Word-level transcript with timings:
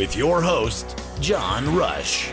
With 0.00 0.16
your 0.16 0.40
host, 0.40 0.98
John 1.20 1.76
Rush. 1.76 2.32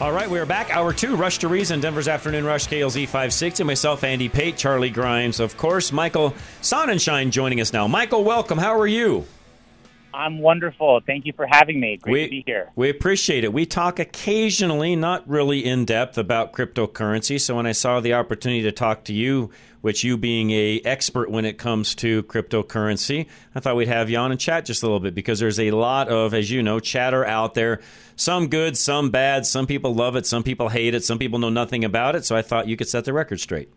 All 0.00 0.12
right, 0.12 0.30
we 0.30 0.38
are 0.38 0.46
back. 0.46 0.70
Hour 0.70 0.92
two, 0.92 1.16
Rush 1.16 1.38
to 1.38 1.48
Reason, 1.48 1.80
Denver's 1.80 2.06
Afternoon 2.06 2.44
Rush, 2.44 2.68
KLZ 2.68 3.06
560. 3.06 3.64
Myself, 3.64 4.04
Andy 4.04 4.28
Pate, 4.28 4.56
Charlie 4.56 4.90
Grimes, 4.90 5.40
of 5.40 5.56
course. 5.56 5.90
Michael 5.90 6.36
Sonnenschein 6.62 7.32
joining 7.32 7.60
us 7.60 7.72
now. 7.72 7.88
Michael, 7.88 8.22
welcome. 8.22 8.58
How 8.58 8.78
are 8.78 8.86
you? 8.86 9.24
I'm 10.14 10.38
wonderful. 10.38 11.00
Thank 11.04 11.26
you 11.26 11.32
for 11.32 11.48
having 11.48 11.80
me. 11.80 11.96
Great 11.96 12.12
we, 12.12 12.24
to 12.24 12.30
be 12.30 12.42
here. 12.46 12.70
We 12.76 12.90
appreciate 12.90 13.42
it. 13.42 13.52
We 13.52 13.66
talk 13.66 13.98
occasionally, 13.98 14.94
not 14.94 15.28
really 15.28 15.64
in 15.64 15.84
depth, 15.84 16.16
about 16.16 16.52
cryptocurrency. 16.52 17.40
So 17.40 17.56
when 17.56 17.66
I 17.66 17.72
saw 17.72 17.98
the 17.98 18.14
opportunity 18.14 18.62
to 18.62 18.72
talk 18.72 19.02
to 19.06 19.12
you, 19.12 19.50
which 19.86 20.02
you 20.02 20.16
being 20.16 20.50
a 20.50 20.80
expert 20.80 21.30
when 21.30 21.44
it 21.44 21.58
comes 21.58 21.94
to 21.94 22.24
cryptocurrency, 22.24 23.28
I 23.54 23.60
thought 23.60 23.76
we'd 23.76 23.86
have 23.86 24.10
you 24.10 24.18
on 24.18 24.32
and 24.32 24.40
chat 24.40 24.64
just 24.64 24.82
a 24.82 24.86
little 24.86 24.98
bit 24.98 25.14
because 25.14 25.38
there's 25.38 25.60
a 25.60 25.70
lot 25.70 26.08
of, 26.08 26.34
as 26.34 26.50
you 26.50 26.60
know, 26.60 26.80
chatter 26.80 27.24
out 27.24 27.54
there. 27.54 27.80
Some 28.16 28.48
good, 28.48 28.76
some 28.76 29.10
bad. 29.10 29.46
Some 29.46 29.64
people 29.68 29.94
love 29.94 30.16
it, 30.16 30.26
some 30.26 30.42
people 30.42 30.70
hate 30.70 30.96
it, 30.96 31.04
some 31.04 31.20
people 31.20 31.38
know 31.38 31.50
nothing 31.50 31.84
about 31.84 32.16
it. 32.16 32.24
So 32.24 32.34
I 32.34 32.42
thought 32.42 32.66
you 32.66 32.76
could 32.76 32.88
set 32.88 33.04
the 33.04 33.12
record 33.12 33.38
straight. 33.38 33.68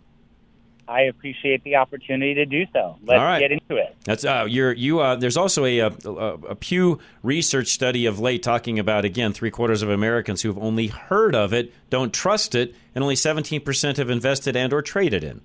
I 0.87 1.01
appreciate 1.01 1.63
the 1.63 1.75
opportunity 1.75 2.33
to 2.33 2.45
do 2.47 2.65
so. 2.73 2.97
Let's 3.05 3.21
right. 3.21 3.39
get 3.39 3.51
into 3.51 3.75
it. 3.75 3.95
That's 4.05 4.25
uh, 4.25 4.47
you're, 4.49 4.73
you. 4.73 5.01
Uh, 5.01 5.15
there's 5.15 5.37
also 5.37 5.63
a, 5.63 5.77
a, 5.77 5.89
a 5.89 6.55
Pew 6.55 6.97
research 7.21 7.67
study 7.67 8.07
of 8.07 8.19
late 8.19 8.41
talking 8.41 8.79
about 8.79 9.05
again 9.05 9.31
three 9.31 9.51
quarters 9.51 9.83
of 9.83 9.91
Americans 9.91 10.41
who 10.41 10.49
have 10.49 10.57
only 10.57 10.87
heard 10.87 11.35
of 11.35 11.53
it, 11.53 11.71
don't 11.91 12.11
trust 12.11 12.55
it, 12.55 12.73
and 12.95 13.03
only 13.03 13.15
17 13.15 13.61
percent 13.61 13.97
have 13.97 14.09
invested 14.09 14.55
and 14.55 14.73
or 14.73 14.81
traded 14.81 15.23
in. 15.23 15.41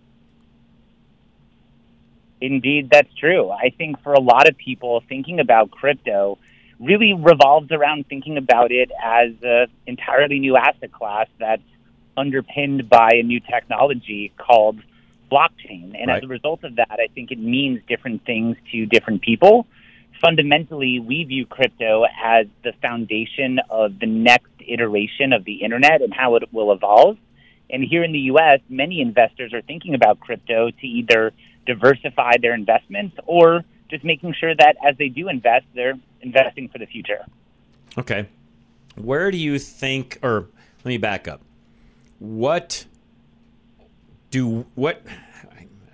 Indeed, 2.45 2.91
that's 2.91 3.12
true. 3.14 3.50
I 3.50 3.70
think 3.70 4.03
for 4.03 4.12
a 4.12 4.20
lot 4.20 4.47
of 4.47 4.56
people, 4.59 5.03
thinking 5.09 5.41
about 5.41 5.70
crypto 5.70 6.37
really 6.78 7.14
revolves 7.14 7.73
around 7.73 8.06
thinking 8.06 8.36
about 8.36 8.70
it 8.70 8.91
as 9.03 9.31
an 9.42 9.69
entirely 9.86 10.41
new 10.41 10.55
asset 10.55 10.92
class 10.92 11.27
that's 11.39 11.63
underpinned 12.19 12.91
by 12.91 13.13
a 13.14 13.23
new 13.23 13.41
technology 13.41 14.30
called 14.36 14.79
blockchain. 15.33 15.95
And 15.98 16.08
Right. 16.08 16.19
as 16.19 16.24
a 16.24 16.27
result 16.27 16.64
of 16.64 16.77
that, 16.77 16.98
I 17.01 17.07
think 17.14 17.33
it 17.33 17.39
means 17.39 17.80
different 17.89 18.27
things 18.27 18.58
to 18.73 18.85
different 18.85 19.23
people. 19.23 19.67
Fundamentally, 20.20 21.01
we 21.01 21.24
view 21.24 21.46
crypto 21.46 22.05
as 22.23 22.46
the 22.63 22.73
foundation 22.83 23.58
of 23.70 23.98
the 24.01 24.07
next 24.07 24.52
iteration 24.67 25.33
of 25.33 25.45
the 25.45 25.63
internet 25.63 26.02
and 26.02 26.13
how 26.13 26.36
it 26.36 26.52
will 26.52 26.73
evolve. 26.73 27.17
And 27.70 27.83
here 27.83 28.05
in 28.05 28.13
the 28.13 28.24
US, 28.33 28.61
many 28.69 29.01
investors 29.01 29.55
are 29.55 29.63
thinking 29.63 29.95
about 29.95 30.20
crypto 30.20 30.70
to 30.70 30.86
either 30.86 31.33
diversify 31.67 32.33
their 32.41 32.55
investments 32.55 33.17
or 33.27 33.64
just 33.91 34.05
making 34.05 34.35
sure 34.39 34.55
that 34.55 34.77
as 34.86 34.97
they 34.98 35.08
do 35.08 35.29
invest, 35.29 35.67
they're 35.75 35.98
investing 36.20 36.69
for 36.69 36.79
the 36.79 36.86
future. 36.86 37.25
Okay. 37.98 38.27
Where 38.97 39.30
do 39.30 39.39
you 39.39 39.58
think, 39.58 40.19
or 40.23 40.47
let 40.85 40.86
me 40.86 40.98
back 40.98 41.29
up. 41.29 41.41
What 42.19 42.85
do, 44.30 44.67
what, 44.75 45.02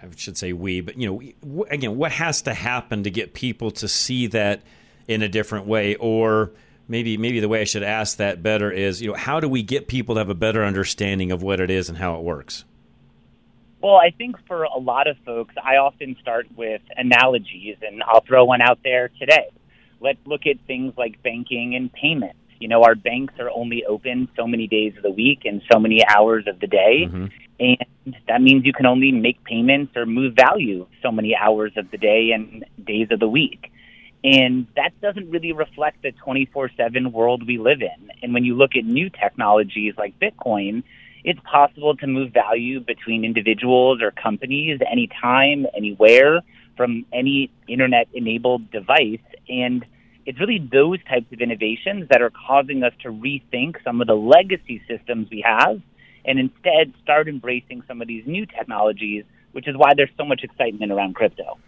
I 0.02 0.06
should 0.16 0.36
say 0.36 0.52
we, 0.52 0.80
but, 0.80 0.96
you 0.96 1.06
know, 1.42 1.64
again, 1.70 1.96
what 1.96 2.12
has 2.12 2.42
to 2.42 2.54
happen 2.54 3.04
to 3.04 3.10
get 3.10 3.34
people 3.34 3.70
to 3.72 3.88
see 3.88 4.26
that 4.28 4.62
in 5.08 5.22
a 5.22 5.28
different 5.28 5.66
way? 5.66 5.96
Or 5.96 6.52
maybe, 6.88 7.16
maybe 7.16 7.40
the 7.40 7.48
way 7.48 7.60
I 7.60 7.64
should 7.64 7.82
ask 7.82 8.16
that 8.18 8.42
better 8.42 8.70
is, 8.70 9.00
you 9.00 9.08
know, 9.08 9.16
how 9.16 9.40
do 9.40 9.48
we 9.48 9.62
get 9.62 9.88
people 9.88 10.14
to 10.16 10.20
have 10.20 10.30
a 10.30 10.34
better 10.34 10.64
understanding 10.64 11.32
of 11.32 11.42
what 11.42 11.60
it 11.60 11.70
is 11.70 11.88
and 11.88 11.98
how 11.98 12.16
it 12.16 12.22
works? 12.22 12.64
Well, 13.82 13.96
I 13.96 14.10
think 14.10 14.36
for 14.46 14.64
a 14.64 14.78
lot 14.78 15.06
of 15.06 15.16
folks, 15.24 15.54
I 15.62 15.76
often 15.76 16.16
start 16.20 16.46
with 16.54 16.82
analogies, 16.96 17.76
and 17.80 18.02
I'll 18.02 18.20
throw 18.20 18.44
one 18.44 18.60
out 18.60 18.80
there 18.84 19.10
today. 19.18 19.48
Let's 20.00 20.18
look 20.26 20.42
at 20.46 20.56
things 20.66 20.92
like 20.98 21.22
banking 21.22 21.74
and 21.74 21.92
payments. 21.92 22.36
You 22.58 22.68
know, 22.68 22.82
our 22.82 22.94
banks 22.94 23.34
are 23.38 23.50
only 23.50 23.84
open 23.86 24.28
so 24.36 24.46
many 24.46 24.66
days 24.66 24.94
of 24.96 25.02
the 25.02 25.10
week 25.10 25.40
and 25.44 25.62
so 25.72 25.78
many 25.78 26.04
hours 26.06 26.44
of 26.46 26.60
the 26.60 26.66
day. 26.66 27.06
Mm-hmm. 27.06 27.26
And 27.58 28.16
that 28.28 28.42
means 28.42 28.66
you 28.66 28.72
can 28.74 28.86
only 28.86 29.12
make 29.12 29.42
payments 29.44 29.96
or 29.96 30.04
move 30.04 30.34
value 30.34 30.86
so 31.02 31.10
many 31.10 31.34
hours 31.34 31.72
of 31.76 31.90
the 31.90 31.98
day 31.98 32.32
and 32.32 32.64
days 32.86 33.08
of 33.10 33.20
the 33.20 33.28
week. 33.28 33.72
And 34.22 34.66
that 34.76 34.98
doesn't 35.00 35.30
really 35.30 35.52
reflect 35.52 36.02
the 36.02 36.12
24 36.12 36.70
7 36.76 37.12
world 37.12 37.46
we 37.46 37.56
live 37.56 37.80
in. 37.80 38.10
And 38.22 38.34
when 38.34 38.44
you 38.44 38.54
look 38.54 38.76
at 38.76 38.84
new 38.84 39.08
technologies 39.08 39.94
like 39.96 40.18
Bitcoin, 40.18 40.82
it's 41.24 41.40
possible 41.40 41.96
to 41.96 42.06
move 42.06 42.32
value 42.32 42.80
between 42.80 43.24
individuals 43.24 44.00
or 44.02 44.10
companies 44.10 44.80
anytime, 44.90 45.66
anywhere, 45.76 46.40
from 46.76 47.04
any 47.12 47.50
internet 47.68 48.08
enabled 48.14 48.70
device. 48.70 49.20
And 49.48 49.84
it's 50.26 50.40
really 50.40 50.66
those 50.72 50.98
types 51.04 51.26
of 51.32 51.40
innovations 51.40 52.08
that 52.10 52.22
are 52.22 52.30
causing 52.30 52.82
us 52.82 52.92
to 53.02 53.08
rethink 53.08 53.82
some 53.84 54.00
of 54.00 54.06
the 54.06 54.14
legacy 54.14 54.82
systems 54.88 55.28
we 55.30 55.44
have 55.46 55.80
and 56.24 56.38
instead 56.38 56.92
start 57.02 57.28
embracing 57.28 57.82
some 57.88 58.00
of 58.02 58.08
these 58.08 58.26
new 58.26 58.46
technologies, 58.46 59.24
which 59.52 59.66
is 59.68 59.76
why 59.76 59.92
there's 59.94 60.10
so 60.16 60.24
much 60.24 60.42
excitement 60.42 60.92
around 60.92 61.14
crypto. 61.14 61.58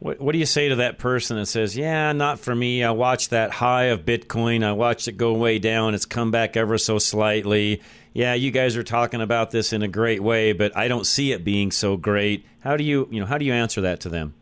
What, 0.00 0.18
what 0.18 0.32
do 0.32 0.38
you 0.38 0.46
say 0.46 0.70
to 0.70 0.76
that 0.76 0.98
person 0.98 1.36
that 1.36 1.46
says, 1.46 1.76
"Yeah, 1.76 2.12
not 2.12 2.40
for 2.40 2.54
me. 2.54 2.82
I 2.82 2.90
watched 2.90 3.30
that 3.30 3.52
high 3.52 3.84
of 3.84 4.04
Bitcoin. 4.04 4.64
I 4.64 4.72
watched 4.72 5.06
it 5.08 5.12
go 5.12 5.34
way 5.34 5.58
down. 5.58 5.94
It's 5.94 6.06
come 6.06 6.30
back 6.30 6.56
ever 6.56 6.78
so 6.78 6.98
slightly. 6.98 7.82
Yeah, 8.12 8.34
you 8.34 8.50
guys 8.50 8.76
are 8.76 8.82
talking 8.82 9.20
about 9.20 9.50
this 9.52 9.72
in 9.72 9.82
a 9.82 9.88
great 9.88 10.22
way, 10.22 10.52
but 10.52 10.76
I 10.76 10.88
don't 10.88 11.06
see 11.06 11.32
it 11.32 11.44
being 11.44 11.70
so 11.70 11.96
great." 11.96 12.44
How 12.60 12.76
do 12.76 12.84
you, 12.84 13.08
you 13.10 13.20
know, 13.20 13.26
how 13.26 13.38
do 13.38 13.44
you 13.44 13.52
answer 13.52 13.82
that 13.82 14.00
to 14.00 14.08
them? 14.08 14.34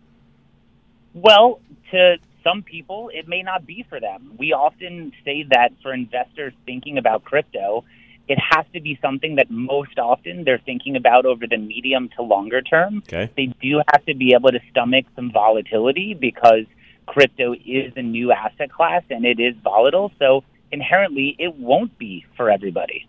Well, 1.12 1.60
to 1.90 2.16
some 2.44 2.62
people, 2.62 3.10
it 3.12 3.28
may 3.28 3.42
not 3.42 3.66
be 3.66 3.84
for 3.88 4.00
them. 4.00 4.32
We 4.38 4.52
often 4.52 5.12
say 5.24 5.44
that 5.50 5.70
for 5.82 5.92
investors 5.92 6.52
thinking 6.66 6.98
about 6.98 7.24
crypto, 7.24 7.84
it 8.28 8.38
has 8.38 8.66
to 8.74 8.80
be 8.80 8.98
something 9.00 9.36
that 9.36 9.50
most 9.50 9.98
often 9.98 10.44
they're 10.44 10.60
thinking 10.64 10.96
about 10.96 11.24
over 11.24 11.46
the 11.46 11.56
medium 11.56 12.10
to 12.16 12.22
longer 12.22 12.60
term. 12.60 12.98
Okay. 12.98 13.30
They 13.36 13.46
do 13.60 13.80
have 13.92 14.04
to 14.04 14.14
be 14.14 14.34
able 14.34 14.50
to 14.50 14.60
stomach 14.70 15.06
some 15.16 15.32
volatility 15.32 16.14
because 16.14 16.64
crypto 17.06 17.54
is 17.54 17.92
a 17.96 18.02
new 18.02 18.30
asset 18.32 18.70
class 18.70 19.02
and 19.10 19.24
it 19.24 19.40
is 19.40 19.54
volatile. 19.64 20.12
So 20.18 20.44
inherently, 20.70 21.34
it 21.38 21.56
won't 21.56 21.96
be 21.98 22.26
for 22.36 22.50
everybody. 22.50 23.08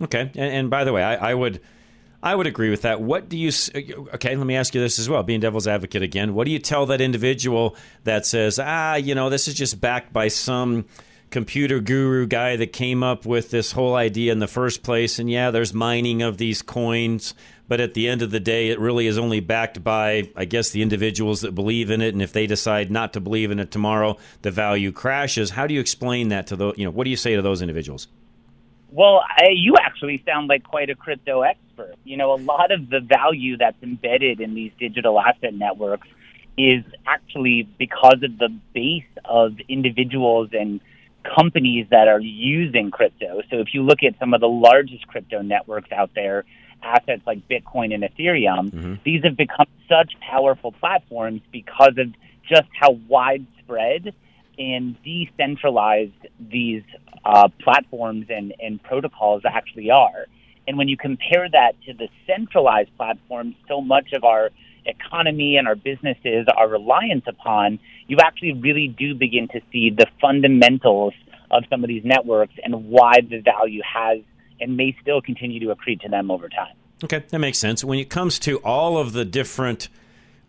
Okay, 0.00 0.20
and, 0.20 0.36
and 0.36 0.70
by 0.70 0.84
the 0.84 0.92
way, 0.92 1.02
I, 1.02 1.30
I 1.30 1.34
would, 1.34 1.60
I 2.22 2.34
would 2.34 2.46
agree 2.46 2.70
with 2.70 2.82
that. 2.82 3.00
What 3.00 3.28
do 3.28 3.36
you? 3.36 3.50
Okay, 4.14 4.36
let 4.36 4.46
me 4.46 4.56
ask 4.56 4.74
you 4.74 4.80
this 4.80 4.98
as 4.98 5.08
well. 5.08 5.22
Being 5.22 5.40
devil's 5.40 5.66
advocate 5.66 6.02
again, 6.02 6.34
what 6.34 6.44
do 6.44 6.52
you 6.52 6.58
tell 6.58 6.86
that 6.86 7.00
individual 7.00 7.76
that 8.04 8.26
says, 8.26 8.60
ah, 8.62 8.94
you 8.94 9.14
know, 9.14 9.28
this 9.30 9.48
is 9.48 9.54
just 9.54 9.80
backed 9.80 10.12
by 10.12 10.28
some 10.28 10.86
computer 11.30 11.80
guru 11.80 12.26
guy 12.26 12.56
that 12.56 12.72
came 12.72 13.02
up 13.02 13.26
with 13.26 13.50
this 13.50 13.72
whole 13.72 13.94
idea 13.94 14.32
in 14.32 14.38
the 14.38 14.46
first 14.46 14.82
place, 14.82 15.18
and 15.18 15.30
yeah, 15.30 15.50
there's 15.50 15.74
mining 15.74 16.22
of 16.22 16.38
these 16.38 16.62
coins. 16.62 17.34
But 17.68 17.80
at 17.80 17.92
the 17.92 18.08
end 18.08 18.22
of 18.22 18.30
the 18.30 18.40
day, 18.40 18.70
it 18.70 18.80
really 18.80 19.06
is 19.06 19.18
only 19.18 19.40
backed 19.40 19.84
by, 19.84 20.30
I 20.34 20.46
guess, 20.46 20.70
the 20.70 20.80
individuals 20.80 21.42
that 21.42 21.54
believe 21.54 21.90
in 21.90 22.00
it. 22.00 22.14
And 22.14 22.22
if 22.22 22.32
they 22.32 22.46
decide 22.46 22.90
not 22.90 23.12
to 23.12 23.20
believe 23.20 23.50
in 23.50 23.58
it 23.58 23.70
tomorrow, 23.70 24.16
the 24.40 24.50
value 24.50 24.90
crashes. 24.90 25.50
How 25.50 25.66
do 25.66 25.74
you 25.74 25.80
explain 25.80 26.28
that 26.28 26.46
to 26.46 26.56
those? 26.56 26.78
You 26.78 26.86
know, 26.86 26.90
what 26.90 27.04
do 27.04 27.10
you 27.10 27.16
say 27.16 27.36
to 27.36 27.42
those 27.42 27.60
individuals? 27.60 28.08
Well, 28.90 29.20
I, 29.28 29.48
you 29.52 29.76
actually 29.76 30.22
sound 30.26 30.48
like 30.48 30.64
quite 30.64 30.88
a 30.88 30.94
crypto 30.94 31.42
expert. 31.42 31.96
You 32.04 32.16
know, 32.16 32.32
a 32.32 32.40
lot 32.40 32.72
of 32.72 32.88
the 32.88 33.00
value 33.00 33.58
that's 33.58 33.76
embedded 33.82 34.40
in 34.40 34.54
these 34.54 34.72
digital 34.78 35.20
asset 35.20 35.52
networks 35.52 36.08
is 36.56 36.82
actually 37.06 37.68
because 37.78 38.22
of 38.22 38.38
the 38.38 38.48
base 38.72 39.04
of 39.26 39.52
individuals 39.68 40.48
and 40.52 40.80
companies 41.24 41.86
that 41.90 42.08
are 42.08 42.20
using 42.20 42.90
crypto. 42.90 43.42
So 43.50 43.58
if 43.58 43.74
you 43.74 43.82
look 43.82 44.02
at 44.02 44.18
some 44.18 44.34
of 44.34 44.40
the 44.40 44.48
largest 44.48 45.06
crypto 45.06 45.42
networks 45.42 45.92
out 45.92 46.10
there, 46.14 46.44
assets 46.82 47.22
like 47.26 47.46
Bitcoin 47.48 47.92
and 47.92 48.02
Ethereum, 48.04 48.70
Mm-hmm. 48.70 48.94
these 49.04 49.22
have 49.24 49.36
become 49.36 49.66
such 49.88 50.12
powerful 50.20 50.72
platforms 50.72 51.40
because 51.52 51.94
of 51.98 52.08
just 52.48 52.68
how 52.78 52.92
widespread 53.08 54.14
and 54.58 54.96
decentralized 55.02 56.12
these 56.40 56.82
uh, 57.24 57.48
platforms 57.60 58.26
and, 58.28 58.54
and 58.60 58.82
protocols 58.82 59.42
actually 59.44 59.90
are. 59.90 60.26
And 60.66 60.76
when 60.76 60.88
you 60.88 60.96
compare 60.96 61.48
that 61.50 61.72
to 61.86 61.94
the 61.94 62.08
centralized 62.26 62.90
platforms, 62.96 63.54
so 63.68 63.80
much 63.80 64.12
of 64.12 64.24
our 64.24 64.50
economy 64.88 65.56
and 65.56 65.68
our 65.68 65.76
businesses 65.76 66.46
are 66.56 66.68
reliant 66.68 67.26
upon, 67.26 67.78
you 68.06 68.18
actually 68.22 68.54
really 68.54 68.88
do 68.88 69.14
begin 69.14 69.48
to 69.48 69.60
see 69.72 69.90
the 69.90 70.06
fundamentals 70.20 71.14
of 71.50 71.64
some 71.70 71.84
of 71.84 71.88
these 71.88 72.04
networks 72.04 72.54
and 72.62 72.86
why 72.86 73.20
the 73.20 73.40
value 73.40 73.82
has 73.82 74.18
and 74.60 74.76
may 74.76 74.96
still 75.00 75.20
continue 75.20 75.60
to 75.60 75.74
accrete 75.74 76.00
to 76.00 76.08
them 76.08 76.30
over 76.30 76.48
time. 76.48 76.74
Okay, 77.04 77.24
that 77.28 77.38
makes 77.38 77.58
sense. 77.58 77.84
When 77.84 77.98
it 77.98 78.10
comes 78.10 78.38
to 78.40 78.58
all 78.58 78.98
of 78.98 79.12
the 79.12 79.24
different 79.24 79.88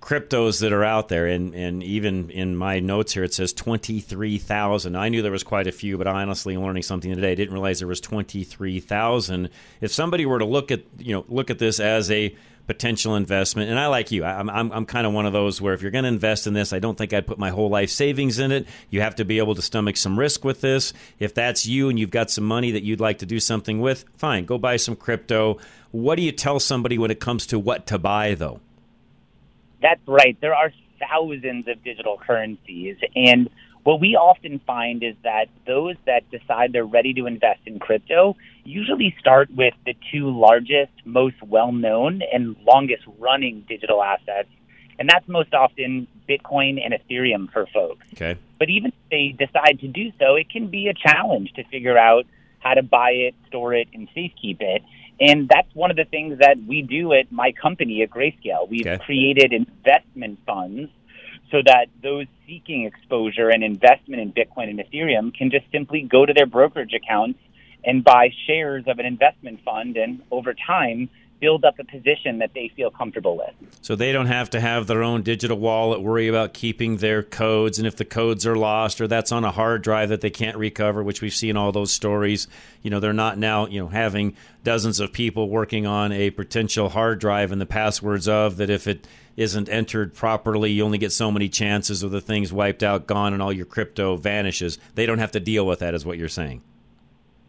cryptos 0.02 0.62
that 0.62 0.72
are 0.72 0.84
out 0.84 1.10
there, 1.10 1.28
and, 1.28 1.54
and 1.54 1.84
even 1.84 2.30
in 2.32 2.56
my 2.56 2.80
notes 2.80 3.14
here, 3.14 3.24
it 3.24 3.34
says 3.34 3.54
23,000. 3.54 4.96
I 4.96 5.10
knew 5.10 5.22
there 5.22 5.32
was 5.32 5.44
quite 5.44 5.68
a 5.68 5.72
few, 5.72 5.98
but 5.98 6.08
I 6.08 6.22
honestly, 6.22 6.58
learning 6.58 6.84
something 6.84 7.14
today, 7.14 7.34
I 7.34 7.36
didn't 7.36 7.54
realize 7.54 7.80
there 7.80 7.88
was 7.88 8.02
23,000. 8.02 9.50
If 9.82 9.92
somebody 9.92 10.26
were 10.26 10.40
to 10.40 10.46
look 10.46 10.72
at, 10.72 10.82
you 10.98 11.14
know, 11.14 11.26
look 11.28 11.50
at 11.50 11.60
this 11.60 11.80
as 11.80 12.10
a 12.10 12.36
potential 12.70 13.16
investment, 13.16 13.72
and 13.72 13.80
I 13.80 13.88
like 13.88 14.12
you, 14.12 14.24
I'm, 14.24 14.48
I'm, 14.48 14.72
I'm 14.72 14.86
kind 14.86 15.08
of 15.08 15.12
one 15.12 15.26
of 15.26 15.34
those 15.34 15.60
where 15.60 15.74
if 15.74 15.82
you're 15.82 15.90
going 15.90 16.04
to 16.04 16.08
invest 16.08 16.46
in 16.46 16.54
this, 16.54 16.72
I 16.72 16.78
don't 16.78 16.96
think 16.96 17.12
I'd 17.14 17.26
put 17.26 17.40
my 17.40 17.50
whole 17.50 17.68
life 17.68 17.90
savings 17.90 18.38
in 18.38 18.52
it. 18.52 18.68
You 18.92 19.02
have 19.02 19.16
to 19.16 19.26
be 19.26 19.40
able 19.40 19.56
to 19.56 19.62
stomach 19.64 19.98
some 19.98 20.20
risk 20.20 20.46
with 20.46 20.62
this. 20.62 20.94
If 21.18 21.34
that's 21.34 21.66
you 21.66 21.90
and 21.90 21.98
you've 21.98 22.12
got 22.12 22.30
some 22.30 22.44
money 22.44 22.70
that 22.70 22.84
you'd 22.84 23.00
like 23.00 23.18
to 23.20 23.26
do 23.26 23.40
something 23.40 23.82
with, 23.82 24.06
fine, 24.18 24.46
go 24.46 24.60
buy 24.60 24.76
some 24.78 24.96
crypto. 24.96 25.58
What 25.90 26.18
do 26.18 26.22
you 26.22 26.32
tell 26.32 26.60
somebody 26.60 27.00
when 27.00 27.10
it 27.10 27.20
comes 27.20 27.48
to 27.48 27.58
what 27.58 27.88
to 27.88 27.98
buy, 27.98 28.36
though? 28.36 28.60
That's 29.82 30.08
right. 30.08 30.38
There 30.40 30.54
are 30.54 30.72
thousands 31.00 31.68
of 31.68 31.84
digital 31.84 32.20
currencies. 32.20 32.98
And 33.16 33.50
what 33.82 34.00
we 34.00 34.16
often 34.16 34.60
find 34.68 35.02
is 35.02 35.16
that 35.24 35.48
those 35.66 35.96
that 36.06 36.30
decide 36.30 36.72
they're 36.72 36.86
ready 36.86 37.16
to 37.16 37.26
invest 37.26 37.62
in 37.66 37.80
crypto 37.80 38.36
usually 38.70 39.16
start 39.20 39.50
with 39.56 39.74
the 39.86 39.96
two 40.12 40.30
largest, 40.30 40.92
most 41.06 41.42
well 41.42 41.72
known, 41.72 42.22
and 42.32 42.56
longest 42.66 43.04
running 43.18 43.66
digital 43.68 44.04
assets. 44.04 44.50
And 45.00 45.10
that's 45.10 45.28
most 45.28 45.54
often 45.54 46.08
Bitcoin 46.28 46.80
and 46.84 46.94
Ethereum 46.94 47.52
for 47.52 47.66
folks. 47.74 48.06
Okay. 48.14 48.38
But 48.60 48.70
even 48.70 48.92
if 48.92 49.10
they 49.10 49.30
decide 49.30 49.80
to 49.80 49.88
do 49.88 50.12
so, 50.20 50.36
it 50.36 50.50
can 50.50 50.68
be 50.68 50.88
a 50.88 50.94
challenge 50.94 51.54
to 51.54 51.64
figure 51.66 51.98
out 51.98 52.26
how 52.60 52.74
to 52.74 52.84
buy 52.84 53.12
it, 53.12 53.36
store 53.48 53.74
it, 53.74 53.88
and 53.94 54.10
safekeep 54.16 54.58
it. 54.60 54.84
And 55.22 55.50
that's 55.50 55.74
one 55.74 55.90
of 55.90 55.98
the 55.98 56.06
things 56.06 56.40
that 56.40 56.58
we 56.68 56.82
do 56.82 57.14
at 57.14 57.32
my 57.32 57.54
company 57.54 58.04
at 58.04 58.10
Grayscale. 58.10 58.70
We've 58.70 58.86
Okay. 58.86 59.04
created 59.04 59.54
investment 59.54 60.40
funds 60.46 60.92
so 61.52 61.62
that 61.66 61.88
those 62.04 62.28
seeking 62.46 62.86
exposure 62.86 63.50
and 63.50 63.64
investment 63.64 64.22
in 64.22 64.32
Bitcoin 64.32 64.70
and 64.70 64.80
Ethereum 64.80 65.34
can 65.34 65.50
just 65.50 65.66
simply 65.72 66.02
go 66.02 66.26
to 66.26 66.34
their 66.34 66.46
brokerage 66.46 66.94
accounts 66.94 67.40
and 67.84 68.04
buy 68.04 68.30
shares 68.48 68.84
of 68.88 69.00
an 69.00 69.06
investment 69.06 69.60
fund 69.64 69.98
and 69.98 70.22
over 70.32 70.54
time 70.54 71.10
build 71.40 71.64
up 71.64 71.80
a 71.80 71.84
position 71.84 72.40
that 72.40 72.52
they 72.54 72.72
feel 72.76 72.92
comfortable 72.92 73.38
with. 73.38 73.54
So 73.82 73.96
they 73.96 74.12
don't 74.12 74.26
have 74.26 74.50
to 74.52 74.60
have 74.60 74.88
their 74.88 75.04
own 75.04 75.24
digital 75.24 75.58
wallet, 75.58 76.02
worry 76.02 76.28
about 76.28 76.54
keeping 76.54 76.98
their 76.98 77.24
codes, 77.24 77.78
and 77.78 77.88
if 77.88 77.96
the 77.96 78.06
codes 78.06 78.46
are 78.46 78.56
lost 78.56 79.00
or 79.00 79.08
that's 79.08 79.32
on 79.32 79.44
a 79.44 79.52
hard 79.52 79.82
drive 79.82 80.10
that 80.10 80.22
they 80.22 80.30
can't 80.30 80.58
recover, 80.58 81.04
which 81.04 81.22
we've 81.22 81.34
seen 81.34 81.56
all 81.56 81.72
those 81.72 81.92
stories. 81.92 82.48
You 82.82 82.90
know, 82.90 83.00
they're 83.00 83.14
not 83.14 83.38
now, 83.38 83.68
you 83.68 83.80
know, 83.80 83.88
having 83.88 84.36
dozens 84.64 85.00
of 85.00 85.14
people 85.14 85.50
working 85.50 85.86
on 85.86 86.12
a 86.12 86.30
potential 86.32 86.90
hard 86.90 87.20
drive 87.20 87.52
and 87.52 87.62
the 87.62 87.66
passwords 87.66 88.28
of 88.28 88.58
that 88.58 88.70
if 88.70 88.88
it 88.88 89.08
isn't 89.38 89.70
entered 89.70 90.14
properly, 90.14 90.72
you 90.72 90.84
only 90.84 90.98
get 90.98 91.14
so 91.14 91.32
many 91.32 91.48
chances 91.48 92.04
of 92.04 92.12
the 92.12 92.20
things 92.20 92.52
wiped 92.52 92.84
out, 92.84 93.08
gone, 93.08 93.32
and 93.32 93.42
all 93.42 93.54
your 93.54 93.66
crypto 93.66 94.18
vanishes. 94.18 94.78
They 94.96 95.06
don't 95.06 95.20
have 95.20 95.32
to 95.32 95.40
deal 95.40 95.66
with 95.66 95.80
that, 95.80 95.94
is 95.94 96.06
what 96.06 96.18
you're 96.18 96.28
saying. 96.28 96.62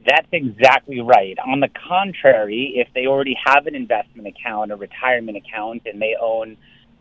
That's 0.07 0.29
exactly 0.33 1.01
right. 1.01 1.37
On 1.47 1.61
the 1.61 1.69
contrary, 1.69 2.75
if 2.77 2.89
they 2.95 3.07
already 3.07 3.37
have 3.45 3.67
an 3.67 3.75
investment 3.75 4.29
account, 4.29 4.73
a 4.73 4.77
retirement 4.77 5.37
account, 5.37 5.83
and 5.85 6.01
they 6.01 6.17
own 6.21 6.57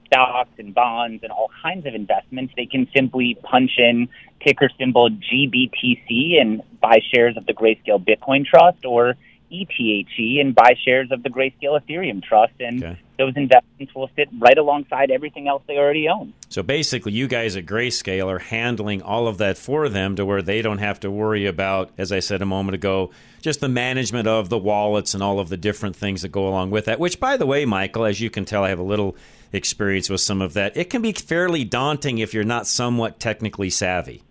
stocks 0.07 0.49
and 0.57 0.73
bonds 0.73 1.23
and 1.23 1.31
all 1.31 1.49
kinds 1.61 1.85
of 1.85 1.93
investments, 1.93 2.53
they 2.57 2.65
can 2.65 2.87
simply 2.95 3.37
punch 3.43 3.71
in 3.77 4.09
ticker 4.45 4.69
symbol 4.77 5.09
GBTC 5.09 6.41
and 6.41 6.61
buy 6.81 6.99
shares 7.13 7.37
of 7.37 7.45
the 7.45 7.53
Grayscale 7.53 8.03
Bitcoin 8.03 8.45
Trust 8.45 8.85
or 8.85 9.15
ETHE 9.51 10.39
and 10.39 10.53
buy 10.53 10.75
shares 10.85 11.11
of 11.11 11.23
the 11.23 11.29
Grayscale 11.29 11.79
Ethereum 11.79 12.23
Trust. 12.23 12.53
And 12.59 12.83
Okay. 12.83 12.97
those 13.17 13.33
investments 13.35 13.93
will 13.95 14.09
sit 14.15 14.29
right 14.37 14.57
alongside 14.57 15.11
everything 15.11 15.47
else 15.47 15.61
they 15.67 15.77
already 15.77 16.07
own. 16.07 16.33
So 16.49 16.63
basically, 16.63 17.11
you 17.11 17.27
guys 17.27 17.55
at 17.55 17.65
Grayscale 17.65 18.27
are 18.27 18.39
handling 18.39 19.01
all 19.01 19.27
of 19.27 19.37
that 19.39 19.57
for 19.57 19.89
them 19.89 20.15
to 20.15 20.25
where 20.25 20.41
they 20.41 20.61
don't 20.61 20.77
have 20.77 20.99
to 21.01 21.11
worry 21.11 21.45
about, 21.45 21.91
as 21.97 22.11
I 22.11 22.19
said 22.19 22.41
a 22.41 22.45
moment 22.45 22.75
ago, 22.75 23.11
just 23.41 23.59
the 23.61 23.69
management 23.69 24.27
of 24.27 24.49
the 24.49 24.57
wallets 24.57 25.13
and 25.13 25.21
all 25.23 25.39
of 25.39 25.49
the 25.49 25.57
different 25.57 25.95
things 25.95 26.21
that 26.21 26.29
go 26.29 26.47
along 26.47 26.71
with 26.71 26.85
that. 26.85 26.99
Which, 26.99 27.19
by 27.19 27.37
the 27.37 27.45
way, 27.45 27.65
Michael, 27.65 28.05
as 28.05 28.21
you 28.21 28.29
can 28.29 28.45
tell, 28.45 28.63
I 28.63 28.69
have 28.69 28.79
a 28.79 28.83
little 28.83 29.15
experience 29.51 30.09
with 30.09 30.21
some 30.21 30.41
of 30.41 30.53
that. 30.53 30.77
It 30.77 30.89
can 30.89 31.01
be 31.01 31.11
fairly 31.11 31.63
daunting 31.63 32.19
if 32.19 32.33
you're 32.33 32.43
not 32.43 32.67
somewhat 32.67 33.19
technically 33.19 33.69
savvy. 33.69 34.23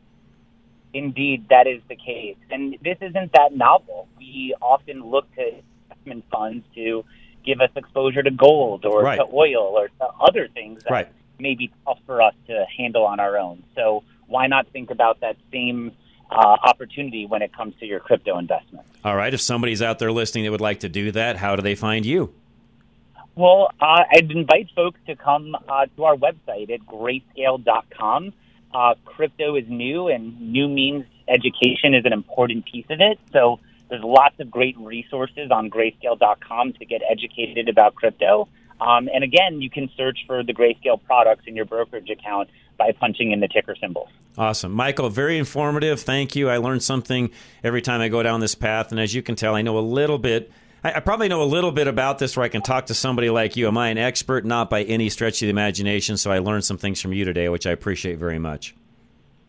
Indeed, 0.94 1.46
that 1.50 1.66
is 1.66 1.82
the 1.88 1.96
case. 1.96 2.36
And 2.50 2.76
this 2.82 2.96
isn't 3.00 3.32
that 3.32 3.54
novel. 3.54 4.08
We 4.18 4.54
often 4.60 5.04
look 5.04 5.32
to 5.36 5.52
investment 5.90 6.24
funds 6.30 6.64
to 6.74 7.04
give 7.44 7.60
us 7.60 7.70
exposure 7.76 8.22
to 8.22 8.30
gold 8.30 8.84
or 8.84 9.02
Right. 9.02 9.16
to 9.16 9.24
oil 9.32 9.74
or 9.76 9.88
to 9.88 10.06
other 10.20 10.48
things 10.48 10.82
that 10.84 10.90
Right. 10.90 11.08
may 11.38 11.54
be 11.54 11.70
tough 11.84 11.98
for 12.06 12.22
us 12.22 12.34
to 12.46 12.64
handle 12.76 13.04
on 13.06 13.20
our 13.20 13.36
own. 13.38 13.62
So 13.74 14.02
why 14.26 14.46
not 14.46 14.66
think 14.68 14.90
about 14.90 15.20
that 15.20 15.36
same 15.52 15.92
uh, 16.30 16.56
opportunity 16.62 17.24
when 17.24 17.40
it 17.40 17.52
comes 17.54 17.74
to 17.80 17.86
your 17.86 18.00
crypto 18.00 18.36
investment? 18.38 18.86
All 19.02 19.16
right, 19.16 19.32
if 19.32 19.40
somebody's 19.40 19.80
out 19.80 19.98
there 19.98 20.12
listening 20.12 20.44
that 20.44 20.50
would 20.50 20.60
like 20.60 20.80
to 20.80 20.88
do 20.90 21.10
that, 21.12 21.36
how 21.38 21.56
do 21.56 21.62
they 21.62 21.74
find 21.74 22.04
you? 22.04 22.34
Well, 23.34 23.70
uh, 23.80 24.02
I'd 24.12 24.30
invite 24.30 24.68
folks 24.76 25.00
to 25.06 25.14
come 25.16 25.54
uh, 25.68 25.86
to 25.96 26.04
our 26.04 26.16
website 26.16 26.70
at 26.70 26.80
grayscale.com. 26.86 28.32
Uh, 28.74 28.94
crypto 29.04 29.56
is 29.56 29.64
new, 29.68 30.08
and 30.08 30.40
new 30.40 30.68
means 30.68 31.04
education 31.26 31.94
is 31.94 32.04
an 32.04 32.12
important 32.12 32.66
piece 32.66 32.86
of 32.90 33.00
it. 33.00 33.18
So 33.32 33.60
there's 33.88 34.02
lots 34.02 34.38
of 34.40 34.50
great 34.50 34.76
resources 34.78 35.50
on 35.50 35.70
grayscale.com 35.70 36.74
to 36.74 36.84
get 36.84 37.02
educated 37.08 37.68
about 37.68 37.94
crypto. 37.94 38.48
Um, 38.80 39.08
and 39.12 39.24
again, 39.24 39.60
you 39.60 39.70
can 39.70 39.90
search 39.96 40.18
for 40.26 40.42
the 40.42 40.54
Grayscale 40.54 41.02
products 41.02 41.44
in 41.46 41.56
your 41.56 41.64
brokerage 41.64 42.10
account 42.10 42.48
by 42.76 42.92
punching 42.92 43.32
in 43.32 43.40
the 43.40 43.48
ticker 43.48 43.74
symbols. 43.74 44.08
Awesome. 44.36 44.70
Michael, 44.70 45.10
very 45.10 45.36
informative. 45.36 46.00
Thank 46.00 46.36
you. 46.36 46.48
I 46.48 46.58
learn 46.58 46.78
something 46.78 47.30
every 47.64 47.82
time 47.82 48.00
I 48.00 48.08
go 48.08 48.22
down 48.22 48.38
this 48.38 48.54
path. 48.54 48.92
And 48.92 49.00
as 49.00 49.14
you 49.14 49.22
can 49.22 49.34
tell, 49.34 49.56
I 49.56 49.62
know 49.62 49.78
a 49.78 49.80
little 49.80 50.18
bit. 50.18 50.52
I, 50.84 50.94
I 50.94 51.00
probably 51.00 51.28
know 51.28 51.42
a 51.42 51.44
little 51.44 51.72
bit 51.72 51.88
about 51.88 52.18
this 52.18 52.36
where 52.36 52.44
I 52.44 52.48
can 52.48 52.62
talk 52.62 52.86
to 52.86 52.94
somebody 52.94 53.30
like 53.30 53.56
you. 53.56 53.66
Am 53.66 53.76
I 53.76 53.88
an 53.88 53.98
expert? 53.98 54.44
Not 54.44 54.70
by 54.70 54.82
any 54.84 55.08
stretch 55.08 55.42
of 55.42 55.46
the 55.46 55.50
imagination. 55.50 56.16
So 56.16 56.30
I 56.30 56.38
learned 56.38 56.64
some 56.64 56.78
things 56.78 57.00
from 57.00 57.12
you 57.12 57.24
today, 57.24 57.48
which 57.48 57.66
I 57.66 57.70
appreciate 57.70 58.18
very 58.18 58.38
much. 58.38 58.74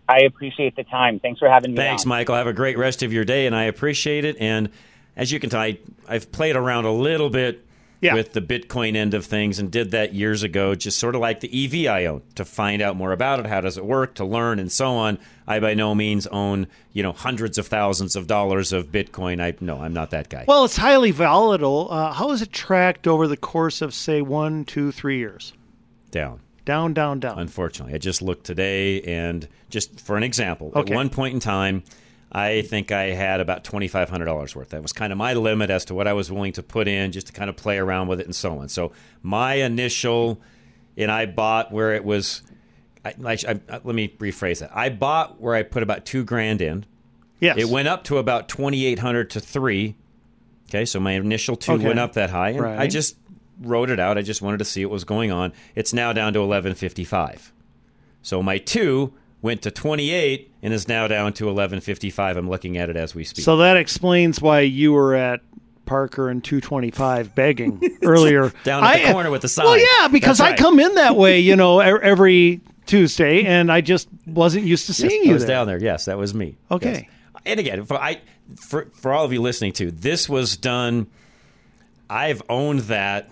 I 0.08 0.22
appreciate 0.22 0.76
the 0.76 0.84
time. 0.84 1.20
Thanks 1.20 1.40
for 1.40 1.48
having 1.48 1.72
me. 1.72 1.78
Thanks, 1.78 2.04
on. 2.04 2.10
Michael. 2.10 2.36
Have 2.36 2.48
a 2.48 2.54
great 2.54 2.78
rest 2.78 3.04
of 3.04 3.14
your 3.14 3.26
day, 3.26 3.46
and 3.46 3.56
I 3.56 3.66
appreciate 3.66 4.26
it. 4.26 4.38
And 4.40 4.70
as 5.16 5.32
you 5.32 5.40
can 5.40 5.52
tell, 5.52 5.62
I, 5.62 5.78
I've 6.08 6.32
played 6.32 6.56
around 6.56 6.86
a 6.86 6.92
little 6.92 7.30
bit 7.30 7.64
Yeah. 8.02 8.14
with 8.14 8.32
the 8.32 8.40
Bitcoin 8.42 8.96
end 8.96 9.14
of 9.14 9.26
things 9.26 9.60
and 9.60 9.70
did 9.70 9.92
that 9.92 10.14
years 10.14 10.42
ago, 10.42 10.74
just 10.74 10.98
sort 11.00 11.16
of 11.16 11.22
like 11.22 11.42
the 11.42 11.66
EV 11.66 11.92
I 11.94 12.06
own 12.06 12.22
to 12.36 12.46
find 12.46 12.82
out 12.82 12.96
more 12.96 13.12
about 13.12 13.40
it, 13.42 13.46
how 13.46 13.60
does 13.60 13.78
it 13.78 13.86
work, 13.86 14.16
to 14.16 14.24
learn, 14.26 14.58
and 14.58 14.72
so 14.72 14.92
on. 14.96 15.20
I 15.46 15.60
by 15.60 15.74
no 15.74 15.94
means 15.94 16.26
own 16.28 16.68
you 16.94 17.04
know 17.04 17.12
hundreds 17.12 17.58
of 17.58 17.68
thousands 17.68 18.16
of 18.16 18.26
dollars 18.28 18.72
of 18.72 18.88
Bitcoin. 18.92 19.42
I 19.42 19.54
no, 19.60 19.82
I'm 19.82 19.94
not 19.94 20.12
that 20.12 20.30
guy. 20.30 20.46
Well, 20.48 20.64
it's 20.64 20.78
highly 20.78 21.12
volatile. 21.12 21.88
Uh, 21.92 22.14
how 22.14 22.32
is 22.32 22.42
it 22.42 22.54
tracked 22.54 23.06
over 23.08 23.28
the 23.28 23.36
course 23.38 23.82
of, 23.82 23.94
say, 23.94 24.22
one, 24.22 24.64
two, 24.64 24.92
three 24.94 25.18
years? 25.18 25.52
Down. 26.12 26.40
Down, 26.66 26.94
down, 26.94 27.20
down. 27.20 27.40
Unfortunately, 27.40 27.96
I 27.96 27.98
just 27.98 28.22
looked 28.22 28.46
today, 28.46 29.02
and 29.02 29.48
just 29.70 30.00
for 30.00 30.16
an 30.18 30.24
example, 30.24 30.72
Okay. 30.76 30.92
at 30.94 30.96
one 30.96 31.10
point 31.10 31.34
in 31.34 31.40
time, 31.40 31.84
I 32.32 32.62
think 32.62 32.92
I 32.92 33.06
had 33.06 33.40
about 33.40 33.64
twenty 33.64 33.88
five 33.88 34.10
hundred 34.10 34.26
dollars 34.26 34.56
worth. 34.56 34.70
That 34.70 34.82
was 34.82 34.94
kind 34.94 35.12
of 35.12 35.18
my 35.18 35.34
limit 35.34 35.70
as 35.70 35.86
to 35.86 35.96
what 35.96 36.08
I 36.08 36.14
was 36.14 36.32
willing 36.32 36.54
to 36.54 36.64
put 36.64 36.88
in, 36.88 37.12
just 37.12 37.28
to 37.28 37.34
kind 37.34 37.50
of 37.50 37.56
play 37.56 37.78
around 37.78 38.08
with 38.08 38.20
it 38.20 38.26
and 38.26 38.36
so 38.36 38.60
on. 38.60 38.70
So 38.70 38.92
my 39.24 39.56
initial, 39.56 40.40
and 40.96 41.12
I 41.12 41.26
bought 41.26 41.72
where 41.72 41.94
it 41.96 42.04
was. 42.04 42.44
I, 43.04 43.14
I, 43.26 43.38
I, 43.48 43.80
let 43.84 43.96
me 43.96 44.10
rephrase 44.20 44.60
that. 44.60 44.76
I 44.76 44.90
bought 44.90 45.40
where 45.40 45.56
I 45.56 45.64
put 45.64 45.84
about 45.84 46.06
two 46.06 46.24
grand 46.24 46.62
in. 46.62 46.86
Yes. 47.40 47.58
It 47.58 47.70
went 47.70 47.88
up 47.88 48.04
to 48.06 48.18
about 48.18 48.48
twenty 48.50 48.86
eight 48.86 49.00
hundred 49.00 49.30
to 49.32 49.40
three. 49.40 49.96
Okay, 50.70 50.86
so 50.86 51.00
my 51.00 51.14
initial 51.14 51.56
two 51.56 51.72
Okay. 51.74 51.88
went 51.88 51.98
up 51.98 52.14
that 52.14 52.30
high, 52.30 52.50
and 52.50 52.66
I 52.66 52.86
just 52.88 53.16
wrote 53.62 53.90
it 53.90 54.00
out. 54.00 54.18
I 54.20 54.22
just 54.22 54.42
wanted 54.42 54.58
to 54.60 54.66
see 54.66 54.86
what 54.86 54.92
was 54.92 55.04
going 55.04 55.32
on. 55.32 55.52
It's 55.74 55.94
now 55.94 56.14
down 56.14 56.34
to 56.34 56.42
eleven 56.42 56.76
fifty 56.76 57.06
five. 57.06 57.52
So 58.22 58.44
my 58.44 58.58
two 58.60 59.14
went 59.42 59.62
to 59.64 59.72
28 59.72 60.52
and 60.62 60.74
is 60.74 60.88
now 60.88 61.08
down 61.08 61.34
to 61.34 61.46
1155. 61.46 62.38
I'm 62.38 62.50
looking 62.50 62.78
at 62.78 62.90
it 62.90 62.96
as 62.98 63.16
we 63.16 63.24
speak. 63.24 63.46
So 63.46 63.58
that 63.58 63.78
explains 63.78 64.42
why 64.42 64.62
you 64.62 64.92
were 64.94 65.16
at 65.16 65.42
Parker 65.86 66.30
and 66.30 66.44
225 66.44 67.34
begging 67.36 67.82
earlier. 68.04 68.52
Down 68.64 68.84
at 68.84 68.98
the 68.98 69.10
I- 69.10 69.12
corner 69.12 69.32
with 69.32 69.42
the 69.42 69.48
sign. 69.48 69.66
Well, 69.66 69.78
yeah, 69.78 70.08
because 70.10 70.38
That's 70.40 70.54
I 70.54 70.64
come 70.64 70.80
in 70.80 70.96
that 70.96 71.16
way, 71.16 71.40
you 71.40 71.56
know, 71.56 71.80
every 71.82 72.62
Tuesday, 72.86 73.44
and 73.46 73.72
I 73.72 73.82
just 73.82 74.08
wasn't 74.26 74.66
used 74.66 74.88
to 74.88 74.94
seeing 74.94 75.12
Yes, 75.12 75.26
you 75.26 75.32
I 75.32 75.34
was 75.34 75.46
there. 75.46 75.56
down 75.56 75.68
there. 75.68 75.80
Yes, 75.82 76.06
that 76.06 76.18
was 76.18 76.34
me. 76.34 76.58
Okay. 76.72 76.92
Yes. 77.08 77.42
And 77.46 77.60
again, 77.60 77.86
for 77.86 77.96
I 77.98 78.20
for 78.58 78.90
for 78.94 79.14
all 79.14 79.24
of 79.26 79.32
you 79.32 79.42
listening 79.42 79.74
to 79.74 79.92
this 79.92 80.28
was 80.28 80.58
done. 80.58 81.08
I've 82.10 82.42
owned 82.50 82.80
that 82.82 83.30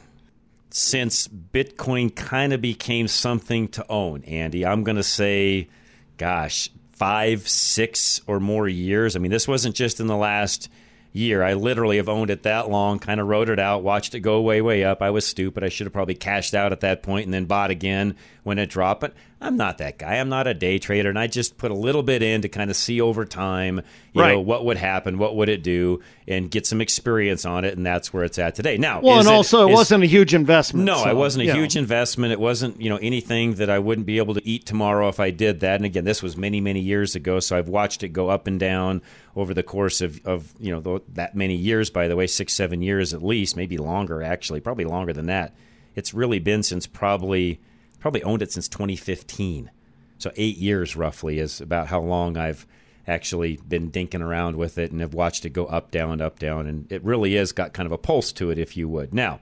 since 0.70 1.28
Bitcoin 1.28 2.16
kind 2.16 2.54
of 2.54 2.62
became 2.62 3.08
something 3.08 3.68
to 3.70 3.86
own. 3.90 4.24
Andy, 4.26 4.66
I'm 4.66 4.84
going 4.84 4.98
to 4.98 5.04
say, 5.04 5.68
gosh, 6.17 6.69
five, 6.93 7.47
six 7.47 8.21
or 8.27 8.39
more 8.39 8.67
years. 8.67 9.15
I 9.15 9.19
mean, 9.19 9.31
this 9.31 9.47
wasn't 9.47 9.75
just 9.75 10.00
in 10.00 10.07
the 10.07 10.17
last 10.17 10.69
year. 11.13 11.43
I 11.43 11.53
literally 11.53 11.97
have 11.97 12.09
owned 12.09 12.29
it 12.29 12.43
that 12.43 12.69
long, 12.69 13.00
kind 13.00 13.19
of 13.19 13.27
wrote 13.27 13.50
it 13.50 13.59
out, 13.59 13.83
watched 13.83 14.15
it 14.15 14.21
go 14.21 14.41
way, 14.41 14.62
way 14.62 14.83
up. 14.83 15.01
I 15.01 15.09
was 15.09 15.25
stupid. 15.25 15.63
I 15.63 15.69
should 15.69 15.86
have 15.86 15.93
probably 15.93 16.15
cashed 16.15 16.53
out 16.53 16.71
at 16.71 16.81
that 16.81 17.03
point 17.03 17.25
and 17.25 17.33
then 17.33 17.45
bought 17.45 17.71
again 17.71 18.15
when 18.48 18.58
it 18.58 18.68
dropped. 18.72 19.01
But 19.01 19.13
I'm 19.39 19.56
not 19.58 19.77
that 19.77 20.00
guy. 20.00 20.16
I'm 20.16 20.30
not 20.30 20.48
a 20.48 20.56
day 20.56 20.80
trader. 20.80 21.10
And 21.10 21.20
I 21.20 21.27
just 21.27 21.58
put 21.60 21.70
a 21.70 21.75
little 21.75 22.01
bit 22.01 22.24
in 22.24 22.42
to 22.42 22.50
kind 22.50 22.72
of 22.72 22.75
see 22.75 23.00
over 23.00 23.24
time, 23.24 23.82
you 24.13 24.22
Right. 24.22 24.32
know, 24.34 24.39
what 24.42 24.66
would 24.66 24.77
happen, 24.77 25.20
what 25.20 25.36
would 25.36 25.48
it 25.50 25.62
do, 25.62 26.01
and 26.27 26.50
get 26.50 26.66
some 26.66 26.82
experience 26.82 27.46
on 27.46 27.63
it. 27.63 27.77
And 27.77 27.86
that's 27.86 28.12
where 28.12 28.24
it's 28.24 28.39
at 28.39 28.56
today. 28.56 28.77
Now, 28.77 29.00
Well, 29.01 29.20
and 29.20 29.27
also 29.27 29.68
it 29.68 29.72
is- 29.72 29.75
wasn't 29.75 30.04
a 30.04 30.08
huge 30.08 30.34
investment. 30.34 30.86
no, 30.86 31.04
so, 31.04 31.10
it 31.12 31.16
wasn't 31.16 31.44
a 31.44 31.48
know. 31.48 31.54
huge 31.54 31.75
investment. 31.75 32.34
It 32.34 32.39
wasn't, 32.39 32.82
you 32.82 32.89
know, 32.89 32.98
anything 32.98 33.54
that 33.56 33.70
I 33.70 33.77
wouldn't 33.77 34.08
be 34.08 34.18
able 34.18 34.34
to 34.34 34.42
eat 34.48 34.66
tomorrow 34.66 35.08
if 35.08 35.20
I 35.20 35.30
did 35.30 35.60
that. 35.60 35.75
And 35.75 35.86
again, 35.86 36.06
this 36.06 36.24
was 36.24 36.36
many, 36.36 36.60
many 36.60 36.80
years 36.80 37.13
ago, 37.16 37.39
so 37.39 37.56
I've 37.58 37.70
watched 37.70 38.01
it 38.01 38.10
go 38.10 38.30
up 38.30 38.48
and 38.48 38.60
down 38.60 39.01
over 39.36 39.54
the 39.54 39.62
course 39.62 40.01
of, 40.01 40.20
of 40.25 40.51
you 40.60 40.72
know, 40.72 41.01
that 41.13 41.36
many 41.36 41.54
years. 41.56 41.92
By 41.92 42.08
the 42.08 42.16
way, 42.16 42.25
six, 42.25 42.54
seven 42.54 42.82
years 42.82 43.13
at 43.13 43.22
least, 43.24 43.56
maybe 43.56 43.77
longer. 43.77 44.24
Actually, 44.24 44.62
probably 44.62 44.86
longer 44.86 45.13
than 45.13 45.27
that. 45.27 45.54
It's 45.96 46.13
really 46.13 46.39
been 46.39 46.63
since 46.63 46.88
probably 46.88 47.60
probably 48.00 48.24
owned 48.24 48.42
it 48.42 48.51
since 48.51 48.68
2015. 48.68 49.72
So 50.18 50.32
eight 50.36 50.58
years 50.58 50.96
roughly 50.96 51.39
is 51.39 51.62
about 51.62 51.88
how 51.88 52.01
long 52.01 52.38
I've 52.38 52.66
actually 53.08 53.60
been 53.68 53.92
dinking 53.92 54.22
around 54.22 54.56
with 54.58 54.77
it 54.77 54.92
and 54.92 55.01
have 55.01 55.13
watched 55.13 55.46
it 55.46 55.51
go 55.51 55.66
up, 55.66 55.92
down, 55.92 56.22
up, 56.22 56.39
down, 56.39 56.68
and 56.68 56.92
it 56.92 57.04
really 57.04 57.36
is 57.36 57.51
got 57.51 57.74
kind 57.74 57.86
of 57.86 57.92
a 57.92 57.98
pulse 57.98 58.32
to 58.34 58.50
it, 58.50 58.58
if 58.58 58.75
you 58.75 58.89
would. 58.89 59.13
Now, 59.13 59.39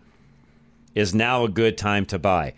is 0.93 1.15
now 1.15 1.43
a 1.43 1.49
good 1.49 1.77
time 1.77 2.05
to 2.07 2.19
buy? 2.19 2.53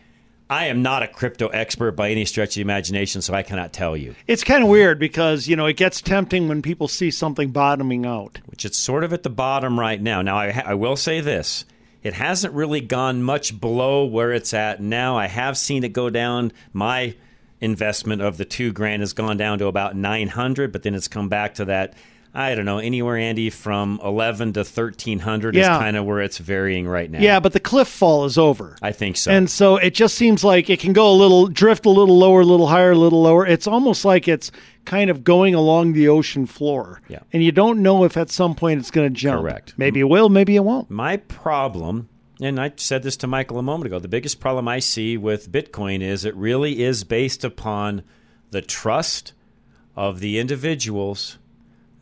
I 0.50 0.68
am 0.68 0.82
not 0.82 1.04
a 1.04 1.08
crypto 1.08 1.48
expert 1.48 1.92
by 1.92 2.10
any 2.10 2.24
stretch 2.24 2.52
of 2.52 2.56
the 2.56 2.62
imagination, 2.62 3.22
so 3.22 3.34
I 3.34 3.44
cannot 3.44 3.74
tell 3.74 3.98
you. 3.98 4.16
It's 4.28 4.46
kind 4.46 4.64
of 4.64 4.70
weird 4.70 4.98
because, 4.98 5.48
you 5.48 5.58
know, 5.58 5.66
it 5.66 5.76
gets 5.76 6.02
tempting 6.02 6.48
when 6.48 6.62
people 6.62 6.88
see 6.88 7.12
something 7.12 7.52
bottoming 7.52 8.06
out. 8.06 8.40
Which 8.46 8.64
it's 8.64 8.78
sort 8.78 9.04
of 9.04 9.12
at 9.12 9.24
the 9.24 9.30
bottom 9.30 9.78
right 9.78 10.02
now. 10.02 10.22
Now, 10.22 10.38
I, 10.38 10.52
ha- 10.52 10.64
I 10.66 10.74
will 10.76 10.96
say 10.96 11.20
this. 11.20 11.66
It 12.08 12.14
hasn't 12.14 12.54
really 12.54 12.80
gone 12.80 13.22
much 13.22 13.60
below 13.60 14.06
where 14.06 14.32
it's 14.32 14.54
at 14.54 14.82
now. 14.82 15.18
I 15.18 15.28
have 15.28 15.58
seen 15.58 15.84
it 15.84 15.92
go 15.92 16.10
down. 16.10 16.54
My 16.72 17.16
investment 17.60 18.22
of 18.22 18.38
the 18.38 18.46
two 18.46 18.72
grand 18.72 19.02
has 19.02 19.12
gone 19.12 19.36
down 19.36 19.60
to 19.60 19.66
about 19.68 19.94
900, 19.94 20.72
but 20.72 20.84
then 20.84 20.96
it's 20.96 21.10
come 21.10 21.28
back 21.28 21.56
to 21.56 21.66
that. 21.66 21.96
I 22.38 22.54
don't 22.54 22.66
know, 22.66 22.78
anywhere, 22.78 23.18
Andy, 23.18 23.50
from 23.50 24.00
11 24.04 24.54
to 24.54 24.60
1300 24.60 25.56
is 25.56 25.66
kind 25.66 25.98
of 25.98 26.06
where 26.06 26.22
it's 26.22 26.38
varying 26.38 26.88
right 26.88 27.10
now. 27.10 27.20
Yeah, 27.20 27.40
but 27.40 27.54
the 27.54 27.60
cliff 27.60 27.88
fall 27.88 28.26
is 28.26 28.38
over. 28.38 28.78
I 28.80 28.92
think 28.92 29.18
so. 29.18 29.32
And 29.32 29.50
so 29.50 29.78
it 29.78 29.96
just 29.96 30.14
seems 30.14 30.44
like 30.44 30.70
it 30.70 30.80
can 30.80 30.94
go 30.94 31.12
a 31.12 31.18
little, 31.18 31.48
drift 31.48 31.88
a 31.88 31.90
little 31.90 32.16
lower, 32.16 32.42
a 32.42 32.46
little 32.46 32.68
higher, 32.68 32.92
a 32.92 32.96
little 32.96 33.24
lower. 33.24 33.44
It's 33.44 33.66
almost 33.66 34.06
like 34.06 34.28
it's 34.28 34.52
kind 34.86 35.10
of 35.10 35.24
going 35.24 35.56
along 35.56 35.94
the 35.94 36.10
ocean 36.10 36.46
floor. 36.46 37.02
Yeah. 37.08 37.22
And 37.34 37.44
you 37.44 37.52
don't 37.52 37.82
know 37.82 38.04
if 38.04 38.16
at 38.18 38.30
some 38.30 38.54
point 38.54 38.82
it's 38.82 38.92
going 38.92 39.12
to 39.12 39.20
jump. 39.20 39.42
Correct. 39.42 39.74
Maybe 39.76 40.00
it 40.00 40.08
will, 40.08 40.30
maybe 40.30 40.56
it 40.56 40.64
won't. 40.64 40.92
My 40.92 41.18
problem, 41.18 42.08
and 42.40 42.62
I 42.62 42.72
said 42.76 43.02
this 43.02 43.18
to 43.18 43.28
Michael 43.28 43.58
a 43.58 43.64
moment 43.64 43.88
ago, 43.88 43.98
the 43.98 44.08
biggest 44.08 44.40
problem 44.40 44.68
I 44.68 44.78
see 44.78 45.18
with 45.18 45.52
Bitcoin 45.52 46.04
is 46.04 46.24
it 46.24 46.36
really 46.36 46.84
is 46.84 47.04
based 47.04 47.44
upon 47.44 48.04
the 48.52 48.62
trust 48.62 49.34
of 49.96 50.20
the 50.20 50.38
individuals 50.38 51.40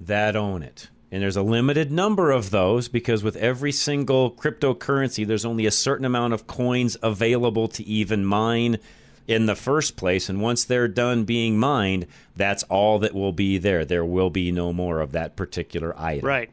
that 0.08 0.36
own 0.36 0.64
it. 0.64 0.90
And 1.12 1.22
there's 1.22 1.38
a 1.38 1.42
limited 1.44 1.92
number 1.92 2.32
of 2.32 2.50
those 2.50 2.88
because 2.88 3.24
with 3.24 3.36
every 3.38 3.72
single 3.72 4.32
cryptocurrency, 4.32 5.26
there's 5.26 5.46
only 5.46 5.66
a 5.66 5.72
certain 5.72 6.06
amount 6.06 6.34
of 6.34 6.48
coins 6.48 6.98
available 7.02 7.68
to 7.70 7.84
even 7.84 8.26
mine 8.26 8.80
in 9.28 9.46
the 9.46 9.56
first 9.56 9.96
place. 9.96 10.30
And 10.30 10.42
once 10.42 10.66
they're 10.66 10.88
done 10.88 11.24
being 11.24 11.58
mined, 11.58 12.08
that's 12.36 12.64
all 12.64 13.00
that 13.00 13.14
will 13.14 13.32
be 13.32 13.58
there. 13.58 13.86
There 13.86 14.06
will 14.06 14.30
be 14.30 14.52
no 14.52 14.74
more 14.74 15.00
of 15.00 15.14
that 15.14 15.36
particular 15.36 15.98
item. 15.98 16.28
Right. 16.28 16.50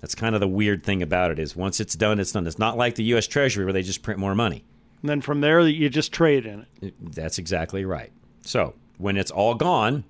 That's 0.00 0.14
kind 0.14 0.34
of 0.34 0.40
the 0.40 0.48
weird 0.48 0.82
thing 0.82 1.02
about 1.02 1.30
it 1.30 1.38
is 1.38 1.56
once 1.56 1.80
it's 1.80 1.94
done, 1.94 2.18
it's 2.18 2.32
done. 2.32 2.46
It's 2.46 2.58
not 2.58 2.76
like 2.76 2.94
the 2.96 3.04
U.S. 3.04 3.26
Treasury 3.26 3.64
where 3.64 3.72
they 3.72 3.82
just 3.82 4.02
print 4.02 4.20
more 4.20 4.34
money. 4.34 4.64
And 5.02 5.10
then 5.10 5.20
from 5.20 5.40
there, 5.40 5.60
you 5.60 5.88
just 5.88 6.12
trade 6.12 6.46
in 6.46 6.66
it. 6.80 6.94
That's 7.00 7.38
exactly 7.38 7.84
right. 7.84 8.10
So 8.42 8.74
when 8.98 9.16
it's 9.16 9.30
all 9.30 9.54
gone, 9.54 10.04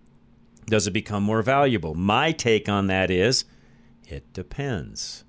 does 0.67 0.87
it 0.87 0.93
become 0.93 1.23
more 1.23 1.43
valuable? 1.43 1.95
My 1.95 2.33
take 2.33 2.69
on 2.69 2.87
that 2.89 3.11
is 3.11 3.45
it 4.09 4.33
depends. 4.33 5.25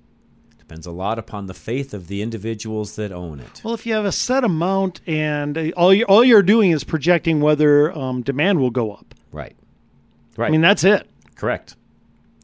Depends 0.58 0.86
a 0.86 0.92
lot 0.92 1.18
upon 1.18 1.48
the 1.48 1.54
faith 1.54 1.94
of 1.94 2.08
the 2.08 2.22
individuals 2.22 2.96
that 2.98 3.12
own 3.12 3.40
it. 3.40 3.62
Well, 3.64 3.74
if 3.74 3.86
you 3.86 3.94
have 3.94 4.06
a 4.06 4.12
set 4.12 4.44
amount 4.44 5.02
and 5.08 5.74
all, 5.78 5.94
you're, 5.94 6.08
all 6.08 6.24
you're 6.24 6.44
doing 6.44 6.72
is 6.72 6.84
projecting 6.84 7.40
whether 7.40 7.98
um, 7.98 8.22
demand 8.22 8.60
will 8.60 8.72
go 8.72 8.92
up. 8.92 9.16
Right. 9.32 9.56
Right. 10.36 10.48
I 10.48 10.52
mean, 10.52 10.62
that's 10.62 10.84
it. 10.84 11.10
Correct. 11.36 11.76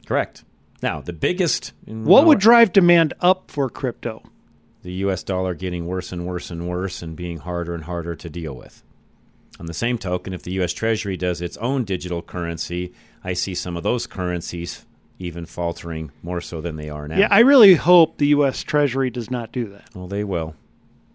Correct. 0.06 0.44
Now, 0.82 1.00
the 1.00 1.12
biggest. 1.12 1.72
What 1.86 2.26
would 2.26 2.38
drive 2.38 2.72
demand 2.72 3.14
up 3.20 3.50
for 3.50 3.68
crypto? 3.68 4.22
the 4.84 4.92
US 4.92 5.22
dollar 5.22 5.54
getting 5.54 5.86
worse 5.86 6.12
and 6.12 6.24
worse 6.26 6.50
and 6.50 6.68
worse 6.68 7.02
and 7.02 7.16
being 7.16 7.38
harder 7.38 7.74
and 7.74 7.84
harder 7.84 8.14
to 8.14 8.30
deal 8.30 8.54
with. 8.54 8.84
On 9.60 9.66
the 9.66 9.74
same 9.74 9.98
token, 9.98 10.32
if 10.32 10.42
the 10.42 10.52
US 10.62 10.72
Treasury 10.72 11.16
does 11.16 11.40
its 11.40 11.56
own 11.58 11.84
digital 11.84 12.22
currency, 12.22 12.92
I 13.22 13.34
see 13.34 13.54
some 13.54 13.76
of 13.76 13.82
those 13.82 14.06
currencies 14.06 14.84
even 15.18 15.46
faltering 15.46 16.10
more 16.22 16.40
so 16.40 16.60
than 16.60 16.76
they 16.76 16.90
are 16.90 17.06
now. 17.06 17.16
Yeah, 17.16 17.28
I 17.30 17.40
really 17.40 17.74
hope 17.74 18.18
the 18.18 18.26
U.S. 18.28 18.62
Treasury 18.64 19.10
does 19.10 19.30
not 19.30 19.52
do 19.52 19.66
that. 19.70 19.88
well, 19.94 20.08
they 20.08 20.24
will. 20.24 20.54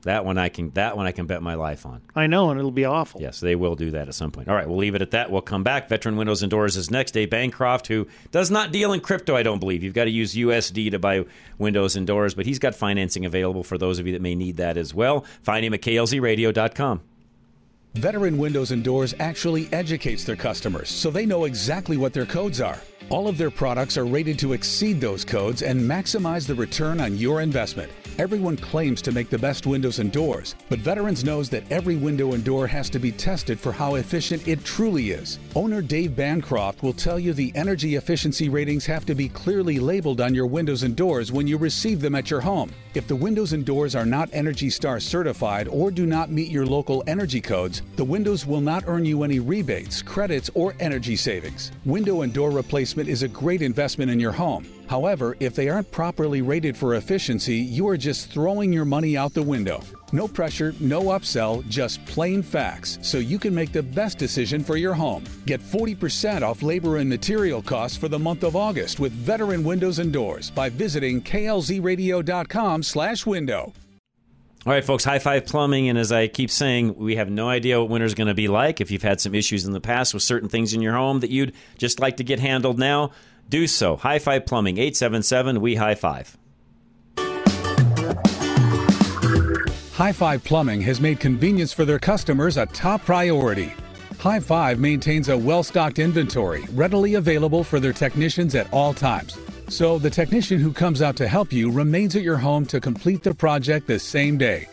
That 0.04 0.24
one 0.24 0.38
I 0.38 0.48
can 0.48 0.72
that 0.72 0.96
one 0.96 1.06
I 1.06 1.12
can 1.12 1.26
bet 1.26 1.44
my 1.44 1.56
life 1.56 1.86
on. 1.86 2.02
I 2.16 2.28
know, 2.28 2.50
and 2.52 2.58
it'll 2.58 2.72
be 2.72 2.86
awful. 2.86 3.20
Yes, 3.20 3.42
they 3.42 3.56
will 3.56 3.76
do 3.76 3.92
that 3.92 4.08
at 4.08 4.16
some 4.16 4.32
point. 4.32 4.48
All 4.48 4.56
right, 4.56 4.66
we'll 4.66 4.78
leave 4.78 4.96
it 4.96 5.02
at 5.02 5.12
that. 5.12 5.30
We'll 5.30 5.42
come 5.42 5.64
back. 5.64 5.90
Veteran 5.90 6.16
Windows 6.16 6.42
and 6.42 6.50
Doors 6.50 6.78
is 6.78 6.90
next. 6.90 7.12
Dave 7.12 7.30
Bancroft, 7.30 7.88
who 7.88 8.08
does 8.32 8.50
not 8.50 8.72
deal 8.72 8.94
in 8.94 9.02
crypto, 9.02 9.36
I 9.36 9.44
don't 9.44 9.60
believe. 9.60 9.84
You've 9.84 9.94
got 9.94 10.06
to 10.06 10.10
use 10.10 10.36
USD 10.36 10.92
to 10.92 11.00
buy 11.00 11.26
Windows 11.58 11.98
and 11.98 12.08
Doors, 12.08 12.34
but 12.34 12.46
he's 12.46 12.60
got 12.60 12.76
financing 12.76 13.26
available 13.26 13.62
for 13.64 13.78
those 13.78 14.00
of 14.00 14.08
you 14.08 14.14
that 14.14 14.22
may 14.22 14.36
need 14.36 14.56
that 14.56 14.78
as 14.78 14.94
well. 14.94 15.26
Find 15.44 15.66
him 15.66 15.74
at 15.74 15.82
klzradio.com. 15.82 17.02
Veteran 17.96 18.38
Windows 18.38 18.72
and 18.72 18.84
Doors 18.84 19.16
actually 19.20 19.68
educates 19.74 20.24
their 20.24 20.36
customers 20.36 20.90
so 20.90 21.10
they 21.10 21.26
know 21.26 21.46
exactly 21.46 21.98
what 21.98 22.14
their 22.14 22.26
codes 22.26 22.62
are. 22.62 22.80
All 23.10 23.28
of 23.28 23.40
their 23.40 23.50
products 23.50 23.98
are 23.98 24.06
rated 24.06 24.38
to 24.40 24.54
exceed 24.54 25.02
those 25.02 25.26
codes 25.26 25.64
and 25.64 25.82
maximize 25.82 26.46
the 26.46 26.54
return 26.54 27.02
on 27.02 27.18
your 27.18 27.42
investment. 27.42 27.92
Everyone 28.20 28.56
claims 28.56 29.02
to 29.02 29.12
make 29.12 29.32
the 29.32 29.38
best 29.40 29.66
windows 29.66 29.98
and 29.98 30.12
doors, 30.12 30.54
but 30.70 30.78
Veterans 30.78 31.24
knows 31.24 31.50
that 31.50 31.70
every 31.72 31.96
window 31.96 32.34
and 32.34 32.44
door 32.44 32.68
has 32.68 32.88
to 32.92 33.00
be 33.00 33.12
tested 33.12 33.60
for 33.60 33.72
how 33.72 33.96
efficient 33.96 34.48
it 34.48 34.64
truly 34.64 35.10
is. 35.10 35.40
Owner 35.56 35.82
Dave 35.82 36.16
Bancroft 36.16 36.84
will 36.84 36.94
tell 36.94 37.18
you 37.18 37.34
the 37.34 37.52
energy 37.56 37.96
efficiency 37.96 38.48
ratings 38.48 38.86
have 38.86 39.06
to 39.08 39.16
be 39.16 39.30
clearly 39.30 39.80
labeled 39.80 40.22
on 40.22 40.36
your 40.36 40.46
windows 40.46 40.84
and 40.84 40.96
doors 40.96 41.32
when 41.32 41.48
you 41.48 41.58
receive 41.58 42.02
them 42.02 42.14
at 42.14 42.30
your 42.30 42.42
home. 42.42 42.72
If 42.94 43.08
the 43.08 43.16
windows 43.16 43.54
and 43.54 43.66
doors 43.66 43.96
are 43.96 44.06
not 44.06 44.30
Energy 44.34 44.70
Star 44.70 45.00
certified 45.00 45.68
or 45.68 45.90
do 45.90 46.06
not 46.06 46.30
meet 46.30 46.52
your 46.52 46.66
local 46.66 47.04
energy 47.08 47.42
codes, 47.42 47.79
the 47.96 48.04
windows 48.04 48.46
will 48.46 48.62
not 48.62 48.84
earn 48.88 49.06
you 49.06 49.24
any 49.24 49.40
rebates, 49.40 50.02
credits, 50.02 50.50
or 50.54 50.76
energy 50.80 51.16
savings. 51.16 51.72
Window 51.86 52.22
and 52.22 52.34
door 52.34 52.52
replacement 52.52 53.10
is 53.10 53.24
a 53.24 53.28
great 53.28 53.62
investment 53.62 54.12
in 54.12 54.20
your 54.20 54.32
home. 54.32 54.66
However, 54.88 55.38
if 55.40 55.54
they 55.54 55.70
aren't 55.70 55.92
properly 55.92 56.42
rated 56.42 56.76
for 56.76 56.96
efficiency, 56.96 57.58
you 57.58 57.88
are 57.88 57.98
just 57.98 58.32
throwing 58.32 58.74
your 58.74 58.86
money 58.86 59.16
out 59.16 59.36
the 59.36 59.44
window. 59.44 59.84
No 60.12 60.28
pressure, 60.28 60.74
no 60.80 61.04
upsell, 61.04 61.64
just 61.68 62.04
plain 62.08 62.42
facts, 62.42 62.98
so 63.04 63.20
you 63.20 63.38
can 63.38 63.54
make 63.54 63.72
the 63.72 63.84
best 63.84 64.18
decision 64.18 64.64
for 64.64 64.78
your 64.78 64.96
home. 64.96 65.24
Get 65.46 65.62
40% 65.62 66.42
off 66.42 66.64
labor 66.64 66.98
and 66.98 67.08
material 67.08 67.62
costs 67.62 67.98
for 67.98 68.08
the 68.08 68.18
month 68.18 68.44
of 68.44 68.56
August 68.56 69.00
with 69.00 69.12
Veteran 69.12 69.64
Windows 69.64 70.00
and 70.00 70.12
Doors 70.12 70.50
by 70.50 70.70
visiting 70.70 71.22
klzradio.com/window. 71.22 73.74
All 74.66 74.74
right, 74.74 74.84
folks, 74.84 75.06
High 75.06 75.20
Five 75.20 75.46
Plumbing. 75.46 75.88
And 75.88 75.98
as 75.98 76.12
I 76.12 76.28
keep 76.28 76.52
saying, 76.52 76.96
we 76.96 77.16
have 77.16 77.30
no 77.30 77.48
idea 77.48 77.80
what 77.80 77.90
winter's 77.90 78.14
going 78.14 78.28
to 78.28 78.34
be 78.34 78.50
like. 78.50 78.82
If 78.82 78.92
you've 78.92 79.02
had 79.02 79.22
some 79.22 79.34
issues 79.34 79.66
in 79.66 79.72
the 79.72 79.80
past 79.80 80.14
with 80.14 80.22
certain 80.22 80.50
things 80.50 80.74
in 80.74 80.82
your 80.82 80.94
home 80.96 81.22
that 81.22 81.30
you'd 81.30 81.54
just 81.78 82.02
like 82.02 82.18
to 82.18 82.26
get 82.26 82.42
handled 82.42 82.78
now, 82.78 83.12
do 83.48 83.68
so. 83.68 83.96
High 83.96 84.20
Five 84.20 84.46
Plumbing, 84.46 84.78
877 84.78 85.62
We 85.62 85.76
High 85.76 85.96
Five. 85.96 86.38
High 89.94 90.12
Five 90.12 90.44
Plumbing 90.44 90.82
has 90.82 91.00
made 91.00 91.22
convenience 91.22 91.72
for 91.72 91.86
their 91.86 92.00
customers 92.00 92.58
a 92.58 92.66
top 92.66 93.06
priority. 93.06 93.74
High 94.20 94.42
Five 94.42 94.78
maintains 94.78 95.30
a 95.30 95.38
well 95.38 95.64
stocked 95.64 96.00
inventory 96.00 96.66
readily 96.74 97.14
available 97.14 97.64
for 97.64 97.80
their 97.80 97.94
technicians 97.94 98.56
at 98.56 98.72
all 98.74 98.94
times. 98.94 99.38
So 99.70 100.00
the 100.00 100.10
technician 100.10 100.60
who 100.60 100.74
comes 100.74 101.02
out 101.04 101.16
to 101.18 101.28
help 101.28 101.54
you 101.54 101.72
remains 101.72 102.16
at 102.16 102.24
your 102.24 102.38
home 102.38 102.66
to 102.66 102.82
complete 102.82 103.22
the 103.22 103.36
project 103.36 103.86
the 103.86 104.00
same 104.00 104.36
day. 104.36 104.68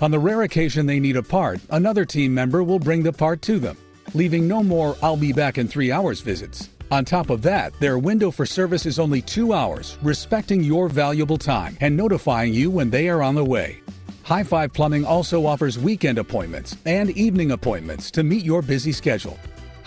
On 0.00 0.10
the 0.10 0.18
rare 0.18 0.42
occasion 0.42 0.86
they 0.86 0.98
need 0.98 1.16
a 1.16 1.22
part, 1.22 1.60
another 1.70 2.06
team 2.06 2.32
member 2.32 2.64
will 2.64 2.78
bring 2.78 3.02
the 3.02 3.12
part 3.12 3.42
to 3.42 3.58
them, 3.58 3.76
leaving 4.14 4.48
no 4.48 4.62
more 4.62 4.96
I'll 5.02 5.18
be 5.18 5.34
back 5.34 5.58
in 5.58 5.68
three 5.68 5.92
hours 5.92 6.22
visits. 6.22 6.70
On 6.90 7.04
top 7.04 7.28
of 7.28 7.42
that, 7.42 7.78
their 7.78 7.98
window 7.98 8.30
for 8.30 8.46
service 8.46 8.86
is 8.86 8.98
only 8.98 9.20
two 9.20 9.52
hours, 9.52 9.98
respecting 10.02 10.64
your 10.64 10.88
valuable 10.88 11.36
time 11.36 11.76
and 11.82 11.94
notifying 11.94 12.54
you 12.54 12.70
when 12.70 12.88
they 12.88 13.10
are 13.10 13.22
on 13.22 13.34
the 13.34 13.44
way. 13.44 13.80
High 14.22 14.44
Five 14.44 14.72
Plumbing 14.72 15.04
also 15.04 15.44
offers 15.44 15.78
weekend 15.78 16.16
appointments 16.16 16.78
and 16.86 17.10
evening 17.10 17.50
appointments 17.50 18.10
to 18.12 18.22
meet 18.22 18.44
your 18.44 18.62
busy 18.62 18.92
schedule. 18.92 19.38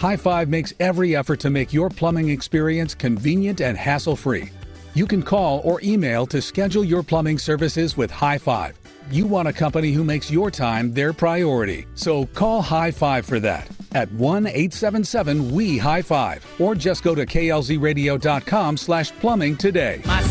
High 0.01 0.17
Five 0.17 0.49
makes 0.49 0.73
every 0.79 1.15
effort 1.15 1.39
to 1.41 1.51
make 1.51 1.71
your 1.71 1.87
plumbing 1.87 2.29
experience 2.29 2.95
convenient 2.95 3.61
and 3.61 3.77
hassle 3.77 4.15
free. 4.15 4.49
You 4.95 5.05
can 5.05 5.21
call 5.21 5.61
or 5.63 5.79
email 5.83 6.25
to 6.25 6.41
schedule 6.41 6.83
your 6.83 7.03
plumbing 7.03 7.37
services 7.37 7.95
with 7.95 8.09
High 8.09 8.39
Five. 8.39 8.79
You 9.11 9.27
want 9.27 9.47
a 9.47 9.53
company 9.53 9.91
who 9.91 10.03
makes 10.03 10.31
your 10.31 10.49
time 10.49 10.91
their 10.91 11.13
priority, 11.13 11.85
so 11.93 12.25
call 12.25 12.63
High 12.63 12.89
Five 12.89 13.27
for 13.27 13.39
that 13.41 13.69
at 13.91 14.11
1 14.13 14.47
877 14.47 15.51
We 15.51 15.77
High 15.77 16.01
Five 16.01 16.43
or 16.59 16.73
just 16.73 17.03
go 17.03 17.13
to 17.13 17.23
klzradio.com 17.23 18.77
slash 18.77 19.11
plumbing 19.11 19.55
today. 19.55 20.01
My 20.07 20.23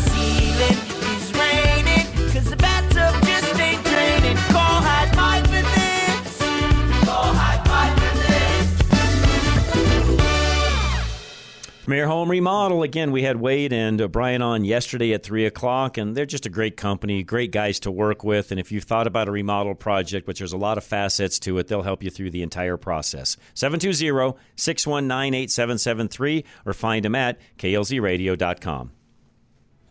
Premier 11.83 12.05
Home 12.05 12.29
Remodel. 12.29 12.83
Again, 12.83 13.11
we 13.11 13.23
had 13.23 13.37
Wade 13.37 13.73
and 13.73 13.99
uh, 13.99 14.07
Brian 14.07 14.43
on 14.43 14.63
yesterday 14.63 15.13
at 15.13 15.23
3 15.23 15.47
o'clock, 15.47 15.97
and 15.97 16.15
they're 16.15 16.27
just 16.27 16.45
a 16.45 16.49
great 16.49 16.77
company, 16.77 17.23
great 17.23 17.51
guys 17.51 17.79
to 17.79 17.89
work 17.89 18.23
with. 18.23 18.51
And 18.51 18.59
if 18.59 18.71
you've 18.71 18.83
thought 18.83 19.07
about 19.07 19.27
a 19.27 19.31
remodel 19.31 19.73
project, 19.73 20.27
which 20.27 20.37
there's 20.37 20.53
a 20.53 20.57
lot 20.57 20.77
of 20.77 20.83
facets 20.83 21.39
to 21.39 21.57
it, 21.57 21.67
they'll 21.67 21.81
help 21.81 22.03
you 22.03 22.11
through 22.11 22.29
the 22.29 22.43
entire 22.43 22.77
process. 22.77 23.35
720 23.55 24.37
619 24.55 25.33
8773 25.33 26.45
or 26.67 26.73
find 26.73 27.03
them 27.03 27.15
at 27.15 27.39
klzradio.com. 27.57 28.91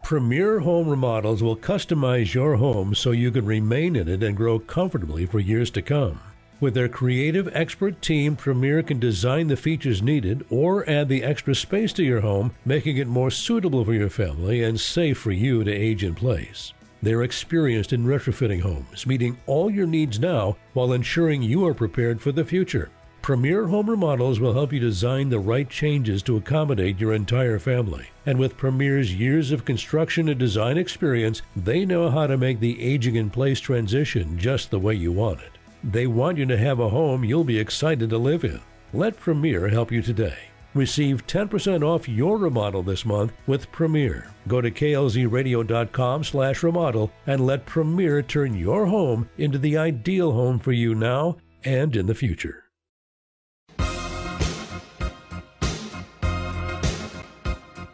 Premier 0.04 0.61
Home 0.61 0.88
Remodels 0.88 1.42
will 1.42 1.56
customize 1.56 2.35
your 2.35 2.56
home 2.56 2.94
so 2.94 3.11
you 3.11 3.32
can 3.32 3.44
remain 3.44 3.97
in 3.97 4.09
it 4.09 4.23
and 4.23 4.37
grow 4.37 4.61
comfortably 4.61 5.26
for 5.26 5.40
years 5.40 5.70
to 5.73 5.82
come. 5.82 6.20
With 6.60 6.74
their 6.74 6.90
creative 6.90 7.48
expert 7.56 8.02
team, 8.02 8.36
Premier 8.36 8.82
can 8.82 9.00
design 9.00 9.46
the 9.46 9.56
features 9.56 10.02
needed 10.02 10.44
or 10.50 10.88
add 10.88 11.08
the 11.08 11.22
extra 11.22 11.54
space 11.54 11.90
to 11.94 12.04
your 12.04 12.20
home, 12.20 12.54
making 12.66 12.98
it 12.98 13.08
more 13.08 13.30
suitable 13.30 13.82
for 13.82 13.94
your 13.94 14.10
family 14.10 14.62
and 14.62 14.78
safe 14.78 15.16
for 15.16 15.32
you 15.32 15.64
to 15.64 15.72
age 15.72 16.04
in 16.04 16.14
place. 16.14 16.74
They're 17.02 17.22
experienced 17.22 17.94
in 17.94 18.04
retrofitting 18.04 18.60
homes, 18.60 19.06
meeting 19.06 19.38
all 19.46 19.70
your 19.70 19.86
needs 19.86 20.18
now 20.18 20.58
while 20.74 20.92
ensuring 20.92 21.40
you 21.40 21.66
are 21.66 21.72
prepared 21.72 22.20
for 22.20 22.30
the 22.30 22.44
future. 22.44 22.90
Premier 23.22 23.66
Home 23.66 23.88
Remodels 23.88 24.38
will 24.38 24.52
help 24.52 24.70
you 24.70 24.80
design 24.80 25.30
the 25.30 25.38
right 25.38 25.68
changes 25.68 26.22
to 26.24 26.36
accommodate 26.36 27.00
your 27.00 27.14
entire 27.14 27.58
family. 27.58 28.06
And 28.26 28.38
with 28.38 28.58
Premier's 28.58 29.14
years 29.14 29.50
of 29.50 29.64
construction 29.64 30.28
and 30.28 30.38
design 30.38 30.76
experience, 30.76 31.40
they 31.56 31.86
know 31.86 32.10
how 32.10 32.26
to 32.26 32.36
make 32.36 32.60
the 32.60 32.82
aging 32.82 33.16
in 33.16 33.30
place 33.30 33.60
transition 33.60 34.38
just 34.38 34.70
the 34.70 34.78
way 34.78 34.94
you 34.94 35.12
want 35.12 35.40
it. 35.40 35.52
They 35.82 36.06
want 36.06 36.38
you 36.38 36.46
to 36.46 36.58
have 36.58 36.78
a 36.80 36.88
home 36.88 37.25
you'll 37.25 37.44
be 37.44 37.58
excited 37.58 38.10
to 38.10 38.18
live 38.18 38.44
in. 38.44 38.60
Let 38.92 39.18
Premier 39.18 39.68
help 39.68 39.90
you 39.90 40.02
today. 40.02 40.37
Receive 40.75 41.26
10% 41.26 41.82
off 41.82 42.08
your 42.08 42.38
remodel 42.38 42.82
this 42.82 43.04
month 43.04 43.32
with 43.47 43.73
Premier. 43.73 44.30
Go 44.47 44.60
to 44.60 44.71
klzradio.com 44.71 46.25
slash 46.25 46.62
remodel 46.62 47.10
and 47.26 47.45
let 47.45 47.66
Premier 47.66 48.23
turn 48.23 48.54
your 48.54 48.86
home 48.86 49.28
into 49.38 49.58
the 49.58 49.76
ideal 49.76 50.32
home 50.32 50.58
for 50.58 50.73
you 50.73 50.95
now 50.95 51.36
and 51.64 51.97
in 51.97 52.06
the 52.06 52.14
future. 52.14 52.64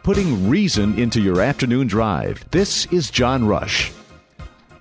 Putting 0.03 0.49
reason 0.49 0.97
into 0.97 1.19
your 1.19 1.41
afternoon 1.41 1.87
drive. 1.87 2.49
This 2.51 2.85
is 2.93 3.09
John 3.11 3.45
Rush. 3.45 3.91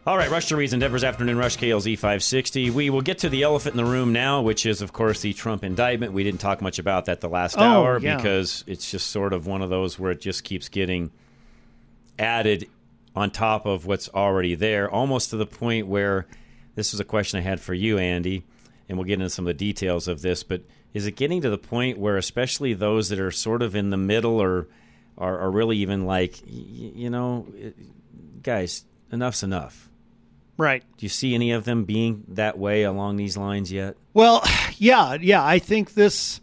All 0.07 0.17
right, 0.17 0.31
Rush 0.31 0.47
to 0.47 0.57
Reason, 0.57 0.79
Denver's 0.79 1.03
Afternoon 1.03 1.37
Rush, 1.37 1.57
KLZ 1.57 1.95
560. 1.97 2.71
We 2.71 2.91
will 2.91 3.01
get 3.01 3.19
to 3.19 3.29
the 3.29 3.43
elephant 3.43 3.73
in 3.73 3.85
the 3.85 3.91
room 3.91 4.13
now, 4.13 4.41
which 4.41 4.65
is, 4.65 4.81
of 4.81 4.93
course, 4.93 5.21
the 5.21 5.33
Trump 5.33 5.65
indictment. 5.65 6.13
We 6.13 6.23
didn't 6.23 6.39
talk 6.39 6.63
much 6.63 6.79
about 6.79 7.07
that 7.07 7.21
the 7.21 7.29
last 7.29 7.57
Oh, 7.59 7.63
hour 7.63 7.99
yeah. 7.99 8.15
because 8.17 8.63
it's 8.69 8.89
just 8.89 9.09
sort 9.11 9.33
of 9.33 9.49
one 9.49 9.63
of 9.63 9.71
those 9.71 9.99
where 9.99 10.13
it 10.13 10.21
just 10.21 10.45
keeps 10.45 10.69
getting 10.69 11.11
added 12.21 12.69
on 13.17 13.33
top 13.33 13.67
of 13.67 13.87
what's 13.87 14.09
already 14.11 14.55
there, 14.55 14.89
almost 14.89 15.31
to 15.31 15.37
the 15.37 15.47
point 15.47 15.89
where 15.89 16.27
this 16.77 16.95
is 16.95 17.01
a 17.01 17.05
question 17.05 17.41
I 17.41 17.43
had 17.43 17.61
for 17.61 17.75
you, 17.75 17.99
Andy, 17.99 18.45
and 18.89 18.97
we'll 18.97 19.07
get 19.07 19.15
into 19.15 19.29
some 19.31 19.45
of 19.45 19.49
the 19.49 19.55
details 19.55 20.07
of 20.07 20.23
this, 20.23 20.45
but 20.45 20.63
is 20.95 21.07
it 21.07 21.17
getting 21.17 21.41
to 21.43 21.51
the 21.51 21.59
point 21.59 21.99
where, 21.99 22.17
especially 22.17 22.75
those 22.75 23.09
that 23.09 23.19
are 23.19 23.33
sort 23.33 23.61
of 23.61 23.75
in 23.75 23.91
the 23.91 23.97
middle 23.97 24.41
or 24.41 24.69
are, 25.19 25.37
are 25.41 25.51
really 25.51 25.79
even 25.79 26.07
like, 26.07 26.41
you 26.47 27.11
know, 27.11 27.49
guys, 28.45 28.85
enough's 29.11 29.43
enough? 29.43 29.89
Right. 30.57 30.83
Do 30.97 31.05
you 31.05 31.11
see 31.11 31.35
any 31.35 31.53
of 31.53 31.65
them 31.65 31.85
being 31.85 32.25
that 32.29 32.59
way 32.59 32.83
along 32.83 33.17
these 33.17 33.37
lines 33.37 33.71
yet? 33.71 33.97
Well, 34.15 34.43
yeah, 34.79 35.15
yeah. 35.21 35.45
I 35.45 35.59
think 35.59 35.95
this, 35.95 36.41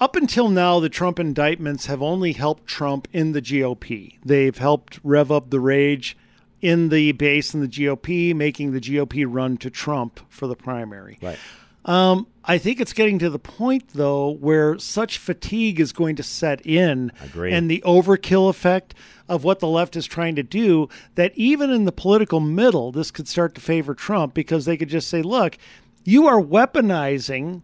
up 0.00 0.16
until 0.16 0.48
now, 0.48 0.80
the 0.80 0.88
Trump 0.88 1.18
indictments 1.18 1.86
have 1.86 2.02
only 2.02 2.32
helped 2.32 2.66
Trump 2.66 3.08
in 3.12 3.32
the 3.32 3.42
GOP. 3.42 4.18
They've 4.24 4.56
helped 4.56 5.00
rev 5.02 5.32
up 5.32 5.50
the 5.50 5.60
rage 5.60 6.16
in 6.60 6.88
the 6.88 7.12
base 7.12 7.54
in 7.54 7.60
the 7.60 7.68
GOP, 7.68 8.34
making 8.34 8.72
the 8.72 8.80
GOP 8.80 9.26
run 9.28 9.56
to 9.58 9.70
Trump 9.70 10.20
for 10.28 10.46
the 10.46 10.56
primary. 10.56 11.18
Right. 11.20 11.38
Um, 11.84 12.26
I 12.44 12.58
think 12.58 12.80
it's 12.80 12.92
getting 12.92 13.18
to 13.20 13.30
the 13.30 13.38
point, 13.38 13.88
though, 13.94 14.30
where 14.30 14.78
such 14.78 15.18
fatigue 15.18 15.80
is 15.80 15.92
going 15.92 16.16
to 16.16 16.22
set 16.22 16.64
in, 16.66 17.12
and 17.52 17.70
the 17.70 17.82
overkill 17.86 18.48
effect 18.48 18.94
of 19.28 19.44
what 19.44 19.60
the 19.60 19.68
left 19.68 19.96
is 19.96 20.06
trying 20.06 20.36
to 20.36 20.42
do, 20.42 20.88
that 21.14 21.32
even 21.34 21.70
in 21.70 21.84
the 21.84 21.92
political 21.92 22.40
middle, 22.40 22.92
this 22.92 23.10
could 23.10 23.28
start 23.28 23.54
to 23.54 23.60
favor 23.60 23.94
Trump 23.94 24.34
because 24.34 24.64
they 24.64 24.76
could 24.76 24.88
just 24.90 25.08
say, 25.08 25.22
look, 25.22 25.56
you 26.04 26.26
are 26.26 26.40
weaponizing 26.40 27.62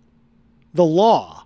the 0.72 0.84
law. 0.84 1.44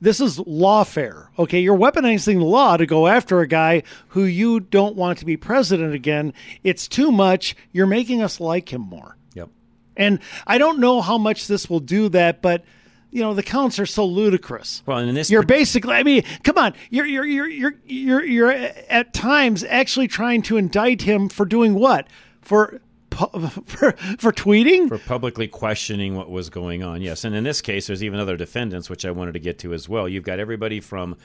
This 0.00 0.20
is 0.20 0.38
lawfare. 0.40 1.28
Okay, 1.38 1.60
you're 1.60 1.76
weaponizing 1.76 2.38
the 2.38 2.44
law 2.44 2.76
to 2.76 2.86
go 2.86 3.06
after 3.06 3.40
a 3.40 3.48
guy 3.48 3.82
who 4.08 4.24
you 4.24 4.60
don't 4.60 4.96
want 4.96 5.18
to 5.18 5.24
be 5.24 5.36
president 5.36 5.94
again. 5.94 6.32
It's 6.62 6.88
too 6.88 7.10
much. 7.10 7.56
You're 7.72 7.86
making 7.86 8.22
us 8.22 8.40
like 8.40 8.72
him 8.72 8.82
more. 8.82 9.16
And 9.96 10.20
I 10.46 10.58
don't 10.58 10.78
know 10.78 11.00
how 11.00 11.18
much 11.18 11.46
this 11.46 11.70
will 11.70 11.80
do 11.80 12.08
that, 12.10 12.42
but 12.42 12.64
you 13.10 13.22
know 13.22 13.34
the 13.34 13.42
counts 13.42 13.78
are 13.78 13.86
so 13.86 14.04
ludicrous. 14.04 14.82
Well, 14.84 14.98
and 14.98 15.08
in 15.08 15.14
this, 15.14 15.30
You're 15.30 15.42
basically, 15.42 15.94
I 15.94 16.02
mean, 16.02 16.22
come 16.42 16.58
on, 16.58 16.74
you're 16.90 17.06
you're 17.06 17.24
you're 17.24 17.48
you're 17.48 17.74
you're 17.86 18.24
you're 18.24 18.50
at 18.50 19.14
times 19.14 19.64
actually 19.64 20.08
trying 20.08 20.42
to 20.42 20.56
indict 20.56 21.02
him 21.02 21.28
for 21.28 21.46
doing 21.46 21.74
what? 21.74 22.08
For 22.42 22.80
for 23.64 23.92
for 23.92 24.32
tweeting? 24.32 24.88
for 24.88 24.98
publicly 24.98 25.48
questioning 25.48 26.14
what 26.14 26.30
was 26.30 26.50
going 26.50 26.82
on. 26.82 27.00
Yes, 27.00 27.24
and 27.24 27.34
in 27.34 27.44
this 27.44 27.62
case, 27.62 27.86
there's 27.86 28.04
even 28.04 28.20
other 28.20 28.36
defendants, 28.36 28.90
which 28.90 29.06
I 29.06 29.10
wanted 29.10 29.32
to 29.32 29.40
get 29.40 29.58
to 29.60 29.72
as 29.72 29.88
well. 29.88 30.08
You've 30.08 30.24
got 30.24 30.38
everybody 30.38 30.80
from 30.80 31.16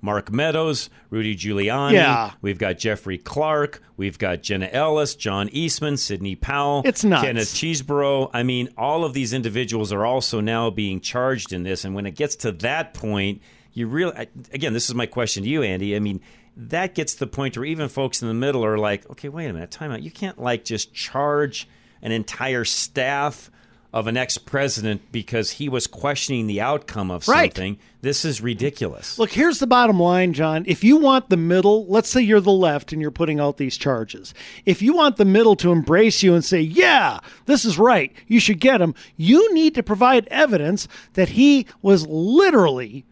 Mark 0.00 0.32
Meadows, 0.32 0.90
Rudy 1.10 1.36
Giuliani. 1.36 1.92
Yeah. 1.92 2.32
We've 2.42 2.58
got 2.58 2.78
Jeffrey 2.78 3.18
Clark. 3.18 3.82
We've 3.96 4.18
got 4.18 4.42
Jenna 4.42 4.68
Ellis, 4.72 5.14
John 5.14 5.48
Eastman, 5.50 5.96
Sidney 5.96 6.36
Powell. 6.36 6.82
It's 6.84 7.04
nuts. 7.04 7.22
Kenneth 7.22 7.48
Chesebro. 7.48 8.30
I 8.32 8.42
mean, 8.42 8.68
all 8.76 9.04
of 9.04 9.14
these 9.14 9.32
individuals 9.32 9.92
are 9.92 10.04
also 10.04 10.40
now 10.40 10.70
being 10.70 11.00
charged 11.00 11.52
in 11.52 11.62
this. 11.62 11.84
And 11.84 11.94
when 11.94 12.06
it 12.06 12.14
gets 12.14 12.36
to 12.36 12.52
that 12.52 12.94
point, 12.94 13.42
you 13.72 13.86
really, 13.86 14.28
again, 14.52 14.72
this 14.72 14.88
is 14.88 14.94
my 14.94 15.06
question 15.06 15.42
to 15.42 15.48
you, 15.48 15.62
Andy. 15.62 15.96
I 15.96 15.98
mean, 15.98 16.20
that 16.56 16.94
gets 16.94 17.12
to 17.14 17.18
the 17.20 17.26
point 17.26 17.56
where 17.56 17.66
even 17.66 17.88
folks 17.88 18.22
in 18.22 18.28
the 18.28 18.34
middle 18.34 18.64
are 18.64 18.78
like, 18.78 19.08
okay, 19.10 19.28
wait 19.28 19.46
a 19.48 19.52
minute, 19.52 19.70
time 19.70 19.90
out. 19.90 20.02
You 20.02 20.10
can't 20.10 20.40
like 20.40 20.64
just 20.64 20.94
charge 20.94 21.68
an 22.00 22.12
entire 22.12 22.64
staff 22.64 23.50
of 23.96 24.06
an 24.06 24.14
ex-president 24.14 25.00
because 25.10 25.52
he 25.52 25.70
was 25.70 25.86
questioning 25.86 26.46
the 26.46 26.60
outcome 26.60 27.10
of 27.10 27.26
Right. 27.26 27.50
something. 27.50 27.78
This 28.02 28.26
is 28.26 28.42
ridiculous. 28.42 29.18
Look, 29.18 29.32
here's 29.32 29.58
the 29.58 29.66
bottom 29.66 29.98
line, 29.98 30.34
John. 30.34 30.64
If 30.66 30.84
you 30.84 30.98
want 30.98 31.30
the 31.30 31.38
middle, 31.38 31.86
let's 31.86 32.10
say 32.10 32.20
you're 32.20 32.42
the 32.42 32.52
left 32.52 32.92
and 32.92 33.00
you're 33.00 33.10
putting 33.10 33.40
out 33.40 33.56
these 33.56 33.78
charges. 33.78 34.34
If 34.66 34.82
you 34.82 34.92
want 34.92 35.16
the 35.16 35.24
middle 35.24 35.56
to 35.56 35.72
embrace 35.72 36.22
you 36.22 36.34
and 36.34 36.44
say, 36.44 36.60
yeah, 36.60 37.20
this 37.46 37.64
is 37.64 37.78
right, 37.78 38.12
you 38.26 38.38
should 38.38 38.60
get 38.60 38.82
him, 38.82 38.94
you 39.16 39.54
need 39.54 39.74
to 39.76 39.82
provide 39.82 40.28
evidence 40.30 40.88
that 41.14 41.30
he 41.30 41.66
was 41.80 42.06
literally 42.06 43.06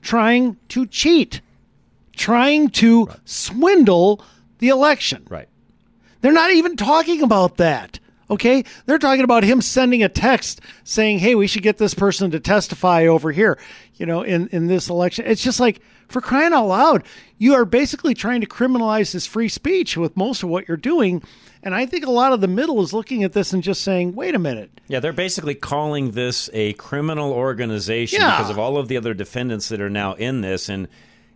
trying 0.00 0.56
to 0.70 0.86
cheat, 0.86 1.42
trying 2.16 2.70
to 2.70 3.10
swindle 3.26 4.24
the 4.58 4.68
election. 4.68 5.26
Right. 5.28 5.48
They're 6.22 6.32
not 6.32 6.50
even 6.50 6.76
talking 6.76 7.20
about 7.20 7.58
that. 7.58 8.00
Okay? 8.30 8.64
They're 8.86 8.98
talking 8.98 9.24
about 9.24 9.42
him 9.44 9.60
sending 9.60 10.02
a 10.02 10.08
text 10.08 10.60
saying, 10.84 11.18
"Hey, 11.18 11.34
we 11.34 11.46
should 11.46 11.62
get 11.64 11.78
this 11.78 11.94
person 11.94 12.30
to 12.30 12.40
testify 12.40 13.06
over 13.06 13.32
here." 13.32 13.58
You 13.96 14.06
know, 14.06 14.22
in 14.22 14.48
in 14.52 14.66
this 14.68 14.88
election. 14.88 15.26
It's 15.26 15.42
just 15.42 15.60
like 15.60 15.80
for 16.08 16.20
crying 16.20 16.52
out 16.52 16.66
loud, 16.66 17.04
you 17.38 17.54
are 17.54 17.64
basically 17.64 18.14
trying 18.14 18.40
to 18.40 18.46
criminalize 18.46 19.12
his 19.12 19.26
free 19.26 19.48
speech 19.48 19.96
with 19.96 20.16
most 20.16 20.42
of 20.42 20.48
what 20.48 20.66
you're 20.68 20.76
doing. 20.76 21.22
And 21.62 21.74
I 21.74 21.84
think 21.86 22.06
a 22.06 22.10
lot 22.10 22.32
of 22.32 22.40
the 22.40 22.48
middle 22.48 22.80
is 22.82 22.92
looking 22.94 23.22
at 23.22 23.32
this 23.34 23.52
and 23.52 23.62
just 23.62 23.82
saying, 23.82 24.14
"Wait 24.14 24.34
a 24.34 24.38
minute. 24.38 24.70
Yeah, 24.88 25.00
they're 25.00 25.12
basically 25.12 25.54
calling 25.54 26.12
this 26.12 26.48
a 26.54 26.72
criminal 26.74 27.32
organization 27.32 28.20
Yeah. 28.20 28.30
because 28.30 28.50
of 28.50 28.58
all 28.58 28.76
of 28.78 28.88
the 28.88 28.96
other 28.96 29.12
defendants 29.12 29.68
that 29.68 29.80
are 29.80 29.90
now 29.90 30.14
in 30.14 30.40
this. 30.40 30.68
And 30.68 30.88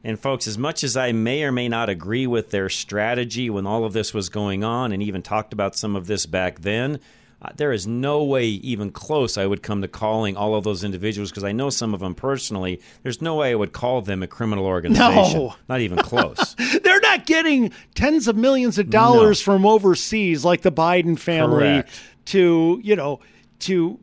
and 0.05 0.21
folks, 0.21 0.47
as 0.47 0.59
much 0.59 0.85
as 0.85 0.97
I 0.97 1.13
may 1.13 1.43
or 1.45 1.51
may 1.51 1.69
not 1.69 1.89
agree 1.89 2.27
with 2.27 2.51
their 2.51 2.69
strategy 2.69 3.49
when 3.49 3.67
all 3.67 3.85
of 3.85 3.95
this 3.95 4.13
was 4.13 4.29
going 4.29 4.63
on, 4.63 4.93
and 4.93 5.03
even 5.03 5.23
talked 5.23 5.55
about 5.55 5.75
some 5.75 5.97
of 5.97 6.07
this 6.07 6.27
back 6.27 6.61
then, 6.61 7.01
uh, 7.41 7.51
there 7.57 7.73
is 7.73 7.87
no 7.87 8.23
way 8.23 8.45
even 8.47 8.91
close 8.91 9.37
I 9.37 9.47
would 9.47 9.63
come 9.63 9.83
to 9.83 9.89
calling 9.89 10.37
all 10.37 10.55
of 10.55 10.65
those 10.65 10.85
individuals 10.85 11.31
because 11.31 11.45
I 11.45 11.53
know 11.53 11.69
some 11.69 11.93
of 11.93 12.01
them 12.01 12.15
personally. 12.15 12.81
There's 13.03 13.21
no 13.21 13.37
way 13.37 13.51
I 13.51 13.55
would 13.55 13.73
call 13.73 14.03
them 14.03 14.23
a 14.23 14.27
criminal 14.27 14.67
organization. 14.67 15.39
No. 15.39 15.55
not 15.69 15.81
even 15.81 15.99
close. 15.99 16.55
They're 16.83 17.01
not 17.01 17.27
getting 17.27 17.73
tens 17.95 18.29
of 18.29 18.37
millions 18.37 18.79
of 18.79 18.89
dollars 18.89 19.41
from 19.41 19.67
overseas 19.67 20.45
like 20.45 20.63
the 20.63 20.73
Biden 20.73 21.19
family 21.19 21.61
Correct. 21.83 22.03
to, 22.27 22.81
you 22.83 22.97
know, 22.97 23.21
to 23.61 23.99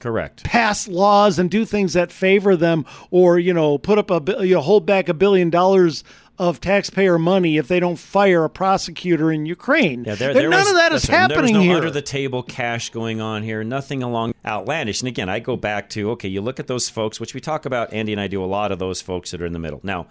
Correct. 0.00 0.44
pass 0.44 0.86
laws 0.88 1.38
and 1.38 1.50
do 1.50 1.64
things 1.64 1.92
that 1.94 2.12
favor 2.12 2.56
them 2.56 2.86
or, 3.10 3.38
you 3.38 3.52
know, 3.52 3.78
put 3.78 3.98
up 3.98 4.10
a 4.10 4.46
you 4.46 4.54
know, 4.54 4.60
hold 4.60 4.86
back 4.86 5.08
a 5.08 5.14
billion 5.14 5.50
dollars 5.50 6.04
of 6.38 6.60
taxpayer 6.60 7.18
money 7.18 7.56
if 7.56 7.66
they 7.66 7.80
don't 7.80 7.98
fire 7.98 8.44
a 8.44 8.50
prosecutor 8.50 9.32
in 9.32 9.44
Ukraine. 9.44 10.04
Yeah, 10.04 10.14
there, 10.14 10.32
there 10.32 10.48
none 10.48 10.60
was, 10.60 10.68
of 10.68 10.74
that 10.76 10.92
is 10.92 11.02
listen, 11.02 11.12
There 11.12 11.20
was 11.26 11.30
happening 11.32 11.54
no 11.54 11.60
here. 11.62 11.76
under 11.76 11.90
the 11.90 12.00
table 12.02 12.44
cash 12.44 12.90
going 12.90 13.20
on 13.20 13.42
here. 13.42 13.64
Nothing 13.64 14.04
along 14.04 14.34
outlandish. 14.46 15.00
And 15.00 15.08
again, 15.08 15.28
I 15.28 15.40
go 15.40 15.56
back 15.56 15.90
to 15.90 16.12
okay, 16.12 16.28
you 16.28 16.40
look 16.40 16.60
at 16.60 16.68
those 16.68 16.88
folks, 16.88 17.18
which 17.18 17.34
we 17.34 17.40
talk 17.40 17.66
about. 17.66 17.92
Andy 17.92 18.12
and 18.12 18.20
I 18.20 18.28
do 18.28 18.42
a 18.42 18.46
lot 18.46 18.70
of 18.70 18.78
those 18.78 19.00
folks 19.02 19.32
that 19.32 19.42
are 19.42 19.46
in 19.46 19.52
the 19.52 19.58
middle. 19.58 19.80
Now, 19.82 20.06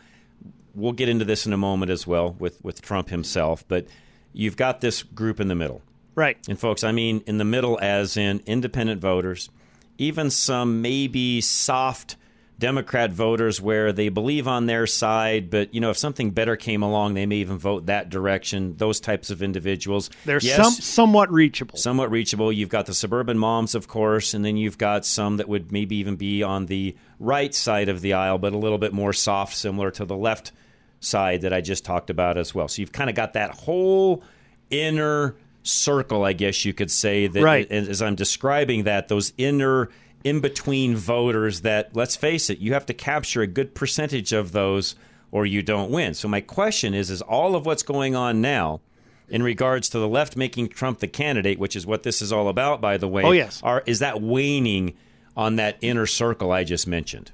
we'll 0.76 0.92
get 0.92 1.08
into 1.08 1.24
this 1.24 1.46
in 1.46 1.54
a 1.54 1.58
moment 1.58 1.92
as 1.92 2.06
well 2.06 2.36
with 2.38 2.62
with 2.62 2.82
Trump 2.82 3.08
himself, 3.10 3.64
but 3.70 3.88
you've 4.34 4.58
got 4.58 4.82
this 4.82 5.04
group 5.04 5.40
in 5.40 5.48
the 5.48 5.56
middle. 5.56 5.82
Right. 6.14 6.38
And 6.50 6.60
folks, 6.60 6.84
I 6.84 6.92
mean 6.92 7.24
in 7.26 7.38
the 7.38 7.46
middle 7.46 7.80
as 7.82 8.18
in 8.18 8.42
independent 8.46 9.00
voters, 9.00 9.50
even 9.98 10.30
some 10.30 10.82
maybe 10.82 11.42
soft 11.42 12.16
Democrat 12.60 13.12
voters 13.12 13.62
where 13.62 13.94
they 13.94 14.10
believe 14.10 14.48
on 14.48 14.66
their 14.66 14.88
side, 14.88 15.52
but 15.52 15.74
you 15.76 15.80
know 15.80 15.92
if 15.92 15.98
something 15.98 16.32
better 16.32 16.56
came 16.56 16.82
along, 16.82 17.14
they 17.14 17.28
may 17.28 17.36
even 17.38 17.60
vote 17.60 17.86
that 17.86 18.10
direction. 18.10 18.76
Those 18.78 19.00
types 19.00 19.30
of 19.30 19.44
individuals. 19.44 20.10
They're 20.26 20.40
Yes, 20.42 20.58
some, 20.58 20.74
somewhat 20.74 21.32
reachable. 21.32 21.78
somewhat 21.78 22.10
reachable. 22.10 22.52
You've 22.52 22.70
got 22.70 22.88
the 22.88 22.96
suburban 22.96 23.38
moms, 23.38 23.76
of 23.76 23.88
course, 23.88 24.34
and 24.34 24.44
then 24.44 24.58
you've 24.58 24.80
got 24.80 25.06
some 25.06 25.38
that 25.38 25.48
would 25.48 25.72
maybe 25.72 25.98
even 25.98 26.16
be 26.16 26.42
on 26.42 26.66
the 26.66 26.96
right 27.20 27.54
side 27.54 27.90
of 27.90 28.02
the 28.02 28.14
aisle, 28.14 28.40
but 28.40 28.54
a 28.54 28.58
little 28.58 28.80
bit 28.80 28.92
more 28.92 29.14
soft, 29.14 29.56
similar 29.56 29.92
to 29.92 30.06
the 30.06 30.18
left 30.18 30.52
side 31.00 31.42
that 31.42 31.54
I 31.54 31.62
just 31.62 31.86
talked 31.86 32.10
about 32.10 32.40
as 32.40 32.56
well. 32.56 32.68
So 32.68 32.82
you've 32.82 32.92
kind 32.92 33.10
of 33.12 33.16
got 33.16 33.34
that 33.34 33.52
whole 33.52 34.24
inner 34.72 35.36
circle, 35.68 36.24
I 36.24 36.34
guess 36.34 36.66
you 36.66 36.74
could 36.74 36.92
say, 36.92 37.28
that 37.28 37.44
Right. 37.44 37.70
as 37.72 38.02
I'm 38.02 38.16
describing 38.16 38.84
that, 38.84 39.08
those 39.08 39.34
inner 39.38 39.90
in 40.24 40.40
between 40.40 40.96
voters 40.96 41.62
that, 41.62 41.96
let's 41.96 42.16
face 42.16 42.50
it, 42.50 42.60
you 42.60 42.74
have 42.74 42.86
to 42.88 42.94
capture 42.94 43.42
a 43.42 43.48
good 43.48 43.76
percentage 43.76 44.34
of 44.34 44.52
those 44.52 44.96
or 45.32 45.46
you 45.46 45.62
don't 45.62 45.92
win. 45.92 46.14
So 46.14 46.28
my 46.28 46.42
question 46.42 46.94
is 46.94 47.10
is 47.12 47.22
all 47.22 47.56
of 47.56 47.66
what's 47.66 47.84
going 47.84 48.16
on 48.16 48.42
now 48.42 48.82
in 49.30 49.44
regards 49.44 49.90
to 49.90 50.00
the 50.00 50.08
left 50.08 50.38
making 50.38 50.70
Trump 50.70 51.00
the 51.00 51.08
candidate, 51.08 51.60
which 51.60 51.76
is 51.76 51.86
what 51.86 52.04
this 52.04 52.22
is 52.22 52.32
all 52.32 52.48
about 52.48 52.82
by 52.82 52.98
the 52.98 53.08
way. 53.08 53.24
Oh, 53.24 53.32
yes. 53.32 53.62
Are 53.64 53.84
is 53.86 54.00
that 54.00 54.22
waning 54.22 54.94
on 55.36 55.58
that 55.58 55.78
inner 55.82 56.06
circle 56.06 56.52
I 56.52 56.64
just 56.64 56.88
mentioned? 56.88 57.32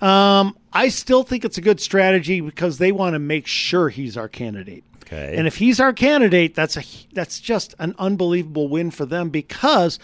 Um, 0.00 0.56
I 0.72 0.88
still 0.88 1.22
think 1.22 1.44
it's 1.44 1.58
a 1.58 1.60
good 1.60 1.80
strategy 1.80 2.40
because 2.40 2.78
they 2.78 2.92
want 2.92 3.14
to 3.14 3.18
make 3.18 3.46
sure 3.46 3.88
he's 3.88 4.16
our 4.16 4.28
candidate. 4.28 4.84
Okay. 5.04 5.34
And 5.36 5.46
if 5.46 5.56
he's 5.56 5.80
our 5.80 5.92
candidate, 5.92 6.54
that's 6.54 6.76
a 6.76 6.82
that's 7.12 7.40
just 7.40 7.74
an 7.78 7.94
unbelievable 7.98 8.68
win 8.68 8.90
for 8.90 9.04
them 9.04 9.28
because 9.30 9.98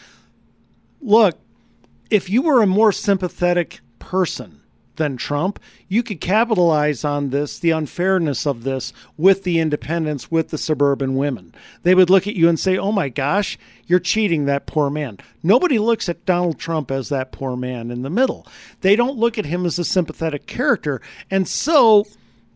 look, 1.00 1.38
if 2.11 2.28
you 2.28 2.42
were 2.42 2.61
a 2.61 2.66
more 2.66 2.92
sympathetic 2.92 3.80
person 3.98 4.61
than 4.96 5.16
Trump, 5.16 5.61
you 5.88 6.02
could 6.02 6.20
capitalize 6.20 7.04
on 7.04 7.30
this, 7.30 7.59
the 7.59 7.70
unfairness 7.70 8.46
of 8.46 8.64
this 8.64 8.92
with 9.16 9.44
the 9.44 9.59
independents, 9.59 10.30
with 10.30 10.48
the 10.48 10.59
suburban 10.59 11.16
women. 11.16 11.54
They 11.82 11.94
would 11.94 12.11
look 12.11 12.26
at 12.26 12.37
you 12.37 12.48
and 12.48 12.59
say, 12.59 12.76
"Oh 12.76 12.92
my 12.92 13.09
gosh, 13.09 13.59
you're 13.87 13.98
cheating 13.98 14.46
that 14.46 14.66
poor 14.66 14.90
man." 14.90 15.18
Nobody 15.42 15.78
looks 15.78 16.09
at 16.09 16.26
Donald 16.26 16.59
Trump 16.59 16.90
as 16.90 17.09
that 17.09 17.32
poor 17.32 17.56
man 17.56 17.90
in 17.90 18.02
the 18.02 18.11
middle. 18.11 18.46
They 18.80 18.96
don't 18.96 19.18
look 19.18 19.38
at 19.38 19.46
him 19.46 19.64
as 19.64 19.78
a 19.78 19.85
sympathetic 19.85 20.46
character. 20.46 21.00
And 21.30 21.46
so 21.46 22.06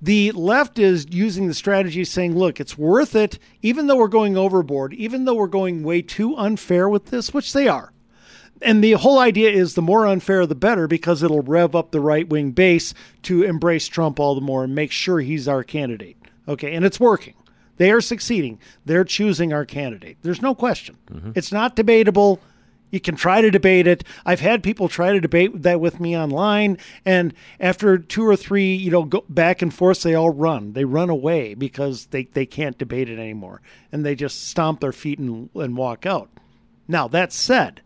the 0.02 0.32
left 0.32 0.78
is 0.78 1.06
using 1.10 1.46
the 1.46 1.54
strategy 1.54 2.04
saying, 2.04 2.36
look, 2.36 2.58
it's 2.58 2.78
worth 2.78 3.14
it, 3.14 3.38
even 3.62 3.86
though 3.86 3.96
we're 3.96 4.08
going 4.08 4.36
overboard, 4.36 4.94
even 4.94 5.24
though 5.24 5.34
we're 5.34 5.46
going 5.46 5.82
way 5.82 6.00
too 6.00 6.36
unfair 6.36 6.88
with 6.88 7.06
this, 7.06 7.34
which 7.34 7.52
they 7.52 7.68
are. 7.68 7.92
And 8.62 8.84
the 8.84 8.92
whole 8.92 9.18
idea 9.18 9.50
is 9.50 9.74
the 9.74 9.82
more 9.82 10.06
unfair, 10.06 10.46
the 10.46 10.54
better, 10.54 10.86
because 10.86 11.22
it'll 11.22 11.42
rev 11.42 11.74
up 11.74 11.90
the 11.90 12.00
right 12.00 12.28
wing 12.28 12.50
base 12.52 12.94
to 13.22 13.42
embrace 13.42 13.88
Trump 13.88 14.20
all 14.20 14.34
the 14.34 14.40
more 14.40 14.64
and 14.64 14.74
make 14.74 14.92
sure 14.92 15.20
he's 15.20 15.48
our 15.48 15.64
candidate. 15.64 16.16
Okay. 16.46 16.74
And 16.74 16.84
it's 16.84 17.00
working. 17.00 17.34
They 17.78 17.90
are 17.90 18.02
succeeding. 18.02 18.58
They're 18.84 19.04
choosing 19.04 19.54
our 19.54 19.64
candidate. 19.64 20.18
There's 20.20 20.42
no 20.42 20.54
question. 20.54 20.98
Mm-hmm. 21.10 21.32
It's 21.34 21.50
not 21.50 21.76
debatable. 21.76 22.38
You 22.90 23.00
can 23.00 23.16
try 23.16 23.40
to 23.40 23.50
debate 23.50 23.86
it. 23.86 24.04
I've 24.26 24.40
had 24.40 24.62
people 24.62 24.88
try 24.88 25.12
to 25.12 25.20
debate 25.20 25.62
that 25.62 25.80
with 25.80 26.00
me 26.00 26.16
online, 26.18 26.76
and 27.04 27.32
after 27.60 27.98
two 27.98 28.26
or 28.26 28.36
three, 28.36 28.74
you 28.74 28.90
know, 28.90 29.04
go 29.04 29.24
back 29.28 29.62
and 29.62 29.72
forth, 29.72 30.02
they 30.02 30.14
all 30.14 30.30
run. 30.30 30.72
They 30.72 30.84
run 30.84 31.08
away 31.08 31.54
because 31.54 32.06
they, 32.06 32.24
they 32.24 32.46
can't 32.46 32.76
debate 32.78 33.08
it 33.08 33.18
anymore, 33.18 33.62
and 33.92 34.04
they 34.04 34.14
just 34.14 34.48
stomp 34.48 34.80
their 34.80 34.92
feet 34.92 35.18
and, 35.18 35.48
and 35.54 35.76
walk 35.76 36.04
out. 36.04 36.30
Now 36.88 37.06
that 37.08 37.32
said, 37.32 37.80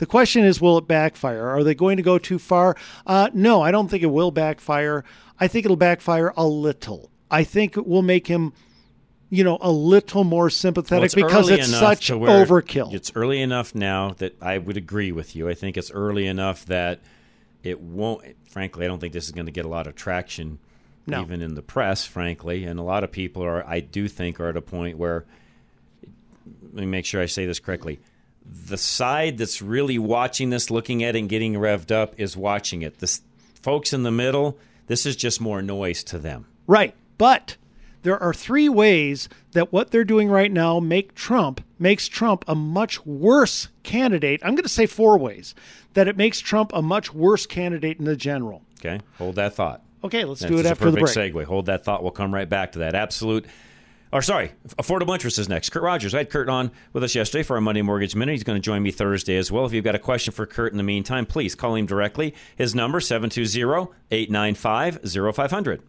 the 0.00 0.06
question 0.06 0.44
is, 0.44 0.62
will 0.62 0.78
it 0.78 0.88
backfire? 0.88 1.46
Are 1.46 1.62
they 1.62 1.74
going 1.74 1.98
to 1.98 2.02
go 2.02 2.16
too 2.16 2.38
far? 2.38 2.74
Uh, 3.06 3.28
no, 3.34 3.60
I 3.60 3.70
don't 3.70 3.86
think 3.88 4.02
it 4.02 4.06
will 4.06 4.30
backfire. 4.30 5.04
I 5.38 5.46
think 5.46 5.66
it'll 5.66 5.76
backfire 5.76 6.32
a 6.38 6.46
little. 6.46 7.10
I 7.30 7.44
think 7.44 7.76
it 7.76 7.86
will 7.86 8.00
make 8.00 8.26
him, 8.26 8.54
you 9.28 9.44
know, 9.44 9.58
a 9.60 9.70
little 9.70 10.24
more 10.24 10.44
Well, 10.44 10.50
sympathetic 10.50 11.04
it's 11.04 11.14
because 11.14 11.50
it's 11.50 11.68
such 11.68 12.08
overkill. 12.08 12.94
It's 12.94 13.12
early 13.14 13.42
enough 13.42 13.74
now 13.74 14.14
that 14.18 14.36
I 14.40 14.56
would 14.56 14.78
agree 14.78 15.12
with 15.12 15.36
you. 15.36 15.50
I 15.50 15.54
think 15.54 15.76
it's 15.76 15.90
early 15.90 16.26
enough 16.26 16.64
that 16.66 17.00
it 17.62 17.78
won't. 17.82 18.24
Frankly, 18.48 18.86
I 18.86 18.88
don't 18.88 19.00
think 19.00 19.12
this 19.12 19.26
is 19.26 19.32
going 19.32 19.46
to 19.46 19.52
get 19.52 19.66
a 19.66 19.68
lot 19.68 19.86
of 19.86 19.94
traction, 19.94 20.60
No. 21.06 21.20
even 21.20 21.42
in 21.42 21.56
the 21.56 21.62
press. 21.62 22.06
Frankly, 22.06 22.64
and 22.64 22.80
a 22.80 22.82
lot 22.82 23.04
of 23.04 23.12
people 23.12 23.42
are. 23.44 23.62
I 23.66 23.80
do 23.80 24.08
think 24.08 24.40
are 24.40 24.48
at 24.48 24.56
a 24.56 24.62
point 24.62 24.96
where. 24.96 25.26
Let 26.72 26.80
me 26.80 26.86
make 26.86 27.04
sure 27.04 27.20
I 27.20 27.26
say 27.26 27.44
this 27.44 27.58
correctly. 27.58 28.00
The 28.44 28.76
side 28.76 29.38
that's 29.38 29.62
really 29.62 29.98
watching 29.98 30.50
this, 30.50 30.70
looking 30.70 31.02
at 31.04 31.14
it, 31.14 31.18
and 31.18 31.28
getting 31.28 31.54
revved 31.54 31.90
up 31.92 32.14
is 32.18 32.36
watching 32.36 32.82
it. 32.82 32.98
The 32.98 33.20
folks 33.62 33.92
in 33.92 34.02
the 34.02 34.10
middle, 34.10 34.58
this 34.86 35.06
is 35.06 35.16
just 35.16 35.40
more 35.40 35.62
noise 35.62 36.02
to 36.04 36.18
them. 36.18 36.46
Right. 36.66 36.94
But 37.18 37.56
there 38.02 38.20
are 38.20 38.32
three 38.32 38.68
ways 38.68 39.28
that 39.52 39.72
what 39.72 39.90
they're 39.90 40.04
doing 40.04 40.28
right 40.28 40.50
now 40.50 40.80
make 40.80 41.14
Trump 41.14 41.62
makes 41.78 42.08
Trump 42.08 42.44
a 42.48 42.54
much 42.54 43.04
worse 43.04 43.68
candidate. 43.82 44.40
I'm 44.42 44.54
going 44.54 44.62
to 44.62 44.68
say 44.68 44.86
four 44.86 45.18
ways 45.18 45.54
that 45.94 46.08
it 46.08 46.16
makes 46.16 46.40
Trump 46.40 46.72
a 46.72 46.82
much 46.82 47.12
worse 47.12 47.46
candidate 47.46 47.98
in 47.98 48.04
the 48.04 48.16
general. 48.16 48.62
Okay, 48.78 49.00
hold 49.18 49.34
that 49.34 49.54
thought. 49.54 49.82
Okay, 50.02 50.24
let's 50.24 50.40
That's 50.40 50.50
do 50.50 50.58
it 50.58 50.66
after 50.66 50.86
the 50.86 50.92
break. 50.92 51.12
perfect 51.12 51.34
segue. 51.34 51.44
Hold 51.44 51.66
that 51.66 51.84
thought. 51.84 52.02
We'll 52.02 52.12
come 52.12 52.32
right 52.32 52.48
back 52.48 52.72
to 52.72 52.80
that. 52.80 52.94
Absolute. 52.94 53.44
Or 54.12 54.22
sorry, 54.22 54.50
affordable 54.76 55.14
interest 55.14 55.38
is 55.38 55.48
next. 55.48 55.70
Kurt 55.70 55.84
Rogers. 55.84 56.12
I 56.14 56.18
had 56.18 56.30
Kurt 56.30 56.48
on 56.48 56.72
with 56.92 57.04
us 57.04 57.14
yesterday 57.14 57.44
for 57.44 57.54
our 57.54 57.60
Monday 57.60 57.82
Mortgage 57.82 58.16
Minute. 58.16 58.32
He's 58.32 58.42
going 58.42 58.60
to 58.60 58.64
join 58.64 58.82
me 58.82 58.90
Thursday 58.90 59.36
as 59.36 59.52
well. 59.52 59.64
If 59.66 59.72
you've 59.72 59.84
got 59.84 59.94
a 59.94 60.00
question 60.00 60.32
for 60.32 60.46
Kurt 60.46 60.72
in 60.72 60.78
the 60.78 60.82
meantime, 60.82 61.26
please 61.26 61.54
call 61.54 61.76
him 61.76 61.86
directly. 61.86 62.34
His 62.56 62.74
number 62.74 62.98
720-895-0500. 62.98 65.80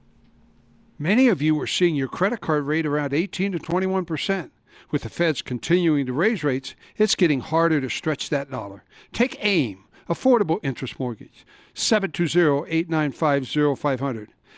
Many 0.99 1.29
of 1.29 1.41
you 1.41 1.59
are 1.59 1.65
seeing 1.65 1.95
your 1.95 2.07
credit 2.07 2.41
card 2.41 2.65
rate 2.65 2.85
around 2.85 3.11
18 3.11 3.53
to 3.53 3.59
21 3.59 4.05
percent. 4.05 4.51
With 4.91 5.01
the 5.01 5.09
feds 5.09 5.41
continuing 5.41 6.05
to 6.05 6.13
raise 6.13 6.43
rates, 6.43 6.75
it's 6.97 7.15
getting 7.15 7.39
harder 7.39 7.81
to 7.81 7.89
stretch 7.89 8.29
that 8.29 8.51
dollar. 8.51 8.83
Take 9.11 9.43
AIM, 9.43 9.85
Affordable 10.09 10.59
Interest 10.63 10.99
Mortgage, 10.99 11.43
720-895-0500. 11.73 14.27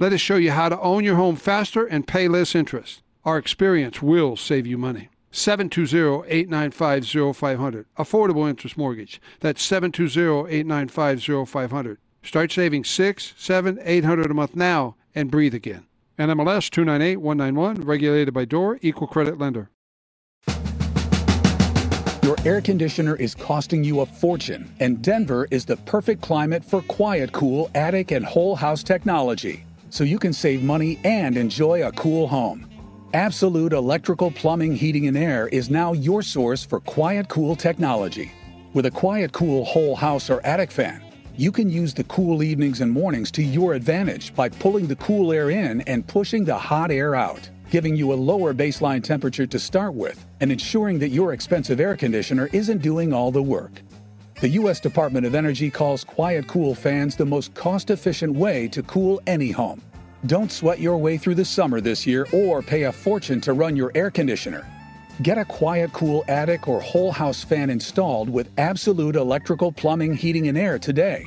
Let 0.00 0.12
us 0.14 0.20
show 0.22 0.36
you 0.36 0.52
how 0.52 0.70
to 0.70 0.80
own 0.80 1.04
your 1.04 1.16
home 1.16 1.36
faster 1.36 1.84
and 1.84 2.06
pay 2.06 2.26
less 2.26 2.54
interest. 2.54 3.02
Our 3.26 3.36
experience 3.36 4.00
will 4.00 4.34
save 4.34 4.66
you 4.66 4.78
money. 4.78 5.10
720-895-0500. 5.30 7.84
Affordable 7.98 8.48
interest 8.48 8.78
mortgage. 8.78 9.20
That's 9.40 9.62
720-895-0500. 9.70 11.98
Start 12.22 12.50
saving 12.50 12.84
6, 12.84 13.34
7, 13.36 13.78
800 13.82 14.30
a 14.30 14.34
month 14.34 14.56
now 14.56 14.96
and 15.14 15.30
breathe 15.30 15.54
again. 15.54 15.84
NMLS 16.18 16.70
298191, 16.70 17.86
regulated 17.86 18.32
by 18.32 18.46
DOR, 18.46 18.78
equal 18.80 19.06
credit 19.06 19.36
lender. 19.36 19.68
Your 22.22 22.36
air 22.46 22.62
conditioner 22.62 23.16
is 23.16 23.34
costing 23.34 23.84
you 23.84 24.00
a 24.00 24.06
fortune, 24.06 24.74
and 24.80 25.02
Denver 25.02 25.46
is 25.50 25.66
the 25.66 25.76
perfect 25.76 26.22
climate 26.22 26.64
for 26.64 26.80
quiet, 26.82 27.32
cool 27.32 27.70
attic 27.74 28.12
and 28.12 28.24
whole 28.24 28.56
house 28.56 28.82
technology. 28.82 29.66
So 29.90 30.04
you 30.04 30.20
can 30.20 30.32
save 30.32 30.62
money 30.62 31.00
and 31.02 31.36
enjoy 31.36 31.84
a 31.84 31.90
cool 31.92 32.28
home. 32.28 32.68
Absolute 33.12 33.72
Electrical 33.72 34.30
Plumbing, 34.30 34.76
Heating, 34.76 35.08
and 35.08 35.18
Air 35.18 35.48
is 35.48 35.68
now 35.68 35.92
your 35.92 36.22
source 36.22 36.64
for 36.64 36.78
quiet, 36.78 37.28
cool 37.28 37.56
technology. 37.56 38.30
With 38.72 38.86
a 38.86 38.90
quiet, 38.92 39.32
cool 39.32 39.64
whole 39.64 39.96
house 39.96 40.30
or 40.30 40.46
attic 40.46 40.70
fan, 40.70 41.02
you 41.36 41.50
can 41.50 41.68
use 41.68 41.92
the 41.92 42.04
cool 42.04 42.44
evenings 42.44 42.80
and 42.80 42.92
mornings 42.92 43.32
to 43.32 43.42
your 43.42 43.74
advantage 43.74 44.32
by 44.36 44.48
pulling 44.48 44.86
the 44.86 44.94
cool 44.94 45.32
air 45.32 45.50
in 45.50 45.80
and 45.82 46.06
pushing 46.06 46.44
the 46.44 46.56
hot 46.56 46.92
air 46.92 47.16
out, 47.16 47.50
giving 47.68 47.96
you 47.96 48.12
a 48.12 48.14
lower 48.14 48.54
baseline 48.54 49.02
temperature 49.02 49.46
to 49.46 49.58
start 49.58 49.94
with 49.94 50.24
and 50.38 50.52
ensuring 50.52 51.00
that 51.00 51.08
your 51.08 51.32
expensive 51.32 51.80
air 51.80 51.96
conditioner 51.96 52.48
isn't 52.52 52.80
doing 52.80 53.12
all 53.12 53.32
the 53.32 53.42
work. 53.42 53.82
The 54.40 54.48
U.S. 54.48 54.80
Department 54.80 55.26
of 55.26 55.34
Energy 55.34 55.70
calls 55.70 56.02
quiet, 56.02 56.46
cool 56.46 56.74
fans 56.74 57.14
the 57.14 57.26
most 57.26 57.52
cost 57.52 57.90
efficient 57.90 58.34
way 58.34 58.68
to 58.68 58.82
cool 58.84 59.20
any 59.26 59.50
home. 59.50 59.82
Don't 60.24 60.50
sweat 60.50 60.80
your 60.80 60.96
way 60.96 61.18
through 61.18 61.34
the 61.34 61.44
summer 61.44 61.78
this 61.78 62.06
year 62.06 62.26
or 62.32 62.62
pay 62.62 62.84
a 62.84 62.92
fortune 62.92 63.42
to 63.42 63.52
run 63.52 63.76
your 63.76 63.92
air 63.94 64.10
conditioner. 64.10 64.66
Get 65.20 65.36
a 65.36 65.44
quiet, 65.44 65.92
cool 65.92 66.24
attic 66.28 66.68
or 66.68 66.80
whole 66.80 67.12
house 67.12 67.44
fan 67.44 67.68
installed 67.68 68.30
with 68.30 68.50
absolute 68.56 69.14
electrical 69.14 69.72
plumbing, 69.72 70.14
heating, 70.14 70.48
and 70.48 70.56
air 70.56 70.78
today. 70.78 71.26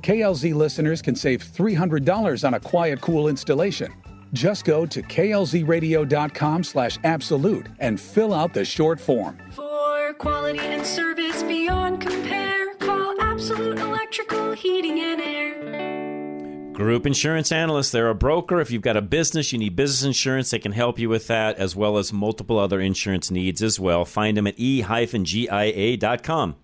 KLZ 0.00 0.54
listeners 0.54 1.02
can 1.02 1.14
save 1.14 1.44
$300 1.44 2.46
on 2.46 2.54
a 2.54 2.60
quiet, 2.60 3.02
cool 3.02 3.28
installation. 3.28 3.92
Just 4.32 4.64
go 4.64 4.86
to 4.86 5.02
klzradio.com 5.02 6.64
slash 6.64 6.98
absolute 7.04 7.66
and 7.80 8.00
fill 8.00 8.32
out 8.32 8.54
the 8.54 8.64
short 8.64 8.98
form. 8.98 9.36
For 9.50 10.14
quality 10.14 10.60
and 10.60 10.86
service 10.86 11.42
beyond 11.42 12.00
Absolute 13.48 13.78
Electrical 13.78 14.52
Heating 14.54 14.98
and 14.98 15.20
Air. 15.20 16.72
Group 16.72 17.06
insurance 17.06 17.52
analysts, 17.52 17.92
they're 17.92 18.10
a 18.10 18.14
broker. 18.14 18.60
If 18.60 18.72
you've 18.72 18.82
got 18.82 18.96
a 18.96 19.02
business, 19.02 19.52
you 19.52 19.60
need 19.60 19.76
business 19.76 20.02
insurance, 20.02 20.50
they 20.50 20.58
can 20.58 20.72
help 20.72 20.98
you 20.98 21.08
with 21.08 21.28
that, 21.28 21.56
as 21.56 21.76
well 21.76 21.96
as 21.96 22.12
multiple 22.12 22.58
other 22.58 22.80
insurance 22.80 23.30
needs 23.30 23.62
as 23.62 23.78
well. 23.78 24.04
Find 24.04 24.36
them 24.36 24.48
at 24.48 24.58
e-gia.com. 24.58 26.56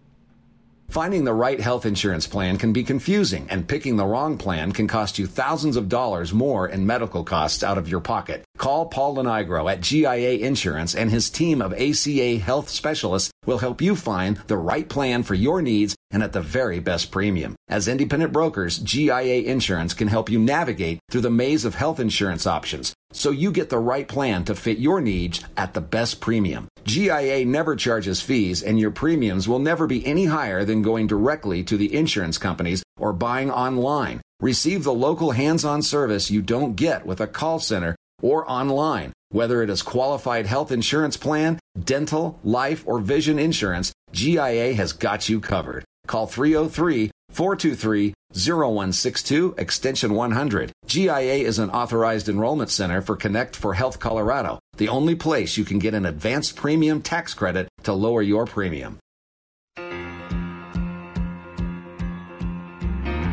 Finding 0.89 1.23
the 1.23 1.33
right 1.33 1.61
health 1.61 1.87
insurance 1.87 2.27
plan 2.27 2.59
can 2.59 2.73
be 2.73 2.83
confusing, 2.83 3.47
and 3.49 3.69
picking 3.69 3.95
the 3.95 4.05
wrong 4.05 4.37
plan 4.37 4.73
can 4.73 4.89
cost 4.89 5.21
you 5.21 5.29
thousands 5.29 5.77
of 5.77 5.89
dollars 5.89 6.33
more 6.33 6.69
in 6.69 6.85
medical 6.85 7.23
costs 7.23 7.63
out 7.63 7.79
of 7.79 7.89
your 7.89 8.01
pocket. 8.01 8.43
Call 8.59 8.87
Paul 8.87 9.15
Lenigro 9.15 9.71
at 9.71 9.83
GIA 9.83 10.45
Insurance, 10.45 10.97
and 10.97 11.13
his 11.13 11.31
team 11.31 11.63
of 11.63 11.73
ACA 11.73 12.39
health 12.39 12.69
specialists 12.69 13.32
will 13.47 13.59
help 13.59 13.81
you 13.81 13.97
find 13.97 14.37
the 14.47 14.57
right 14.57 14.89
plan 14.89 15.23
for 15.23 15.35
your 15.35 15.63
needs 15.63 15.97
and 16.11 16.23
at 16.23 16.33
the 16.33 16.41
very 16.41 16.79
best 16.79 17.11
premium. 17.11 17.57
As 17.69 17.89
independent 17.89 18.33
brokers, 18.33 18.79
GIA 18.79 19.43
Insurance 19.43 19.95
can 19.95 20.09
help 20.09 20.31
you 20.31 20.39
navigate 20.39 21.01
through 21.11 21.23
the 21.23 21.31
maze 21.31 21.65
of 21.65 21.75
health 21.75 21.99
insurance 21.99 22.47
options 22.47 22.95
so 23.13 23.31
you 23.31 23.53
get 23.53 23.69
the 23.69 23.79
right 23.79 24.09
plan 24.09 24.45
to 24.45 24.55
fit 24.55 24.79
your 24.79 25.01
needs 25.01 25.45
at 25.57 25.75
the 25.75 25.81
best 25.81 26.21
premium. 26.21 26.67
GIA 26.85 27.45
never 27.45 27.77
charges 27.77 28.21
fees, 28.21 28.63
and 28.63 28.79
your 28.81 28.91
premiums 28.91 29.47
will 29.47 29.59
never 29.59 29.87
be 29.87 30.05
any 30.07 30.25
higher 30.25 30.65
than 30.65 30.83
going 30.83 31.07
directly 31.07 31.63
to 31.63 31.77
the 31.77 31.95
insurance 31.95 32.39
companies 32.39 32.83
or 32.99 33.13
buying 33.13 33.51
online. 33.51 34.21
Receive 34.41 34.83
the 34.83 34.95
local 34.95 35.31
hands 35.33 35.65
on 35.65 35.83
service 35.83 36.31
you 36.31 36.43
don't 36.43 36.75
get 36.75 37.07
with 37.07 37.21
a 37.21 37.27
call 37.27 37.61
center 37.61 37.95
or 38.21 38.51
online. 38.51 39.13
Whether 39.33 39.63
it 39.63 39.71
is 39.71 39.81
qualified 39.81 40.45
health 40.45 40.71
insurance 40.71 41.17
plan, 41.17 41.59
dental, 41.83 42.39
life, 42.45 42.85
or 42.87 43.01
vision 43.01 43.39
insurance, 43.39 43.91
GIA 44.13 44.75
has 44.75 44.93
got 44.93 45.31
you 45.31 45.41
covered. 45.41 45.85
Call 46.07 46.27
303 46.27 47.11
423 47.31 48.13
0162 48.35 49.55
extension 49.57 50.13
100. 50.13 50.71
GIA 50.87 51.47
is 51.49 51.59
an 51.59 51.71
authorized 51.71 52.29
enrollment 52.29 52.69
center 52.69 53.01
for 53.01 53.17
Connect 53.17 53.57
for 53.57 53.73
Health 53.73 53.99
Colorado, 53.99 54.59
the 54.77 54.91
only 54.91 55.15
place 55.15 55.57
you 55.57 55.65
can 55.65 55.79
get 55.79 55.95
an 55.95 56.05
advanced 56.05 56.55
premium 56.55 57.01
tax 57.01 57.33
credit 57.33 57.69
to 57.85 57.95
lower 57.95 58.21
your 58.21 58.45
premium. 58.45 58.99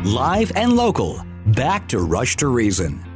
Live 0.06 0.50
and 0.56 0.76
local. 0.76 1.22
Back 1.48 1.88
to 1.88 1.98
Rush 1.98 2.36
to 2.36 2.48
Reason. 2.48 3.09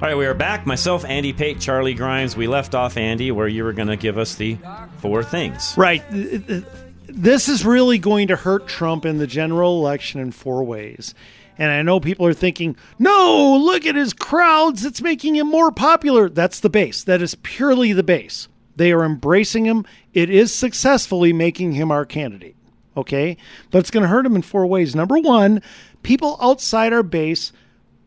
All 0.00 0.06
right, 0.06 0.16
we 0.16 0.26
are 0.26 0.34
back. 0.34 0.64
Myself, 0.64 1.04
Andy 1.04 1.32
Pate, 1.32 1.58
Charlie 1.58 1.92
Grimes. 1.92 2.36
We 2.36 2.46
left 2.46 2.76
off, 2.76 2.96
Andy, 2.96 3.32
where 3.32 3.48
you 3.48 3.64
were 3.64 3.72
going 3.72 3.88
to 3.88 3.96
give 3.96 4.16
us 4.16 4.36
the 4.36 4.56
four 4.98 5.24
things. 5.24 5.74
Right. 5.76 6.04
This 7.08 7.48
is 7.48 7.66
really 7.66 7.98
going 7.98 8.28
to 8.28 8.36
hurt 8.36 8.68
Trump 8.68 9.04
in 9.04 9.18
the 9.18 9.26
general 9.26 9.80
election 9.80 10.20
in 10.20 10.30
four 10.30 10.62
ways. 10.62 11.16
And 11.58 11.72
I 11.72 11.82
know 11.82 11.98
people 11.98 12.26
are 12.26 12.32
thinking, 12.32 12.76
no, 13.00 13.56
look 13.60 13.86
at 13.86 13.96
his 13.96 14.12
crowds. 14.12 14.84
It's 14.84 15.02
making 15.02 15.34
him 15.34 15.48
more 15.48 15.72
popular. 15.72 16.28
That's 16.28 16.60
the 16.60 16.70
base. 16.70 17.02
That 17.02 17.20
is 17.20 17.34
purely 17.34 17.92
the 17.92 18.04
base. 18.04 18.46
They 18.76 18.92
are 18.92 19.04
embracing 19.04 19.64
him. 19.64 19.84
It 20.14 20.30
is 20.30 20.54
successfully 20.54 21.32
making 21.32 21.72
him 21.72 21.90
our 21.90 22.04
candidate. 22.04 22.54
Okay. 22.96 23.36
But 23.72 23.78
it's 23.78 23.90
going 23.90 24.04
to 24.04 24.08
hurt 24.08 24.26
him 24.26 24.36
in 24.36 24.42
four 24.42 24.64
ways. 24.64 24.94
Number 24.94 25.18
one, 25.18 25.60
people 26.04 26.38
outside 26.40 26.92
our 26.92 27.02
base, 27.02 27.52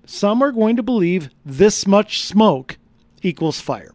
some 0.06 0.42
are 0.42 0.52
going 0.52 0.76
to 0.76 0.84
believe 0.84 1.30
this 1.46 1.88
much 1.88 2.22
smoke 2.22 2.78
equals 3.22 3.60
fire. 3.60 3.94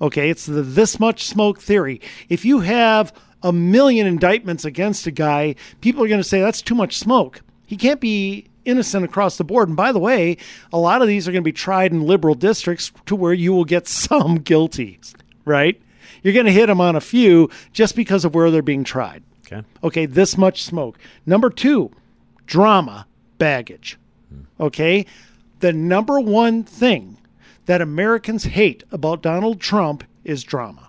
Okay. 0.00 0.30
It's 0.30 0.46
the 0.46 0.62
this 0.62 1.00
much 1.00 1.24
smoke 1.24 1.60
theory. 1.60 2.00
If 2.28 2.44
you 2.44 2.60
have 2.60 3.12
a 3.42 3.52
million 3.52 4.06
indictments 4.06 4.64
against 4.64 5.06
a 5.06 5.10
guy, 5.10 5.54
people 5.80 6.02
are 6.04 6.08
going 6.08 6.20
to 6.20 6.28
say 6.28 6.40
that's 6.40 6.62
too 6.62 6.74
much 6.74 6.98
smoke. 6.98 7.40
He 7.66 7.76
can't 7.76 8.00
be 8.00 8.48
innocent 8.64 9.04
across 9.04 9.38
the 9.38 9.44
board. 9.44 9.68
And 9.68 9.76
by 9.76 9.92
the 9.92 9.98
way, 9.98 10.36
a 10.72 10.78
lot 10.78 11.00
of 11.00 11.08
these 11.08 11.26
are 11.26 11.32
going 11.32 11.42
to 11.42 11.48
be 11.48 11.52
tried 11.52 11.92
in 11.92 12.02
liberal 12.02 12.34
districts 12.34 12.92
to 13.06 13.16
where 13.16 13.32
you 13.32 13.52
will 13.52 13.64
get 13.64 13.86
some 13.88 14.36
guilty, 14.36 15.00
right? 15.44 15.80
You're 16.22 16.34
going 16.34 16.46
to 16.46 16.52
hit 16.52 16.66
them 16.66 16.80
on 16.80 16.96
a 16.96 17.00
few 17.00 17.50
just 17.72 17.94
because 17.94 18.24
of 18.24 18.34
where 18.34 18.50
they're 18.50 18.62
being 18.62 18.84
tried. 18.84 19.22
Okay. 19.46 19.62
Okay, 19.84 20.06
this 20.06 20.36
much 20.36 20.64
smoke. 20.64 20.98
Number 21.24 21.50
two, 21.50 21.92
drama 22.46 23.06
baggage. 23.38 23.96
Okay. 24.60 25.06
The 25.60 25.72
number 25.72 26.20
one 26.20 26.64
thing 26.64 27.18
that 27.66 27.80
Americans 27.80 28.44
hate 28.44 28.84
about 28.90 29.22
Donald 29.22 29.60
Trump 29.60 30.04
is 30.24 30.44
drama. 30.44 30.86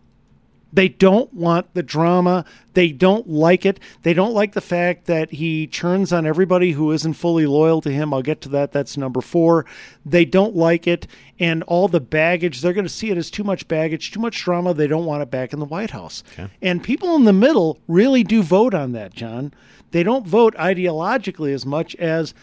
They 0.74 0.90
don't 0.90 1.34
want 1.34 1.74
the 1.74 1.82
drama. 1.82 2.44
They 2.74 2.92
don't 2.92 3.28
like 3.30 3.66
it. 3.66 3.80
They 4.04 4.14
don't 4.14 4.34
like 4.34 4.54
the 4.54 4.62
fact 4.62 5.06
that 5.06 5.32
he 5.32 5.66
churns 5.66 6.12
on 6.12 6.28
everybody 6.28 6.74
who 6.74 6.92
isn't 6.92 7.14
fully 7.14 7.46
loyal 7.46 7.82
to 7.82 7.90
him. 7.90 8.14
I'll 8.14 8.22
get 8.22 8.42
to 8.42 8.50
that. 8.50 8.74
That's 8.74 8.98
number 8.98 9.22
four. 9.22 9.66
They 10.06 10.26
don't 10.26 10.56
like 10.56 10.86
it. 10.86 11.08
And 11.40 11.64
all 11.64 11.88
the 11.88 12.02
baggage, 12.02 12.62
they're 12.62 12.74
going 12.74 12.86
to 12.86 12.90
see 12.90 13.10
it 13.10 13.18
as 13.18 13.32
too 13.32 13.46
much 13.46 13.68
baggage, 13.68 14.12
too 14.12 14.20
much 14.20 14.44
drama. 14.44 14.74
They 14.74 14.88
don't 14.88 15.06
want 15.06 15.24
it 15.24 15.32
back 15.32 15.54
in 15.54 15.60
the 15.60 15.66
White 15.66 15.92
House. 15.92 16.24
Okay. 16.34 16.50
And 16.62 16.84
people 16.84 17.16
in 17.16 17.24
the 17.24 17.34
middle 17.34 17.80
really 17.88 18.24
do 18.24 18.44
vote 18.44 18.74
on 18.74 18.92
that, 18.92 19.14
John. 19.14 19.54
They 19.92 20.04
don't 20.04 20.28
vote 20.28 20.54
ideologically 20.58 21.54
as 21.54 21.66
much 21.66 21.96
as 21.96 22.34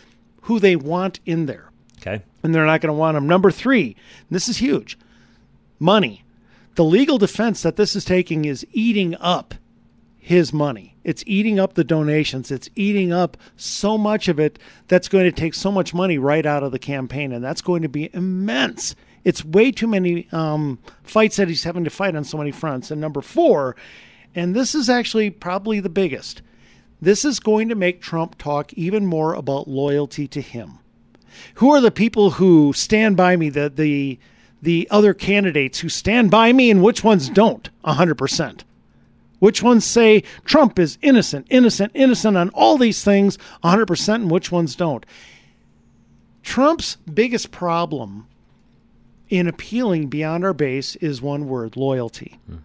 who 0.45 0.59
they 0.59 0.77
want 0.77 1.21
in 1.27 1.47
there. 1.47 1.71
Okay. 1.99 2.23
And 2.43 2.55
they're 2.55 2.67
not 2.67 2.81
going 2.81 2.93
to 2.95 2.99
want 2.99 3.15
them. 3.15 3.27
Number 3.27 3.51
three, 3.51 3.97
this 4.31 4.49
is 4.49 4.59
huge 4.59 4.99
money 5.81 6.25
the 6.75 6.85
legal 6.85 7.19
defense 7.19 7.63
that 7.63 7.77
this 7.77 7.95
is 7.95 8.05
taking 8.05 8.45
is 8.45 8.67
eating 8.73 9.17
up 9.21 9.55
his 10.19 10.53
money. 10.53 10.97
It's 11.05 11.23
eating 11.27 11.61
up 11.61 11.75
the 11.75 11.85
donations. 11.85 12.51
It's 12.51 12.71
eating 12.75 13.13
up 13.13 13.37
so 13.57 13.99
much 13.99 14.29
of 14.29 14.41
it 14.41 14.59
that's 14.89 15.09
going 15.09 15.25
to 15.25 15.33
take 15.33 15.55
so 15.55 15.71
much 15.71 15.93
money 15.93 16.19
right 16.19 16.47
out 16.47 16.63
of 16.63 16.73
the 16.73 16.79
campaign, 16.79 17.33
and 17.33 17.45
that's 17.45 17.61
going 17.61 17.83
to 17.83 17.89
be 17.89 18.11
immense. 18.15 18.95
It's 19.23 19.45
way 19.45 19.71
too 19.71 19.87
many 19.87 20.27
um, 20.33 20.79
fights 21.03 21.37
that 21.37 21.49
he's 21.49 21.65
having 21.65 21.85
to 21.85 21.91
fight 21.91 22.17
on 22.17 22.25
so 22.25 22.39
many 22.39 22.51
fronts. 22.51 22.91
And 22.91 23.01
number 23.01 23.21
four, 23.21 23.77
and 24.35 24.57
this 24.57 24.75
is 24.75 24.89
actually 24.89 25.31
probably 25.31 25.81
the 25.81 25.89
biggest, 25.89 26.43
this 27.05 27.25
is 27.25 27.41
going 27.41 27.69
to 27.69 27.75
make 27.75 28.01
Trump 28.01 28.39
talk 28.39 28.73
even 28.73 29.07
more 29.07 29.35
about 29.35 29.69
loyalty 29.69 30.27
to 30.29 30.41
him. 30.41 30.79
Who 31.55 31.71
are 31.71 31.81
the 31.81 31.91
people 31.91 32.31
who 32.33 32.73
stand 32.73 33.17
by 33.17 33.37
me? 33.37 33.49
The 33.51 33.69
the 33.69 34.19
the 34.63 34.89
other 34.91 35.13
candidates 35.13 35.81
who 35.81 35.89
stand 35.91 36.31
by 36.31 36.53
me 36.53 36.71
and 36.71 36.83
which 36.83 37.05
ones 37.05 37.29
don't 37.29 37.69
100%. 37.85 38.63
Which 39.39 39.63
ones 39.63 39.85
say 39.85 40.23
Trump 40.47 40.79
is 40.79 40.97
innocent, 41.03 41.47
innocent, 41.51 41.93
innocent 41.95 42.39
on 42.39 42.49
all 42.51 42.79
these 42.79 43.05
things 43.05 43.37
100%, 43.63 44.15
and 44.15 44.31
which 44.31 44.51
ones 44.51 44.75
don't? 44.75 45.05
Trump's 46.43 46.97
biggest 47.13 47.51
problem 47.51 48.27
in 49.35 49.49
appealing 49.49 50.07
beyond 50.07 50.45
our 50.45 50.55
base 50.55 50.95
is 50.97 51.21
one 51.21 51.49
word 51.49 51.77
loyalty. 51.77 52.39
Hmm. 52.47 52.57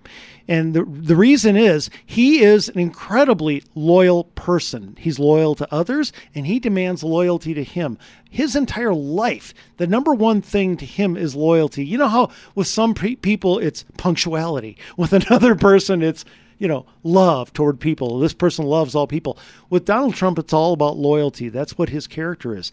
And 0.47 0.73
the, 0.73 0.83
the 0.83 1.15
reason 1.15 1.55
is 1.55 1.89
he 2.05 2.43
is 2.43 2.69
an 2.69 2.79
incredibly 2.79 3.63
loyal 3.73 4.25
person. 4.35 4.95
He's 4.99 5.17
loyal 5.17 5.55
to 5.55 5.73
others 5.73 6.13
and 6.35 6.45
he 6.45 6.59
demands 6.59 7.03
loyalty 7.03 7.55
to 7.55 7.63
him. 7.63 7.97
His 8.29 8.55
entire 8.55 8.93
life, 8.93 9.53
the 9.77 9.87
number 9.87 10.13
one 10.13 10.41
thing 10.41 10.77
to 10.77 10.85
him 10.85 11.17
is 11.17 11.35
loyalty. 11.35 11.83
You 11.85 11.97
know 11.97 12.07
how 12.07 12.29
with 12.53 12.67
some 12.67 12.93
pre- 12.93 13.15
people 13.15 13.57
it's 13.57 13.83
punctuality, 13.97 14.77
with 14.97 15.13
another 15.13 15.55
person 15.55 16.03
it's 16.03 16.23
you 16.59 16.67
know, 16.67 16.85
love 17.03 17.53
toward 17.53 17.79
people. 17.79 18.19
This 18.19 18.33
person 18.33 18.65
loves 18.65 18.93
all 18.93 19.07
people. 19.07 19.37
With 19.69 19.85
Donald 19.85 20.13
Trump, 20.13 20.37
it's 20.37 20.51
all 20.51 20.73
about 20.73 20.97
loyalty. 20.97 21.47
That's 21.47 21.77
what 21.77 21.87
his 21.87 22.05
character 22.05 22.53
is. 22.53 22.71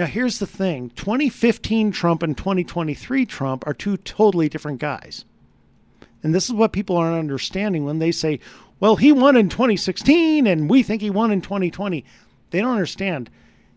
Now, 0.00 0.06
here's 0.06 0.38
the 0.38 0.46
thing 0.46 0.88
2015 0.96 1.92
Trump 1.92 2.22
and 2.22 2.34
2023 2.34 3.26
Trump 3.26 3.66
are 3.66 3.74
two 3.74 3.98
totally 3.98 4.48
different 4.48 4.78
guys. 4.78 5.26
And 6.22 6.34
this 6.34 6.46
is 6.46 6.54
what 6.54 6.72
people 6.72 6.96
aren't 6.96 7.18
understanding 7.18 7.84
when 7.84 7.98
they 7.98 8.10
say, 8.10 8.40
well, 8.80 8.96
he 8.96 9.12
won 9.12 9.36
in 9.36 9.50
2016 9.50 10.46
and 10.46 10.70
we 10.70 10.82
think 10.82 11.02
he 11.02 11.10
won 11.10 11.30
in 11.30 11.42
2020. 11.42 12.02
They 12.48 12.60
don't 12.62 12.70
understand. 12.70 13.28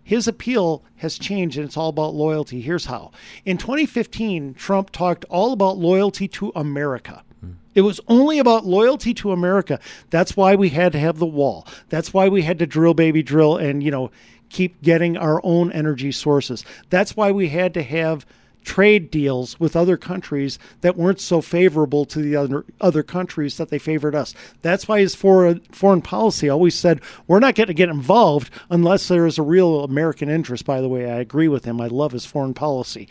His 0.01 0.25
appeal 0.25 0.85
has 0.95 1.19
changed 1.19 1.57
and 1.57 1.65
it's 1.65 1.75
all 1.75 1.89
about 1.89 2.15
loyalty. 2.15 2.61
Here's 2.61 2.85
how. 2.85 3.11
In 3.43 3.57
2015, 3.57 4.53
Trump 4.53 4.91
talked 4.91 5.25
all 5.25 5.51
about 5.51 5.77
loyalty 5.77 6.29
to 6.29 6.53
America. 6.55 7.21
Hmm. 7.41 7.51
It 7.75 7.81
was 7.81 7.99
only 8.07 8.39
about 8.39 8.65
loyalty 8.65 9.13
to 9.15 9.33
America. 9.33 9.77
That's 10.09 10.37
why 10.37 10.55
we 10.55 10.69
had 10.69 10.93
to 10.93 10.99
have 10.99 11.19
the 11.19 11.25
wall. 11.25 11.67
That's 11.89 12.13
why 12.13 12.29
we 12.29 12.43
had 12.43 12.59
to 12.59 12.65
drill, 12.65 12.93
baby, 12.93 13.23
drill, 13.23 13.57
and, 13.57 13.83
you 13.83 13.91
know, 13.91 14.09
keep 14.53 14.81
getting 14.81 15.17
our 15.17 15.41
own 15.43 15.71
energy 15.71 16.11
sources. 16.11 16.63
That's 16.89 17.17
why 17.17 17.31
we 17.31 17.49
had 17.49 17.73
to 17.73 17.83
have 17.83 18.25
trade 18.63 19.11
deals 19.11 19.59
with 19.59 19.75
other 19.75 19.97
countries 19.97 20.57
that 20.81 20.95
weren't 20.95 21.19
so 21.19 21.41
favorable 21.41 22.05
to 22.05 22.19
the 22.19 22.35
other 22.35 22.63
other 22.79 23.03
countries 23.03 23.57
that 23.57 23.69
they 23.69 23.79
favored 23.79 24.15
us. 24.15 24.33
That's 24.61 24.87
why 24.87 24.99
his 24.99 25.15
foreign 25.15 25.59
foreign 25.71 26.01
policy 26.01 26.47
always 26.47 26.75
said 26.75 27.01
we're 27.27 27.39
not 27.39 27.55
going 27.55 27.67
to 27.67 27.73
get 27.73 27.89
involved 27.89 28.49
unless 28.69 29.07
there 29.07 29.25
is 29.25 29.37
a 29.37 29.43
real 29.43 29.83
American 29.83 30.29
interest. 30.29 30.65
By 30.65 30.79
the 30.79 30.87
way, 30.87 31.11
I 31.11 31.19
agree 31.19 31.49
with 31.49 31.65
him. 31.65 31.81
I 31.81 31.87
love 31.87 32.13
his 32.13 32.25
foreign 32.25 32.53
policy. 32.53 33.09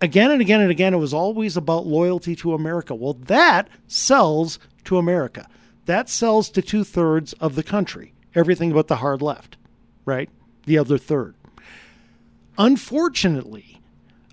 Again 0.00 0.30
and 0.30 0.40
again 0.40 0.60
and 0.60 0.70
again, 0.70 0.94
it 0.94 0.98
was 0.98 1.14
always 1.14 1.56
about 1.56 1.86
loyalty 1.86 2.36
to 2.36 2.54
America. 2.54 2.94
Well, 2.94 3.14
that 3.14 3.68
sells 3.86 4.58
to 4.84 4.98
America. 4.98 5.48
That 5.86 6.08
sells 6.08 6.50
to 6.50 6.62
two 6.62 6.84
thirds 6.84 7.32
of 7.34 7.54
the 7.54 7.62
country. 7.62 8.14
Everything 8.34 8.72
but 8.72 8.88
the 8.88 8.96
hard 8.96 9.22
left, 9.22 9.56
right? 10.04 10.28
The 10.68 10.76
other 10.76 10.98
third. 10.98 11.34
Unfortunately, 12.58 13.80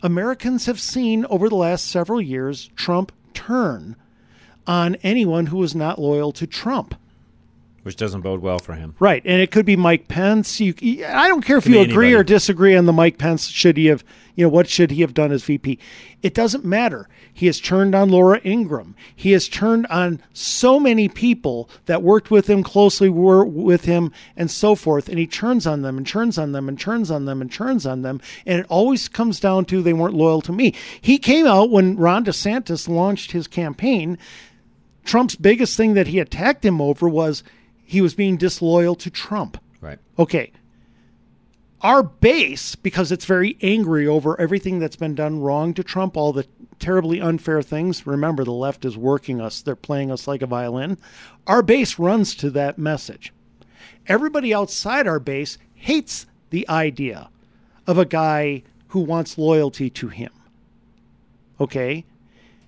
Americans 0.03 0.65
have 0.65 0.81
seen 0.81 1.25
over 1.27 1.47
the 1.47 1.55
last 1.55 1.87
several 1.87 2.19
years 2.19 2.69
Trump 2.75 3.13
turn 3.33 3.95
on 4.67 4.95
anyone 4.95 5.45
who 5.45 5.63
is 5.63 5.73
not 5.73 5.97
loyal 5.97 6.33
to 6.33 6.45
Trump. 6.45 6.93
Which 7.85 7.97
doesn't 7.97 8.21
bode 8.21 8.41
well 8.41 8.57
for 8.57 8.73
him. 8.73 8.95
Right, 8.99 9.21
and 9.25 9.39
it 9.39 9.51
could 9.51 9.63
be 9.63 9.75
Mike 9.75 10.07
Pence. 10.07 10.59
You, 10.59 10.73
I 11.05 11.27
don't 11.27 11.45
care 11.45 11.57
if 11.57 11.67
you 11.67 11.81
agree 11.81 12.15
or 12.15 12.23
disagree 12.23 12.75
on 12.75 12.87
the 12.87 12.91
Mike 12.91 13.19
Pence. 13.19 13.45
Should 13.45 13.77
he 13.77 13.85
have, 13.85 14.03
you 14.33 14.43
know, 14.43 14.49
what 14.49 14.67
should 14.67 14.89
he 14.89 15.01
have 15.01 15.13
done 15.13 15.31
as 15.31 15.43
VP? 15.43 15.77
It 16.23 16.33
doesn't 16.33 16.65
matter. 16.65 17.07
He 17.31 17.45
has 17.45 17.59
turned 17.59 17.93
on 17.93 18.09
Laura 18.09 18.41
Ingraham. 18.43 18.95
He 19.15 19.33
has 19.33 19.47
turned 19.47 19.85
on 19.85 20.19
so 20.33 20.79
many 20.79 21.07
people 21.07 21.69
that 21.85 22.01
worked 22.01 22.31
with 22.31 22.49
him 22.49 22.63
closely, 22.63 23.07
were 23.07 23.45
with 23.45 23.85
him, 23.85 24.11
and 24.35 24.49
so 24.49 24.73
forth. 24.73 25.07
And 25.07 25.19
he 25.19 25.27
turns 25.27 25.67
on 25.67 25.83
them 25.83 25.99
and 25.99 26.07
turns 26.07 26.39
on 26.39 26.53
them 26.53 26.67
and 26.67 26.79
turns 26.79 27.11
on 27.11 27.25
them 27.25 27.39
and 27.39 27.51
turns 27.51 27.85
on 27.85 28.01
them. 28.01 28.19
And 28.47 28.61
it 28.61 28.65
always 28.67 29.07
comes 29.07 29.39
down 29.39 29.65
to 29.65 29.83
they 29.83 29.93
weren't 29.93 30.15
loyal 30.15 30.41
to 30.41 30.51
me. 30.51 30.73
He 31.01 31.19
came 31.19 31.45
out 31.45 31.69
when 31.69 31.97
Ron 31.97 32.25
DeSantis 32.25 32.87
launched 32.87 33.31
his 33.33 33.45
campaign. 33.45 34.17
Trump's 35.03 35.35
biggest 35.35 35.77
thing 35.77 35.93
that 35.93 36.07
he 36.07 36.17
attacked 36.17 36.65
him 36.65 36.81
over 36.81 37.07
was 37.07 37.43
he 37.85 38.01
was 38.01 38.15
being 38.15 38.35
disloyal 38.35 38.95
to 38.95 39.09
Trump. 39.09 39.57
Right. 39.79 39.99
Okay. 40.19 40.51
Our 41.81 42.01
base, 42.01 42.75
because 42.75 43.11
it's 43.11 43.25
very 43.25 43.57
angry 43.61 44.07
over 44.07 44.39
everything 44.41 44.79
that's 44.79 44.95
been 44.95 45.13
done 45.13 45.39
wrong 45.39 45.73
to 45.75 45.83
Trump, 45.83 46.17
all 46.17 46.33
the 46.33 46.47
terribly 46.79 47.21
unfair 47.21 47.61
things. 47.61 48.07
Remember, 48.07 48.43
the 48.43 48.51
left 48.51 48.85
is 48.85 48.97
working 48.97 49.39
us, 49.39 49.61
they're 49.61 49.75
playing 49.75 50.11
us 50.11 50.27
like 50.27 50.41
a 50.41 50.47
violin. 50.47 50.97
Our 51.45 51.61
base 51.61 51.99
runs 51.99 52.33
to 52.35 52.49
that 52.51 52.79
message. 52.79 53.31
Everybody 54.07 54.53
outside 54.53 55.07
our 55.07 55.19
base 55.19 55.59
hates 55.75 56.25
the 56.49 56.67
idea 56.67 57.29
of 57.85 57.97
a 57.99 58.05
guy 58.05 58.63
who 58.87 59.01
wants 59.01 59.37
loyalty 59.37 59.89
to 59.91 60.07
him. 60.07 60.31
Okay? 61.59 62.05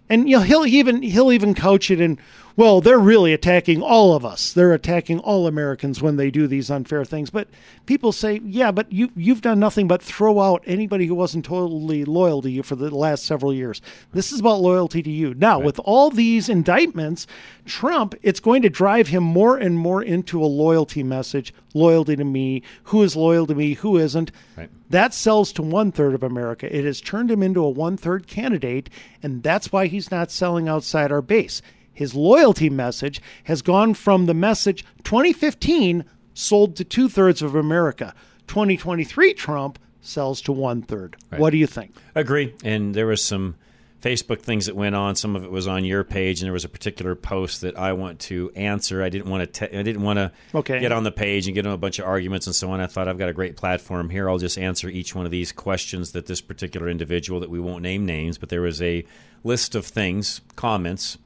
And 0.09 0.29
you 0.29 0.37
know, 0.37 0.43
he'll 0.43 0.65
even 0.65 1.01
he'll 1.01 1.31
even 1.31 1.53
couch 1.53 1.91
it 1.91 1.99
in, 1.99 2.19
well, 2.57 2.81
they're 2.81 2.97
really 2.97 3.33
attacking 3.33 3.83
all 3.83 4.15
of 4.15 4.25
us. 4.25 4.51
They're 4.51 4.73
attacking 4.73 5.19
all 5.19 5.45
Americans 5.45 6.01
when 6.01 6.17
they 6.17 6.31
do 6.31 6.47
these 6.47 6.71
unfair 6.71 7.05
things. 7.05 7.29
But 7.29 7.47
people 7.85 8.11
say, 8.11 8.41
yeah, 8.43 8.71
but 8.71 8.91
you 8.91 9.11
you've 9.15 9.41
done 9.41 9.59
nothing 9.59 9.87
but 9.87 10.01
throw 10.01 10.41
out 10.41 10.63
anybody 10.65 11.05
who 11.05 11.13
wasn't 11.13 11.45
totally 11.45 12.03
loyal 12.03 12.41
to 12.41 12.49
you 12.49 12.63
for 12.63 12.75
the 12.75 12.93
last 12.93 13.25
several 13.25 13.53
years. 13.53 13.79
This 14.11 14.31
is 14.31 14.39
about 14.39 14.59
loyalty 14.59 15.03
to 15.03 15.09
you. 15.11 15.35
Now, 15.35 15.59
with 15.59 15.79
all 15.85 16.09
these 16.09 16.49
indictments, 16.49 17.27
Trump, 17.65 18.15
it's 18.23 18.39
going 18.39 18.63
to 18.63 18.69
drive 18.69 19.09
him 19.09 19.23
more 19.23 19.55
and 19.55 19.77
more 19.77 20.01
into 20.01 20.43
a 20.43 20.47
loyalty 20.47 21.03
message, 21.03 21.53
loyalty 21.75 22.15
to 22.15 22.25
me, 22.25 22.63
who 22.85 23.03
is 23.03 23.15
loyal 23.15 23.45
to 23.45 23.53
me, 23.53 23.75
who 23.75 23.97
isn't. 23.97 24.31
Right. 24.57 24.69
That 24.89 25.13
sells 25.13 25.51
to 25.53 25.61
one 25.61 25.91
third 25.91 26.15
of 26.15 26.23
America. 26.23 26.75
It 26.75 26.85
has 26.85 27.01
turned 27.01 27.29
him 27.29 27.43
into 27.43 27.63
a 27.63 27.69
one 27.69 27.97
third 27.97 28.25
candidate, 28.25 28.89
and 29.21 29.43
that's 29.43 29.71
why 29.71 29.85
he's 29.85 30.09
not 30.09 30.31
selling 30.31 30.67
outside 30.67 31.11
our 31.11 31.21
base. 31.21 31.61
His 31.97 32.13
loyalty 32.13 32.69
message 32.69 33.19
has 33.45 33.63
gone 33.63 33.95
from 33.95 34.27
the 34.27 34.35
message 34.35 34.85
2015 35.03 36.05
sold 36.35 36.75
to 36.75 36.83
two 36.83 37.09
thirds 37.09 37.41
of 37.41 37.55
America. 37.55 38.13
2023 38.45 39.33
Trump 39.33 39.79
sells 39.99 40.39
to 40.41 40.51
one 40.51 40.83
third. 40.83 41.17
Right. 41.31 41.41
What 41.41 41.49
do 41.49 41.57
you 41.57 41.65
think? 41.65 41.95
Agree. 42.13 42.53
And 42.63 42.93
there 42.93 43.07
was 43.07 43.23
some 43.23 43.55
Facebook 43.99 44.41
things 44.41 44.67
that 44.67 44.75
went 44.75 44.93
on. 44.93 45.15
Some 45.15 45.35
of 45.35 45.43
it 45.43 45.49
was 45.49 45.67
on 45.67 45.85
your 45.85 46.03
page, 46.03 46.39
and 46.39 46.45
there 46.45 46.53
was 46.53 46.63
a 46.63 46.69
particular 46.69 47.15
post 47.15 47.61
that 47.61 47.75
I 47.79 47.93
want 47.93 48.19
to 48.19 48.51
answer. 48.55 49.01
I 49.01 49.09
didn't 49.09 49.27
want 49.31 49.51
to. 49.51 49.67
Te- 49.67 49.75
I 49.75 49.81
didn't 49.81 50.03
want 50.03 50.17
to 50.17 50.31
Okay. 50.53 50.79
get 50.79 50.91
on 50.91 51.03
the 51.03 51.11
page 51.11 51.47
and 51.47 51.55
get 51.55 51.65
on 51.65 51.73
a 51.73 51.77
bunch 51.77 51.97
of 51.97 52.05
arguments 52.05 52.45
and 52.45 52.55
so 52.55 52.69
on. 52.69 52.79
I 52.79 52.85
thought 52.85 53.07
I've 53.07 53.17
got 53.17 53.27
a 53.29 53.33
great 53.33 53.57
platform 53.57 54.11
here. 54.11 54.29
I'll 54.29 54.37
just 54.37 54.59
answer 54.59 54.87
each 54.87 55.15
one 55.15 55.25
of 55.25 55.31
these 55.31 55.51
questions 55.51 56.11
that 56.11 56.27
this 56.27 56.41
particular 56.41 56.87
individual 56.89 57.39
that 57.39 57.49
we 57.49 57.59
won't 57.59 57.81
name 57.81 58.05
names, 58.05 58.37
but 58.37 58.49
there 58.49 58.61
was 58.61 58.83
a 58.83 59.03
list 59.43 59.73
of 59.73 59.83
things, 59.83 60.41
comments 60.55 61.17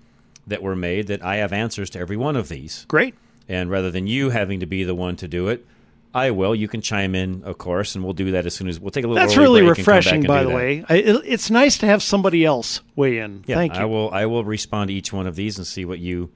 that 0.51 0.61
were 0.61 0.75
made 0.75 1.07
that 1.07 1.23
I 1.23 1.37
have 1.37 1.51
answers 1.51 1.89
to 1.91 1.99
every 1.99 2.17
one 2.17 2.35
of 2.35 2.47
these. 2.47 2.85
Great. 2.87 3.15
And 3.49 3.69
rather 3.69 3.91
than 3.91 4.07
you 4.07 4.29
having 4.29 4.61
to 4.61 4.65
be 4.65 4.83
the 4.83 4.95
one 4.95 5.15
to 5.17 5.27
do 5.27 5.47
it, 5.49 5.65
I 6.13 6.31
will. 6.31 6.53
You 6.53 6.67
can 6.67 6.81
chime 6.81 7.15
in, 7.15 7.43
of 7.43 7.57
course, 7.57 7.95
and 7.95 8.03
we'll 8.03 8.13
do 8.13 8.31
that 8.31 8.45
as 8.45 8.53
soon 8.53 8.67
as 8.67 8.79
we'll 8.79 8.91
take 8.91 9.05
a 9.05 9.07
little. 9.07 9.21
That's 9.21 9.37
really 9.37 9.61
break 9.61 9.77
and 9.77 9.85
come 9.85 9.93
back 9.93 9.97
refreshing, 9.97 10.23
by 10.23 10.43
the 10.43 10.49
that. 10.49 10.55
way. 10.55 10.85
I, 10.87 10.95
it, 10.97 11.21
it's 11.25 11.49
nice 11.49 11.77
to 11.79 11.85
have 11.85 12.03
somebody 12.03 12.45
else 12.45 12.81
weigh 12.95 13.19
in. 13.19 13.43
Yeah, 13.47 13.55
Thank 13.55 13.75
you. 13.75 13.81
I 13.81 13.85
will. 13.85 14.11
I 14.11 14.25
will 14.25 14.43
respond 14.43 14.89
to 14.89 14.93
each 14.93 15.11
one 15.13 15.25
of 15.25 15.35
these 15.35 15.57
and 15.57 15.65
see 15.65 15.85
what 15.85 15.99
you 15.99 16.31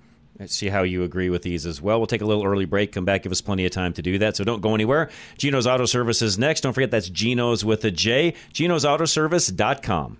see 0.47 0.67
how 0.69 0.84
you 0.84 1.04
agree 1.04 1.30
with 1.30 1.41
these 1.43 1.65
as 1.65 1.82
well. 1.82 1.99
We'll 1.99 2.08
take 2.08 2.21
a 2.21 2.25
little 2.25 2.43
early 2.45 2.65
break. 2.65 2.91
Come 2.91 3.06
back. 3.06 3.23
Give 3.23 3.32
us 3.32 3.41
plenty 3.41 3.65
of 3.65 3.71
time 3.71 3.93
to 3.93 4.01
do 4.01 4.17
that. 4.19 4.36
So 4.36 4.43
don't 4.43 4.62
go 4.62 4.75
anywhere. 4.75 5.10
Geno's 5.38 5.67
Auto 5.67 5.86
Service 5.86 6.21
is 6.21 6.38
next. 6.38 6.62
Don't 6.62 6.73
forget 6.73 6.91
that's 6.91 7.10
Geno's 7.10 7.63
with 7.63 7.86
a 7.86 7.91
J. 7.91 8.34
Geno'sAutoservice.com. 8.54 10.17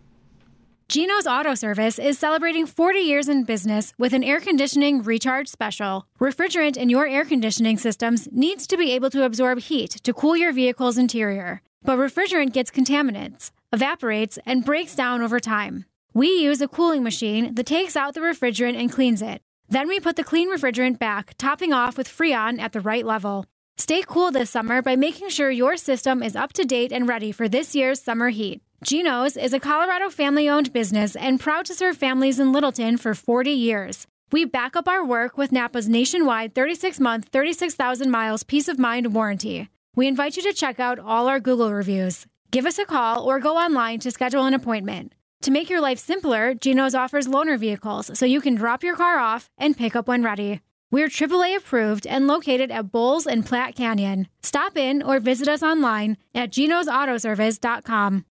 Geno's 0.88 1.26
Auto 1.26 1.56
Service 1.56 1.98
is 1.98 2.19
celebrating 2.19 2.67
40 2.67 3.00
years 3.00 3.28
in 3.28 3.43
business 3.43 3.91
with 3.98 4.14
an 4.14 4.24
air 4.24 4.39
conditioning 4.39 5.01
recharge 5.01 5.47
special. 5.47 6.05
Refrigerant 6.20 6.78
in 6.78 6.89
your 6.89 7.07
air 7.07 7.26
conditioning 7.26 7.80
systems 7.80 8.30
needs 8.32 8.68
to 8.68 8.78
be 8.78 8.91
able 8.91 9.10
to 9.10 9.26
absorb 9.26 9.57
heat 9.62 9.89
to 10.03 10.14
cool 10.14 10.38
your 10.38 10.53
vehicle's 10.53 10.99
interior. 10.99 11.64
But 11.84 11.97
refrigerant 11.97 12.53
gets 12.53 12.70
contaminants, 12.70 13.49
evaporates, 13.74 14.38
and 14.45 14.64
breaks 14.64 14.93
down 14.93 15.24
over 15.24 15.39
time. 15.39 15.86
We 16.14 16.28
use 16.28 16.62
a 16.62 16.68
cooling 16.68 17.01
machine 17.01 17.55
that 17.55 17.66
takes 17.66 17.95
out 17.95 18.14
the 18.14 18.20
refrigerant 18.20 18.80
and 18.80 18.91
cleans 18.91 19.24
it. 19.24 19.41
Then 19.68 19.88
we 19.88 19.99
put 19.99 20.18
the 20.18 20.24
clean 20.24 20.51
refrigerant 20.51 20.99
back, 20.99 21.34
topping 21.39 21.74
off 21.74 21.97
with 21.97 22.07
Freon 22.07 22.60
at 22.60 22.74
the 22.74 22.80
right 22.82 23.05
level. 23.05 23.47
Stay 23.78 24.03
cool 24.05 24.30
this 24.30 24.51
summer 24.51 24.84
by 24.84 24.95
making 24.95 25.30
sure 25.30 25.49
your 25.49 25.78
system 25.78 26.22
is 26.22 26.36
up 26.36 26.53
to 26.53 26.64
date 26.64 26.91
and 26.91 27.07
ready 27.07 27.32
for 27.32 27.49
this 27.49 27.74
year's 27.74 27.99
summer 27.99 28.30
heat. 28.30 28.62
Geno's 28.84 29.38
is 29.38 29.53
a 29.53 29.59
Colorado 29.59 30.09
family 30.09 30.49
owned 30.49 30.73
business 30.73 31.15
and 31.15 31.39
proud 31.39 31.65
to 31.65 31.73
serve 31.73 31.97
families 31.97 32.39
in 32.39 32.51
Littleton 32.51 32.97
for 32.97 33.15
40 33.15 33.51
years. 33.51 34.05
We 34.32 34.45
back 34.45 34.76
up 34.76 34.88
our 34.88 35.03
work 35.03 35.38
with 35.38 35.51
Napa's 35.51 35.88
nationwide 35.88 36.53
36 36.53 36.99
month, 36.99 37.30
36,000 37.32 38.11
miles 38.11 38.43
peace 38.43 38.67
of 38.67 38.78
mind 38.78 39.13
warranty. 39.13 39.69
We 39.95 40.07
invite 40.07 40.36
you 40.36 40.43
to 40.43 40.53
check 40.53 40.80
out 40.80 40.99
all 40.99 41.28
our 41.28 41.39
Google 41.39 41.73
reviews. 41.73 42.28
Give 42.51 42.65
us 42.65 42.78
a 42.78 42.86
call 42.86 43.23
or 43.23 43.39
go 43.39 43.57
online 43.57 43.99
to 44.01 44.11
schedule 44.11 44.45
an 44.45 44.53
appointment. 44.53 45.13
To 45.43 45.51
make 45.51 45.69
your 45.69 45.82
life 45.82 45.99
simpler, 45.99 46.53
Geno's 46.53 46.95
offers 46.95 47.28
loaner 47.28 47.57
vehicles 47.57 48.17
so 48.17 48.26
you 48.26 48.41
can 48.41 48.55
drop 48.55 48.84
your 48.84 48.95
car 48.95 49.17
off 49.19 49.49
and 49.57 49.78
pick 49.78 49.95
up 49.95 50.07
when 50.07 50.23
ready. 50.23 50.61
We're 50.91 51.07
AAA 51.07 51.57
approved 51.57 52.05
and 52.05 52.28
located 52.28 52.71
at 52.71 52.91
Bowles 52.91 53.26
and 53.26 53.45
Platte 53.45 53.76
Canyon. 53.76 54.28
Stop 54.43 54.78
in 54.78 55.01
or 55.01 55.19
visit 55.19 55.47
us 55.47 55.63
online 55.63 56.17
at 56.34 56.51
genosautoservice.com. 56.51 58.26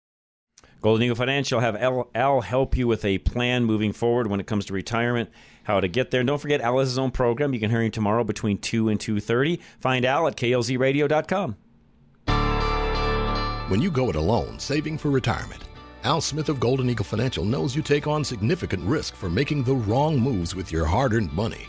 Golden 0.84 1.04
Eagle 1.04 1.16
Financial 1.16 1.60
have 1.60 1.76
Al, 1.76 2.10
Al 2.14 2.42
help 2.42 2.76
you 2.76 2.86
with 2.86 3.06
a 3.06 3.16
plan 3.16 3.64
moving 3.64 3.94
forward 3.94 4.26
when 4.26 4.38
it 4.38 4.46
comes 4.46 4.66
to 4.66 4.74
retirement, 4.74 5.30
how 5.62 5.80
to 5.80 5.88
get 5.88 6.10
there. 6.10 6.20
And 6.20 6.26
don't 6.26 6.38
forget 6.38 6.60
Al 6.60 6.78
has 6.78 6.90
his 6.90 6.98
own 6.98 7.10
program. 7.10 7.54
You 7.54 7.58
can 7.58 7.70
hear 7.70 7.80
him 7.80 7.90
tomorrow 7.90 8.22
between 8.22 8.58
2 8.58 8.90
and 8.90 9.00
2.30. 9.00 9.62
Find 9.80 10.04
Al 10.04 10.26
at 10.26 10.36
klzradio.com. 10.36 11.56
When 13.70 13.80
you 13.80 13.90
go 13.90 14.10
it 14.10 14.16
alone, 14.16 14.58
saving 14.58 14.98
for 14.98 15.08
retirement, 15.08 15.62
Al 16.02 16.20
Smith 16.20 16.50
of 16.50 16.60
Golden 16.60 16.90
Eagle 16.90 17.06
Financial 17.06 17.46
knows 17.46 17.74
you 17.74 17.80
take 17.80 18.06
on 18.06 18.22
significant 18.22 18.84
risk 18.84 19.16
for 19.16 19.30
making 19.30 19.64
the 19.64 19.74
wrong 19.74 20.20
moves 20.20 20.54
with 20.54 20.70
your 20.70 20.84
hard 20.84 21.14
earned 21.14 21.32
money. 21.32 21.66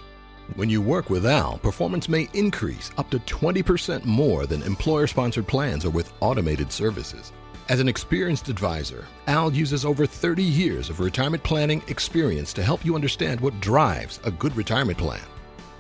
When 0.55 0.69
you 0.69 0.81
work 0.81 1.09
with 1.09 1.25
Al, 1.25 1.57
performance 1.59 2.09
may 2.09 2.27
increase 2.33 2.91
up 2.97 3.09
to 3.11 3.19
20% 3.19 4.03
more 4.03 4.45
than 4.45 4.61
employer 4.63 5.07
sponsored 5.07 5.47
plans 5.47 5.85
or 5.85 5.89
with 5.89 6.11
automated 6.19 6.69
services. 6.69 7.31
As 7.67 7.79
an 7.79 7.87
experienced 7.87 8.47
advisor, 8.47 9.07
Al 9.25 9.51
uses 9.51 9.85
over 9.85 10.05
30 10.05 10.43
years 10.43 10.91
of 10.91 10.99
retirement 10.99 11.41
planning 11.41 11.81
experience 11.87 12.53
to 12.53 12.61
help 12.61 12.85
you 12.85 12.93
understand 12.93 13.39
what 13.39 13.59
drives 13.59 14.19
a 14.23 14.29
good 14.29 14.55
retirement 14.55 14.99
plan. 14.99 15.23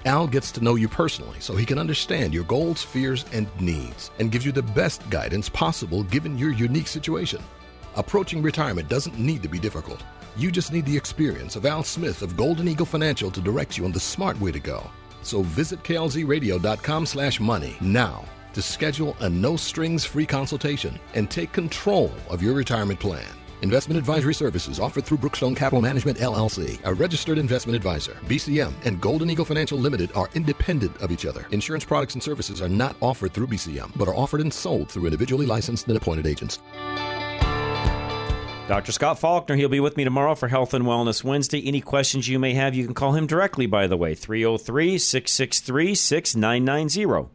Al 0.05 0.25
gets 0.25 0.51
to 0.53 0.63
know 0.63 0.73
you 0.73 0.87
personally 0.87 1.39
so 1.39 1.55
he 1.55 1.63
can 1.63 1.77
understand 1.77 2.33
your 2.33 2.43
goals, 2.45 2.81
fears, 2.81 3.23
and 3.33 3.47
needs 3.61 4.09
and 4.17 4.31
gives 4.31 4.43
you 4.43 4.51
the 4.51 4.63
best 4.63 5.07
guidance 5.11 5.47
possible 5.47 6.01
given 6.01 6.39
your 6.39 6.51
unique 6.51 6.87
situation. 6.87 7.41
Approaching 7.95 8.41
retirement 8.41 8.89
doesn't 8.89 9.19
need 9.19 9.43
to 9.43 9.49
be 9.49 9.59
difficult. 9.59 10.03
You 10.35 10.51
just 10.51 10.73
need 10.73 10.87
the 10.87 10.97
experience 10.97 11.55
of 11.55 11.67
Al 11.67 11.83
Smith 11.83 12.23
of 12.23 12.35
Golden 12.35 12.67
Eagle 12.67 12.87
Financial 12.87 13.29
to 13.29 13.41
direct 13.41 13.77
you 13.77 13.85
on 13.85 13.91
the 13.91 13.99
smart 13.99 14.41
way 14.41 14.51
to 14.51 14.59
go. 14.59 14.89
So 15.21 15.43
visit 15.43 15.83
klzradio.com 15.83 17.05
slash 17.05 17.39
money 17.39 17.77
now 17.79 18.25
to 18.55 18.61
schedule 18.61 19.15
a 19.19 19.29
no-strings 19.29 20.05
free 20.05 20.25
consultation 20.25 20.97
and 21.13 21.29
take 21.29 21.51
control 21.51 22.11
of 22.29 22.41
your 22.41 22.53
retirement 22.53 22.99
plan. 22.99 23.27
Investment 23.61 23.97
advisory 23.97 24.33
services 24.33 24.79
offered 24.79 25.03
through 25.03 25.17
Brookstone 25.17 25.55
Capital 25.55 25.81
Management 25.81 26.17
LLC, 26.19 26.79
a 26.85 26.93
registered 26.93 27.37
investment 27.37 27.75
advisor. 27.75 28.13
BCM 28.27 28.73
and 28.85 29.01
Golden 29.01 29.29
Eagle 29.29 29.43
Financial 29.43 29.77
Limited 29.77 30.09
are 30.15 30.29
independent 30.35 30.95
of 31.01 31.11
each 31.11 31.25
other. 31.25 31.45
Insurance 31.51 31.83
products 31.83 32.13
and 32.13 32.23
services 32.23 32.61
are 32.61 32.69
not 32.69 32.95
offered 33.01 33.33
through 33.33 33.47
BCM, 33.47 33.91
but 33.97 34.07
are 34.07 34.15
offered 34.15 34.39
and 34.39 34.53
sold 34.53 34.89
through 34.89 35.05
individually 35.05 35.45
licensed 35.45 35.87
and 35.87 35.97
appointed 35.97 36.25
agents. 36.25 36.59
Dr. 38.69 38.93
Scott 38.93 39.19
Faulkner, 39.19 39.55
he'll 39.55 39.69
be 39.69 39.79
with 39.81 39.97
me 39.97 40.05
tomorrow 40.05 40.33
for 40.33 40.47
Health 40.47 40.73
and 40.73 40.85
Wellness 40.85 41.23
Wednesday. 41.23 41.61
Any 41.67 41.81
questions 41.81 42.27
you 42.27 42.39
may 42.39 42.53
have, 42.53 42.73
you 42.73 42.85
can 42.85 42.95
call 42.95 43.13
him 43.13 43.27
directly, 43.27 43.67
by 43.67 43.85
the 43.85 43.97
way, 43.97 44.15
303 44.15 44.97
663 44.97 45.93
6990. 45.93 47.34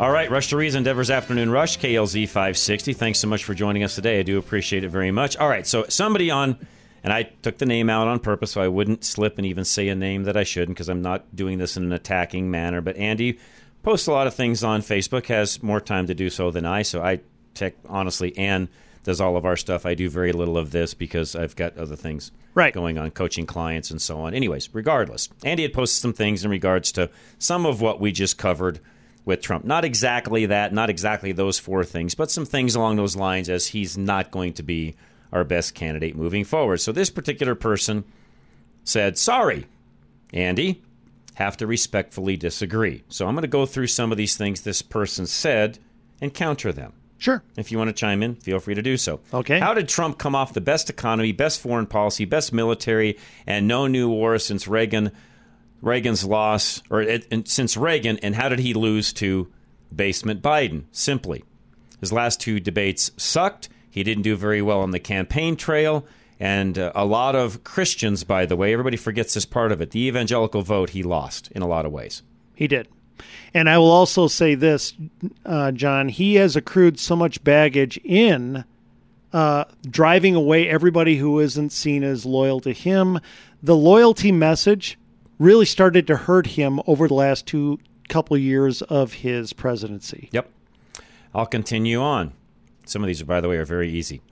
All 0.00 0.12
right, 0.12 0.30
Rush 0.30 0.46
to 0.50 0.56
Reason, 0.56 0.84
Denver's 0.84 1.10
Afternoon 1.10 1.50
Rush, 1.50 1.76
KLZ 1.80 2.28
560. 2.28 2.92
Thanks 2.92 3.18
so 3.18 3.26
much 3.26 3.42
for 3.42 3.52
joining 3.52 3.82
us 3.82 3.96
today. 3.96 4.20
I 4.20 4.22
do 4.22 4.38
appreciate 4.38 4.84
it 4.84 4.90
very 4.90 5.10
much. 5.10 5.36
All 5.36 5.48
right, 5.48 5.66
so 5.66 5.86
somebody 5.88 6.30
on, 6.30 6.56
and 7.02 7.12
I 7.12 7.24
took 7.24 7.58
the 7.58 7.66
name 7.66 7.90
out 7.90 8.06
on 8.06 8.20
purpose 8.20 8.52
so 8.52 8.60
I 8.60 8.68
wouldn't 8.68 9.02
slip 9.02 9.38
and 9.38 9.46
even 9.46 9.64
say 9.64 9.88
a 9.88 9.96
name 9.96 10.22
that 10.22 10.36
I 10.36 10.44
shouldn't 10.44 10.76
because 10.76 10.88
I'm 10.88 11.02
not 11.02 11.34
doing 11.34 11.58
this 11.58 11.76
in 11.76 11.82
an 11.82 11.92
attacking 11.92 12.48
manner. 12.48 12.80
But 12.80 12.96
Andy 12.96 13.40
posts 13.82 14.06
a 14.06 14.12
lot 14.12 14.28
of 14.28 14.34
things 14.34 14.62
on 14.62 14.82
Facebook, 14.82 15.26
has 15.26 15.64
more 15.64 15.80
time 15.80 16.06
to 16.06 16.14
do 16.14 16.30
so 16.30 16.52
than 16.52 16.64
I. 16.64 16.82
So 16.82 17.02
I, 17.02 17.18
tech, 17.54 17.74
honestly, 17.88 18.38
Ann 18.38 18.68
does 19.02 19.20
all 19.20 19.36
of 19.36 19.44
our 19.44 19.56
stuff. 19.56 19.84
I 19.84 19.94
do 19.94 20.08
very 20.08 20.30
little 20.30 20.58
of 20.58 20.70
this 20.70 20.94
because 20.94 21.34
I've 21.34 21.56
got 21.56 21.76
other 21.76 21.96
things 21.96 22.30
right. 22.54 22.72
going 22.72 22.98
on, 22.98 23.10
coaching 23.10 23.46
clients 23.46 23.90
and 23.90 24.00
so 24.00 24.20
on. 24.20 24.32
Anyways, 24.32 24.72
regardless, 24.72 25.28
Andy 25.44 25.64
had 25.64 25.72
posted 25.72 26.00
some 26.00 26.12
things 26.12 26.44
in 26.44 26.52
regards 26.52 26.92
to 26.92 27.10
some 27.40 27.66
of 27.66 27.80
what 27.80 28.00
we 28.00 28.12
just 28.12 28.38
covered 28.38 28.78
with 29.28 29.42
Trump. 29.42 29.64
Not 29.64 29.84
exactly 29.84 30.46
that, 30.46 30.72
not 30.72 30.88
exactly 30.88 31.32
those 31.32 31.58
four 31.58 31.84
things, 31.84 32.14
but 32.14 32.30
some 32.30 32.46
things 32.46 32.74
along 32.74 32.96
those 32.96 33.14
lines 33.14 33.50
as 33.50 33.68
he's 33.68 33.96
not 33.96 34.30
going 34.30 34.54
to 34.54 34.62
be 34.62 34.96
our 35.30 35.44
best 35.44 35.74
candidate 35.74 36.16
moving 36.16 36.44
forward. 36.44 36.78
So 36.78 36.92
this 36.92 37.10
particular 37.10 37.54
person 37.54 38.04
said, 38.84 39.18
Sorry, 39.18 39.66
Andy, 40.32 40.82
have 41.34 41.58
to 41.58 41.66
respectfully 41.66 42.38
disagree. 42.38 43.04
So 43.08 43.28
I'm 43.28 43.34
going 43.34 43.42
to 43.42 43.48
go 43.48 43.66
through 43.66 43.88
some 43.88 44.10
of 44.10 44.16
these 44.18 44.36
things 44.36 44.62
this 44.62 44.80
person 44.80 45.26
said 45.26 45.78
and 46.22 46.32
counter 46.32 46.72
them. 46.72 46.94
Sure. 47.18 47.42
If 47.56 47.70
you 47.70 47.76
want 47.76 47.88
to 47.88 47.94
chime 47.94 48.22
in, 48.22 48.36
feel 48.36 48.60
free 48.60 48.76
to 48.76 48.82
do 48.82 48.96
so. 48.96 49.20
Okay. 49.34 49.58
How 49.58 49.74
did 49.74 49.88
Trump 49.88 50.18
come 50.18 50.34
off 50.34 50.54
the 50.54 50.60
best 50.62 50.88
economy, 50.88 51.32
best 51.32 51.60
foreign 51.60 51.86
policy, 51.86 52.24
best 52.24 52.52
military, 52.52 53.18
and 53.46 53.68
no 53.68 53.88
new 53.88 54.08
war 54.08 54.38
since 54.38 54.66
Reagan? 54.66 55.12
Reagan's 55.80 56.24
loss, 56.24 56.82
or 56.90 57.06
since 57.44 57.76
Reagan, 57.76 58.18
and 58.18 58.34
how 58.34 58.48
did 58.48 58.58
he 58.58 58.74
lose 58.74 59.12
to 59.14 59.50
basement 59.94 60.42
Biden? 60.42 60.84
Simply, 60.90 61.44
his 62.00 62.12
last 62.12 62.40
two 62.40 62.60
debates 62.60 63.10
sucked. 63.16 63.68
He 63.90 64.02
didn't 64.02 64.22
do 64.22 64.36
very 64.36 64.62
well 64.62 64.80
on 64.80 64.90
the 64.90 64.98
campaign 64.98 65.56
trail, 65.56 66.04
and 66.40 66.78
uh, 66.78 66.92
a 66.94 67.04
lot 67.04 67.34
of 67.34 67.64
Christians, 67.64 68.24
by 68.24 68.46
the 68.46 68.56
way, 68.56 68.72
everybody 68.72 68.96
forgets 68.96 69.34
this 69.34 69.46
part 69.46 69.72
of 69.72 69.80
it. 69.80 69.90
The 69.90 70.06
evangelical 70.06 70.62
vote 70.62 70.90
he 70.90 71.02
lost 71.02 71.50
in 71.52 71.62
a 71.62 71.68
lot 71.68 71.86
of 71.86 71.92
ways. 71.92 72.22
He 72.54 72.66
did. 72.66 72.88
And 73.54 73.68
I 73.68 73.78
will 73.78 73.90
also 73.90 74.28
say 74.28 74.54
this, 74.54 74.94
uh, 75.44 75.72
John, 75.72 76.08
he 76.08 76.36
has 76.36 76.54
accrued 76.54 76.98
so 77.00 77.16
much 77.16 77.42
baggage 77.42 77.98
in 78.04 78.64
uh, 79.32 79.64
driving 79.88 80.34
away 80.34 80.68
everybody 80.68 81.16
who 81.16 81.40
isn't 81.40 81.70
seen 81.70 82.04
as 82.04 82.24
loyal 82.24 82.60
to 82.60 82.72
him. 82.72 83.18
The 83.62 83.76
loyalty 83.76 84.32
message 84.32 84.98
really 85.38 85.66
started 85.66 86.06
to 86.06 86.16
hurt 86.16 86.48
him 86.48 86.80
over 86.86 87.08
the 87.08 87.14
last 87.14 87.46
two 87.46 87.78
couple 88.08 88.36
years 88.36 88.82
of 88.82 89.12
his 89.14 89.52
presidency. 89.52 90.28
Yep. 90.32 90.50
I'll 91.34 91.46
continue 91.46 92.00
on. 92.00 92.32
Some 92.86 93.02
of 93.02 93.06
these, 93.06 93.22
by 93.22 93.40
the 93.40 93.48
way, 93.48 93.56
are 93.56 93.64
very 93.64 93.90
easy. 93.90 94.22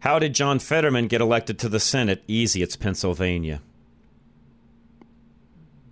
How 0.00 0.18
did 0.18 0.34
John 0.34 0.58
Fetterman 0.58 1.08
get 1.08 1.20
elected 1.20 1.58
to 1.60 1.68
the 1.68 1.80
Senate? 1.80 2.22
Easy. 2.28 2.62
It's 2.62 2.76
Pennsylvania. 2.76 3.62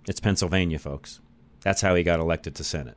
It's 0.07 0.19
Pennsylvania, 0.19 0.77
folks. 0.77 1.19
That's 1.61 1.81
how 1.81 1.95
he 1.95 2.03
got 2.03 2.19
elected 2.19 2.53
to 2.55 2.63
Senate. 2.63 2.95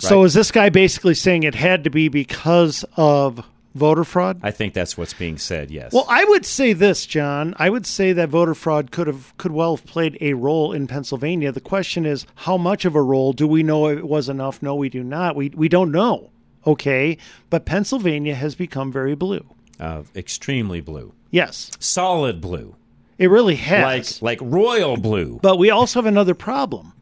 So 0.00 0.22
is 0.22 0.34
this 0.34 0.52
guy 0.52 0.68
basically 0.68 1.14
saying 1.14 1.42
it 1.42 1.54
had 1.54 1.82
to 1.84 1.90
be 1.90 2.08
because 2.08 2.84
of 2.96 3.44
voter 3.78 4.04
fraud? 4.04 4.40
I 4.42 4.50
think 4.50 4.74
that's 4.74 4.98
what's 4.98 5.14
being 5.14 5.38
said. 5.38 5.70
Yes. 5.70 5.92
Well, 5.92 6.06
I 6.08 6.24
would 6.24 6.44
say 6.44 6.72
this, 6.72 7.06
John. 7.06 7.54
I 7.58 7.70
would 7.70 7.86
say 7.86 8.12
that 8.12 8.28
voter 8.28 8.54
fraud 8.54 8.90
could 8.90 9.06
have 9.06 9.36
could 9.38 9.52
well 9.52 9.76
have 9.76 9.86
played 9.86 10.18
a 10.20 10.34
role 10.34 10.72
in 10.72 10.86
Pennsylvania. 10.86 11.52
The 11.52 11.60
question 11.60 12.04
is, 12.04 12.26
how 12.34 12.56
much 12.56 12.84
of 12.84 12.94
a 12.94 13.02
role? 13.02 13.32
Do 13.32 13.46
we 13.46 13.62
know 13.62 13.88
it 13.88 14.06
was 14.06 14.28
enough? 14.28 14.62
No, 14.62 14.74
we 14.74 14.88
do 14.88 15.02
not. 15.02 15.36
We 15.36 15.50
we 15.50 15.68
don't 15.68 15.92
know. 15.92 16.30
Okay, 16.66 17.16
but 17.48 17.64
Pennsylvania 17.64 18.34
has 18.34 18.54
become 18.54 18.92
very 18.92 19.14
blue. 19.14 19.46
Uh, 19.80 20.02
extremely 20.14 20.80
blue. 20.80 21.14
Yes, 21.30 21.70
solid 21.78 22.40
blue. 22.40 22.74
It 23.16 23.30
really 23.30 23.56
has, 23.56 24.20
like 24.22 24.40
like 24.40 24.52
royal 24.52 24.96
blue. 24.96 25.38
But 25.42 25.58
we 25.58 25.70
also 25.70 26.00
have 26.00 26.06
another 26.06 26.34
problem. 26.34 26.92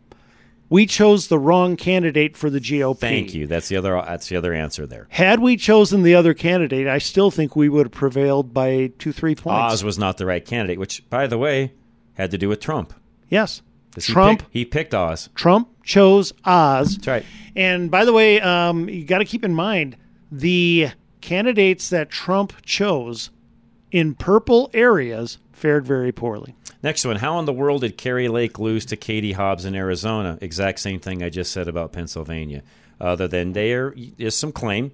We 0.68 0.86
chose 0.86 1.28
the 1.28 1.38
wrong 1.38 1.76
candidate 1.76 2.36
for 2.36 2.50
the 2.50 2.60
GOP. 2.60 2.98
Thank 2.98 3.34
you. 3.34 3.46
That's 3.46 3.68
the 3.68 3.76
other. 3.76 4.02
That's 4.04 4.28
the 4.28 4.36
other 4.36 4.52
answer 4.52 4.86
there. 4.86 5.06
Had 5.10 5.40
we 5.40 5.56
chosen 5.56 6.02
the 6.02 6.14
other 6.14 6.34
candidate, 6.34 6.86
I 6.88 6.98
still 6.98 7.30
think 7.30 7.54
we 7.56 7.68
would 7.68 7.86
have 7.86 7.92
prevailed 7.92 8.52
by 8.52 8.92
two, 8.98 9.12
three 9.12 9.34
points. 9.34 9.74
Oz 9.74 9.84
was 9.84 9.98
not 9.98 10.16
the 10.18 10.26
right 10.26 10.44
candidate, 10.44 10.78
which, 10.78 11.08
by 11.08 11.26
the 11.26 11.38
way, 11.38 11.72
had 12.14 12.30
to 12.32 12.38
do 12.38 12.48
with 12.48 12.60
Trump. 12.60 12.92
Yes. 13.28 13.62
'Cause 13.94 14.06
he 14.06 14.12
Trump. 14.12 14.40
picked- 14.40 14.52
He 14.52 14.64
picked, 14.64 14.94
Oz. 14.94 15.30
Trump 15.34 15.68
chose 15.82 16.32
Oz. 16.44 16.96
That's 16.96 17.06
right. 17.06 17.24
And 17.54 17.90
by 17.90 18.04
the 18.04 18.12
way, 18.12 18.40
um, 18.40 18.88
you 18.88 19.04
got 19.04 19.18
to 19.18 19.24
keep 19.24 19.44
in 19.44 19.54
mind 19.54 19.96
the 20.30 20.88
candidates 21.22 21.88
that 21.90 22.10
Trump 22.10 22.52
chose 22.62 23.30
in 23.90 24.14
purple 24.14 24.68
areas 24.74 25.38
fared 25.56 25.86
very 25.86 26.12
poorly. 26.12 26.54
Next 26.82 27.04
one. 27.04 27.16
How 27.16 27.38
in 27.38 27.46
the 27.46 27.52
world 27.52 27.80
did 27.80 27.96
Kari 27.96 28.28
Lake 28.28 28.58
lose 28.58 28.84
to 28.86 28.96
Katie 28.96 29.32
Hobbs 29.32 29.64
in 29.64 29.74
Arizona? 29.74 30.38
Exact 30.40 30.78
same 30.78 31.00
thing 31.00 31.22
I 31.22 31.30
just 31.30 31.50
said 31.50 31.66
about 31.66 31.92
Pennsylvania. 31.92 32.62
Other 33.00 33.26
than 33.26 33.54
there 33.54 33.94
is 34.18 34.36
some 34.36 34.52
claim, 34.52 34.92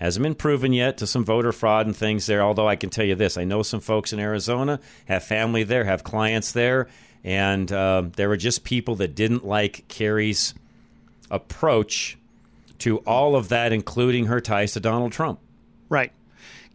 hasn't 0.00 0.22
been 0.22 0.34
proven 0.34 0.72
yet, 0.72 0.96
to 0.98 1.06
some 1.06 1.24
voter 1.24 1.52
fraud 1.52 1.86
and 1.86 1.94
things 1.94 2.26
there. 2.26 2.42
Although 2.42 2.66
I 2.68 2.76
can 2.76 2.88
tell 2.88 3.04
you 3.04 3.14
this 3.14 3.36
I 3.36 3.44
know 3.44 3.62
some 3.62 3.80
folks 3.80 4.12
in 4.12 4.18
Arizona, 4.18 4.80
have 5.06 5.24
family 5.24 5.62
there, 5.62 5.84
have 5.84 6.04
clients 6.04 6.52
there, 6.52 6.88
and 7.22 7.70
um, 7.70 8.12
there 8.16 8.28
were 8.28 8.36
just 8.38 8.64
people 8.64 8.96
that 8.96 9.14
didn't 9.14 9.46
like 9.46 9.86
Kari's 9.88 10.54
approach 11.30 12.16
to 12.78 12.98
all 12.98 13.36
of 13.36 13.50
that, 13.50 13.72
including 13.72 14.26
her 14.26 14.40
ties 14.40 14.72
to 14.72 14.80
Donald 14.80 15.12
Trump. 15.12 15.38
Right. 15.90 16.12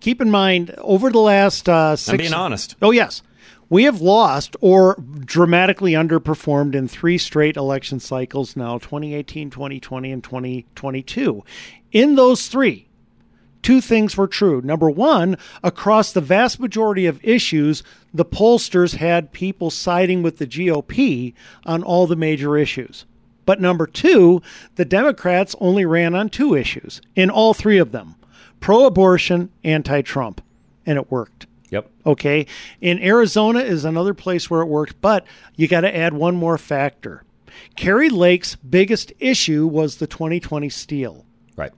Keep 0.04 0.22
in 0.22 0.30
mind, 0.30 0.76
over 0.80 1.10
the 1.10 1.20
last 1.20 1.70
uh, 1.70 1.96
6 1.96 2.10
I'm 2.10 2.18
being 2.18 2.34
honest. 2.34 2.76
Oh 2.82 2.92
yes, 2.92 3.24
we 3.70 3.86
have 3.86 4.02
lost 4.02 4.58
or 4.60 4.98
dramatically 5.22 5.94
underperformed 5.94 6.76
in 6.76 6.90
three 6.90 7.18
straight 7.18 7.56
election 7.56 8.02
cycles 8.02 8.58
now: 8.58 8.80
2018, 8.80 9.50
2020, 9.50 10.12
and 10.12 10.22
2022. 10.22 11.46
In 11.94 12.16
those 12.16 12.50
three, 12.50 12.90
two 13.62 13.80
things 13.80 14.18
were 14.18 14.28
true. 14.28 14.60
Number 14.62 14.90
one, 14.90 15.38
across 15.64 16.12
the 16.12 16.20
vast 16.20 16.60
majority 16.60 17.06
of 17.06 17.24
issues, 17.24 17.82
the 18.14 18.26
pollsters 18.26 18.96
had 18.96 19.32
people 19.32 19.70
siding 19.70 20.22
with 20.22 20.38
the 20.38 20.46
GOP 20.46 21.34
on 21.66 21.82
all 21.82 22.08
the 22.08 22.18
major 22.18 22.58
issues. 22.58 23.06
But 23.46 23.62
number 23.62 23.88
two, 23.88 24.42
the 24.76 24.84
Democrats 24.84 25.56
only 25.62 25.86
ran 25.86 26.14
on 26.14 26.28
two 26.28 26.56
issues 26.56 27.00
in 27.16 27.30
all 27.30 27.54
three 27.54 27.78
of 27.78 27.94
them 27.94 28.16
pro 28.64 28.86
abortion, 28.86 29.52
anti 29.66 30.02
Trump. 30.02 30.42
And 30.86 30.98
it 30.98 31.12
worked. 31.12 31.48
Yep. 31.70 31.90
Okay. 32.06 32.46
In 32.82 33.02
Arizona 33.04 33.60
is 33.60 33.84
another 33.84 34.14
place 34.14 34.50
where 34.50 34.62
it 34.62 34.68
worked, 34.68 35.00
but 35.02 35.26
you 35.56 35.68
got 35.68 35.82
to 35.82 35.96
add 35.96 36.14
one 36.14 36.36
more 36.36 36.58
factor. 36.58 37.24
Kari 37.76 38.10
Lake's 38.10 38.56
biggest 38.56 39.12
issue 39.20 39.68
was 39.68 39.98
the 39.98 40.08
2020 40.08 40.70
steal. 40.70 41.26
Right. 41.56 41.72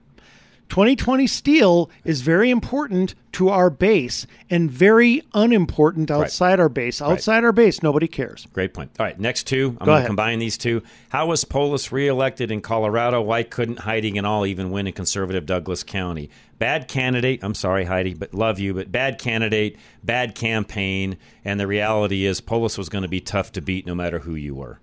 2020 0.69 1.27
steal 1.27 1.89
is 2.03 2.21
very 2.21 2.49
important 2.49 3.15
to 3.33 3.49
our 3.49 3.69
base 3.69 4.25
and 4.49 4.71
very 4.71 5.21
unimportant 5.33 6.09
outside 6.09 6.59
our 6.59 6.69
base. 6.69 7.01
Outside 7.01 7.43
our 7.43 7.51
base, 7.51 7.83
nobody 7.83 8.07
cares. 8.07 8.47
Great 8.53 8.73
point. 8.73 8.91
All 8.99 9.05
right, 9.05 9.19
next 9.19 9.43
two. 9.47 9.67
I'm 9.67 9.73
Go 9.73 9.85
going 9.85 9.97
ahead. 9.97 10.05
to 10.05 10.09
combine 10.09 10.39
these 10.39 10.57
two. 10.57 10.81
How 11.09 11.27
was 11.27 11.43
Polis 11.45 11.91
reelected 11.91 12.51
in 12.51 12.61
Colorado? 12.61 13.21
Why 13.21 13.43
couldn't 13.43 13.79
Heidi 13.79 14.13
Ganahl 14.13 14.47
even 14.47 14.71
win 14.71 14.87
in 14.87 14.93
conservative 14.93 15.45
Douglas 15.45 15.83
County? 15.83 16.29
Bad 16.57 16.87
candidate. 16.87 17.43
I'm 17.43 17.53
sorry, 17.53 17.85
Heidi, 17.85 18.13
but 18.13 18.33
love 18.33 18.59
you. 18.59 18.73
But 18.73 18.91
bad 18.91 19.19
candidate, 19.19 19.77
bad 20.03 20.35
campaign, 20.35 21.17
and 21.43 21.59
the 21.59 21.67
reality 21.67 22.25
is 22.25 22.39
Polis 22.39 22.77
was 22.77 22.87
going 22.87 23.01
to 23.01 23.09
be 23.09 23.19
tough 23.19 23.51
to 23.53 23.61
beat 23.61 23.85
no 23.85 23.93
matter 23.93 24.19
who 24.19 24.35
you 24.35 24.55
were. 24.55 24.79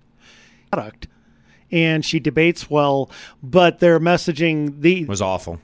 Product. 0.71 1.07
And 1.71 2.05
she 2.05 2.19
debates 2.19 2.69
well, 2.69 3.09
but 3.41 3.79
their 3.79 3.99
messaging 3.99 4.81
the 4.81 5.01
It 5.01 5.07
was 5.07 5.21
awful. 5.21 5.59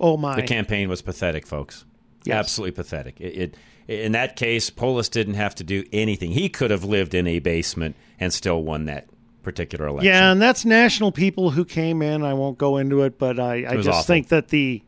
oh 0.00 0.16
my 0.16 0.34
The 0.34 0.42
campaign 0.42 0.88
was 0.88 1.02
pathetic, 1.02 1.46
folks. 1.46 1.84
Absolutely 2.28 2.72
pathetic. 2.72 3.20
It, 3.20 3.36
it 3.36 3.56
in 3.88 4.12
that 4.12 4.36
case, 4.36 4.70
Polis 4.70 5.08
didn't 5.08 5.34
have 5.34 5.54
to 5.56 5.64
do 5.64 5.84
anything. 5.92 6.32
He 6.32 6.48
could 6.48 6.70
have 6.70 6.84
lived 6.84 7.14
in 7.14 7.26
a 7.26 7.40
basement 7.40 7.96
and 8.18 8.32
still 8.32 8.62
won 8.62 8.84
that 8.86 9.08
particular 9.42 9.86
election. 9.86 10.12
Yeah, 10.12 10.32
and 10.32 10.40
that's 10.40 10.64
national 10.64 11.12
people 11.12 11.50
who 11.50 11.64
came 11.64 12.02
in. 12.02 12.22
I 12.22 12.34
won't 12.34 12.58
go 12.58 12.76
into 12.76 13.02
it, 13.02 13.18
but 13.18 13.38
I, 13.38 13.66
I 13.66 13.76
just 13.76 13.88
awful. 13.88 14.02
think 14.02 14.28
that 14.28 14.48
the 14.48 14.82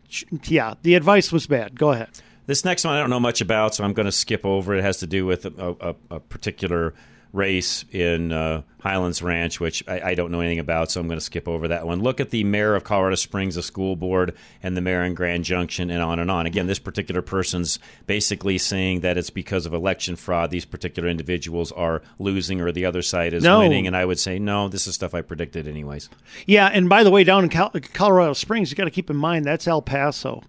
yeah 0.44 0.74
the 0.82 0.94
advice 0.94 1.32
was 1.32 1.46
bad. 1.46 1.78
Go 1.78 1.92
ahead. 1.92 2.08
This 2.46 2.64
next 2.64 2.84
one 2.84 2.94
I 2.94 3.00
don't 3.00 3.10
know 3.10 3.20
much 3.20 3.40
about, 3.40 3.74
so 3.74 3.84
I'm 3.84 3.94
going 3.94 4.06
to 4.06 4.12
skip 4.12 4.44
over. 4.44 4.74
It 4.74 4.82
has 4.82 4.98
to 4.98 5.06
do 5.06 5.24
with 5.24 5.46
a, 5.46 5.76
a, 5.80 5.94
a 6.16 6.20
particular 6.20 6.94
race 7.34 7.84
in 7.90 8.30
uh, 8.32 8.62
Highlands 8.80 9.20
Ranch, 9.20 9.58
which 9.58 9.82
I, 9.88 10.00
I 10.10 10.14
don't 10.14 10.30
know 10.30 10.40
anything 10.40 10.60
about, 10.60 10.90
so 10.90 11.00
I'm 11.00 11.08
going 11.08 11.18
to 11.18 11.24
skip 11.24 11.48
over 11.48 11.68
that 11.68 11.84
one. 11.86 12.00
Look 12.00 12.20
at 12.20 12.30
the 12.30 12.44
mayor 12.44 12.76
of 12.76 12.84
Colorado 12.84 13.16
Springs, 13.16 13.56
the 13.56 13.62
school 13.62 13.96
board, 13.96 14.34
and 14.62 14.76
the 14.76 14.80
mayor 14.80 15.02
in 15.02 15.14
Grand 15.14 15.44
Junction, 15.44 15.90
and 15.90 16.00
on 16.00 16.20
and 16.20 16.30
on. 16.30 16.46
Again, 16.46 16.68
this 16.68 16.78
particular 16.78 17.20
person's 17.22 17.80
basically 18.06 18.56
saying 18.56 19.00
that 19.00 19.18
it's 19.18 19.30
because 19.30 19.66
of 19.66 19.74
election 19.74 20.14
fraud 20.16 20.50
these 20.50 20.64
particular 20.64 21.08
individuals 21.08 21.72
are 21.72 22.02
losing 22.18 22.60
or 22.60 22.70
the 22.70 22.86
other 22.86 23.02
side 23.02 23.34
is 23.34 23.42
No. 23.42 23.58
winning, 23.58 23.86
and 23.88 23.96
I 23.96 24.04
would 24.04 24.20
say 24.20 24.38
no. 24.38 24.68
This 24.68 24.86
is 24.86 24.94
stuff 24.94 25.12
I 25.12 25.20
predicted 25.22 25.66
anyways. 25.66 26.08
Yeah, 26.46 26.70
and 26.72 26.88
by 26.88 27.02
the 27.02 27.10
way, 27.10 27.24
down 27.24 27.42
in 27.42 27.50
Cal- 27.50 27.72
Colorado 27.92 28.32
Springs, 28.34 28.70
you 28.70 28.76
got 28.76 28.84
to 28.84 28.90
keep 28.90 29.10
in 29.10 29.16
mind 29.16 29.44
that's 29.44 29.66
El 29.66 29.82
Paso, 29.82 30.44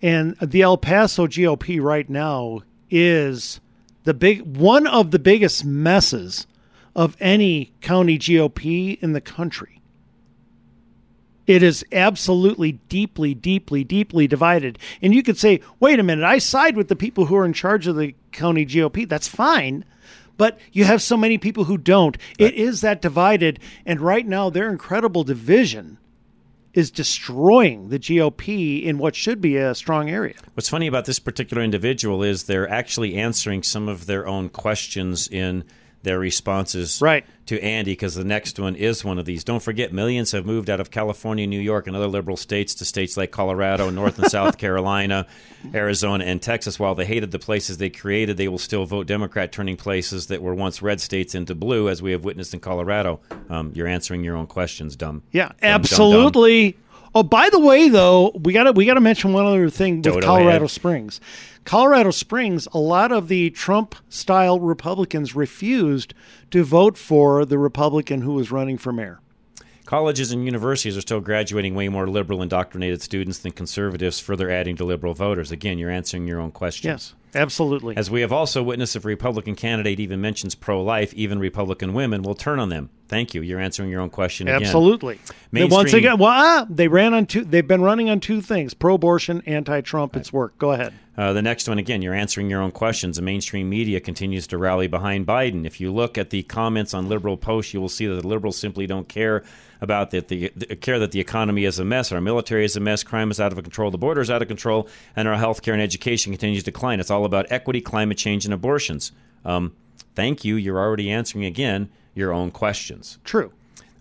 and 0.00 0.36
the 0.40 0.62
El 0.62 0.78
Paso 0.78 1.26
GOP 1.26 1.80
right 1.82 2.08
now 2.08 2.60
is 2.88 3.60
the 4.04 4.14
big 4.14 4.56
one 4.56 4.86
of 4.86 5.10
the 5.10 5.18
biggest 5.18 5.64
messes 5.64 6.46
of 6.94 7.16
any 7.20 7.72
county 7.80 8.18
GOP 8.18 9.00
in 9.02 9.12
the 9.12 9.20
country. 9.20 9.80
It 11.46 11.62
is 11.62 11.84
absolutely 11.90 12.72
deeply, 12.88 13.34
deeply, 13.34 13.82
deeply 13.82 14.26
divided. 14.28 14.78
And 15.02 15.14
you 15.14 15.22
could 15.22 15.38
say, 15.38 15.60
wait 15.80 15.98
a 15.98 16.02
minute, 16.02 16.24
I 16.24 16.38
side 16.38 16.76
with 16.76 16.88
the 16.88 16.96
people 16.96 17.26
who 17.26 17.36
are 17.36 17.44
in 17.44 17.52
charge 17.52 17.86
of 17.86 17.96
the 17.96 18.14
county 18.30 18.64
GOP. 18.64 19.08
That's 19.08 19.26
fine. 19.26 19.84
But 20.36 20.58
you 20.72 20.84
have 20.84 21.02
so 21.02 21.16
many 21.16 21.38
people 21.38 21.64
who 21.64 21.76
don't. 21.76 22.16
It 22.38 22.54
is 22.54 22.80
that 22.80 23.02
divided. 23.02 23.58
And 23.84 24.00
right 24.00 24.26
now, 24.26 24.48
their 24.48 24.70
incredible 24.70 25.24
division 25.24 25.98
is 26.72 26.90
destroying 26.90 27.88
the 27.88 27.98
GOP 27.98 28.84
in 28.84 28.98
what 28.98 29.14
should 29.14 29.40
be 29.40 29.56
a 29.56 29.74
strong 29.74 30.08
area. 30.08 30.34
What's 30.54 30.68
funny 30.68 30.86
about 30.86 31.04
this 31.04 31.18
particular 31.18 31.62
individual 31.62 32.22
is 32.22 32.44
they're 32.44 32.68
actually 32.68 33.16
answering 33.16 33.62
some 33.62 33.88
of 33.88 34.06
their 34.06 34.26
own 34.26 34.48
questions 34.48 35.28
in 35.28 35.64
their 36.02 36.18
responses 36.18 37.00
right. 37.02 37.26
to 37.46 37.62
Andy 37.62 37.92
because 37.92 38.14
the 38.14 38.24
next 38.24 38.58
one 38.58 38.74
is 38.74 39.04
one 39.04 39.18
of 39.18 39.24
these. 39.26 39.44
Don't 39.44 39.62
forget, 39.62 39.92
millions 39.92 40.32
have 40.32 40.46
moved 40.46 40.70
out 40.70 40.80
of 40.80 40.90
California, 40.90 41.46
New 41.46 41.60
York, 41.60 41.86
and 41.86 41.94
other 41.94 42.06
liberal 42.06 42.36
states 42.36 42.74
to 42.76 42.84
states 42.84 43.16
like 43.16 43.30
Colorado, 43.30 43.90
North 43.90 44.18
and 44.18 44.30
South 44.30 44.56
Carolina, 44.58 45.26
Arizona, 45.74 46.24
and 46.24 46.40
Texas. 46.40 46.78
While 46.78 46.94
they 46.94 47.04
hated 47.04 47.30
the 47.30 47.38
places 47.38 47.78
they 47.78 47.90
created, 47.90 48.36
they 48.36 48.48
will 48.48 48.58
still 48.58 48.86
vote 48.86 49.06
Democrat, 49.06 49.52
turning 49.52 49.76
places 49.76 50.28
that 50.28 50.42
were 50.42 50.54
once 50.54 50.80
red 50.82 51.00
states 51.00 51.34
into 51.34 51.54
blue, 51.54 51.88
as 51.88 52.00
we 52.00 52.12
have 52.12 52.24
witnessed 52.24 52.54
in 52.54 52.60
Colorado. 52.60 53.20
Um, 53.48 53.72
you're 53.74 53.88
answering 53.88 54.24
your 54.24 54.36
own 54.36 54.46
questions, 54.46 54.96
dumb. 54.96 55.22
Yeah, 55.32 55.52
Dumb, 55.60 55.82
dumb, 56.10 56.22
dumb. 56.72 56.82
Oh, 57.14 57.22
by 57.24 57.50
the 57.50 57.58
way, 57.58 57.88
though, 57.88 58.30
we 58.34 58.52
got 58.52 58.64
to 58.64 58.72
we 58.72 58.86
got 58.86 58.94
to 58.94 59.00
mention 59.00 59.32
one 59.32 59.44
other 59.44 59.68
thing 59.68 60.02
with 60.02 60.22
Colorado 60.22 60.60
head. 60.60 60.70
Springs. 60.70 61.20
Colorado 61.64 62.10
Springs, 62.10 62.68
a 62.72 62.78
lot 62.78 63.12
of 63.12 63.28
the 63.28 63.50
Trump-style 63.50 64.60
Republicans 64.60 65.34
refused 65.34 66.14
to 66.50 66.64
vote 66.64 66.96
for 66.96 67.44
the 67.44 67.58
Republican 67.58 68.22
who 68.22 68.34
was 68.34 68.50
running 68.50 68.78
for 68.78 68.92
mayor. 68.92 69.20
Colleges 69.84 70.30
and 70.30 70.44
universities 70.44 70.96
are 70.96 71.00
still 71.00 71.20
graduating 71.20 71.74
way 71.74 71.88
more 71.88 72.06
liberal 72.06 72.42
indoctrinated 72.42 73.02
students 73.02 73.38
than 73.38 73.50
conservatives, 73.50 74.20
further 74.20 74.48
adding 74.48 74.76
to 74.76 74.84
liberal 74.84 75.14
voters. 75.14 75.50
Again, 75.50 75.78
you're 75.78 75.90
answering 75.90 76.28
your 76.28 76.40
own 76.40 76.52
questions. 76.52 77.14
Yes, 77.34 77.40
absolutely. 77.42 77.96
As 77.96 78.08
we 78.08 78.20
have 78.20 78.32
also 78.32 78.62
witnessed, 78.62 78.94
if 78.94 79.04
a 79.04 79.08
Republican 79.08 79.56
candidate 79.56 79.98
even 79.98 80.20
mentions 80.20 80.54
pro 80.54 80.80
life, 80.80 81.12
even 81.14 81.40
Republican 81.40 81.92
women 81.92 82.22
will 82.22 82.36
turn 82.36 82.60
on 82.60 82.68
them. 82.68 82.90
Thank 83.10 83.34
you. 83.34 83.42
You're 83.42 83.58
answering 83.58 83.90
your 83.90 84.00
own 84.02 84.10
question 84.10 84.46
again. 84.46 84.62
Absolutely. 84.62 85.18
Once 85.52 85.92
again, 85.92 86.16
well, 86.16 86.30
ah, 86.32 86.66
they 86.70 86.86
ran 86.86 87.12
on 87.12 87.26
two. 87.26 87.42
They've 87.42 87.66
been 87.66 87.82
running 87.82 88.08
on 88.08 88.20
two 88.20 88.40
things: 88.40 88.72
pro-abortion, 88.72 89.42
anti-Trump. 89.46 90.14
It's 90.16 90.32
worked. 90.32 90.58
Go 90.58 90.70
ahead. 90.70 90.94
Uh, 91.18 91.32
the 91.32 91.42
next 91.42 91.68
one, 91.68 91.78
again, 91.78 92.02
you're 92.02 92.14
answering 92.14 92.48
your 92.48 92.62
own 92.62 92.70
questions. 92.70 93.16
The 93.16 93.22
mainstream 93.22 93.68
media 93.68 93.98
continues 93.98 94.46
to 94.46 94.58
rally 94.58 94.86
behind 94.86 95.26
Biden. 95.26 95.66
If 95.66 95.80
you 95.80 95.92
look 95.92 96.18
at 96.18 96.30
the 96.30 96.44
comments 96.44 96.94
on 96.94 97.08
liberal 97.08 97.36
posts, 97.36 97.74
you 97.74 97.80
will 97.80 97.88
see 97.88 98.06
that 98.06 98.22
the 98.22 98.28
liberals 98.28 98.56
simply 98.56 98.86
don't 98.86 99.08
care 99.08 99.42
about 99.80 100.12
that. 100.12 100.28
The, 100.28 100.52
the 100.54 100.76
care 100.76 101.00
that 101.00 101.10
the 101.10 101.18
economy 101.18 101.64
is 101.64 101.80
a 101.80 101.84
mess, 101.84 102.12
our 102.12 102.20
military 102.20 102.64
is 102.64 102.76
a 102.76 102.80
mess, 102.80 103.02
crime 103.02 103.32
is 103.32 103.40
out 103.40 103.50
of 103.50 103.60
control, 103.60 103.90
the 103.90 103.98
border 103.98 104.20
is 104.20 104.30
out 104.30 104.40
of 104.40 104.46
control, 104.46 104.88
and 105.16 105.26
our 105.26 105.36
health 105.36 105.62
care 105.62 105.74
and 105.74 105.82
education 105.82 106.32
continues 106.32 106.62
to 106.62 106.70
decline. 106.70 107.00
It's 107.00 107.10
all 107.10 107.24
about 107.24 107.46
equity, 107.50 107.80
climate 107.80 108.18
change, 108.18 108.44
and 108.44 108.54
abortions. 108.54 109.10
Um, 109.44 109.72
thank 110.14 110.44
you. 110.44 110.54
You're 110.54 110.78
already 110.78 111.10
answering 111.10 111.44
again 111.44 111.90
your 112.20 112.32
own 112.32 112.52
questions. 112.52 113.18
True. 113.24 113.52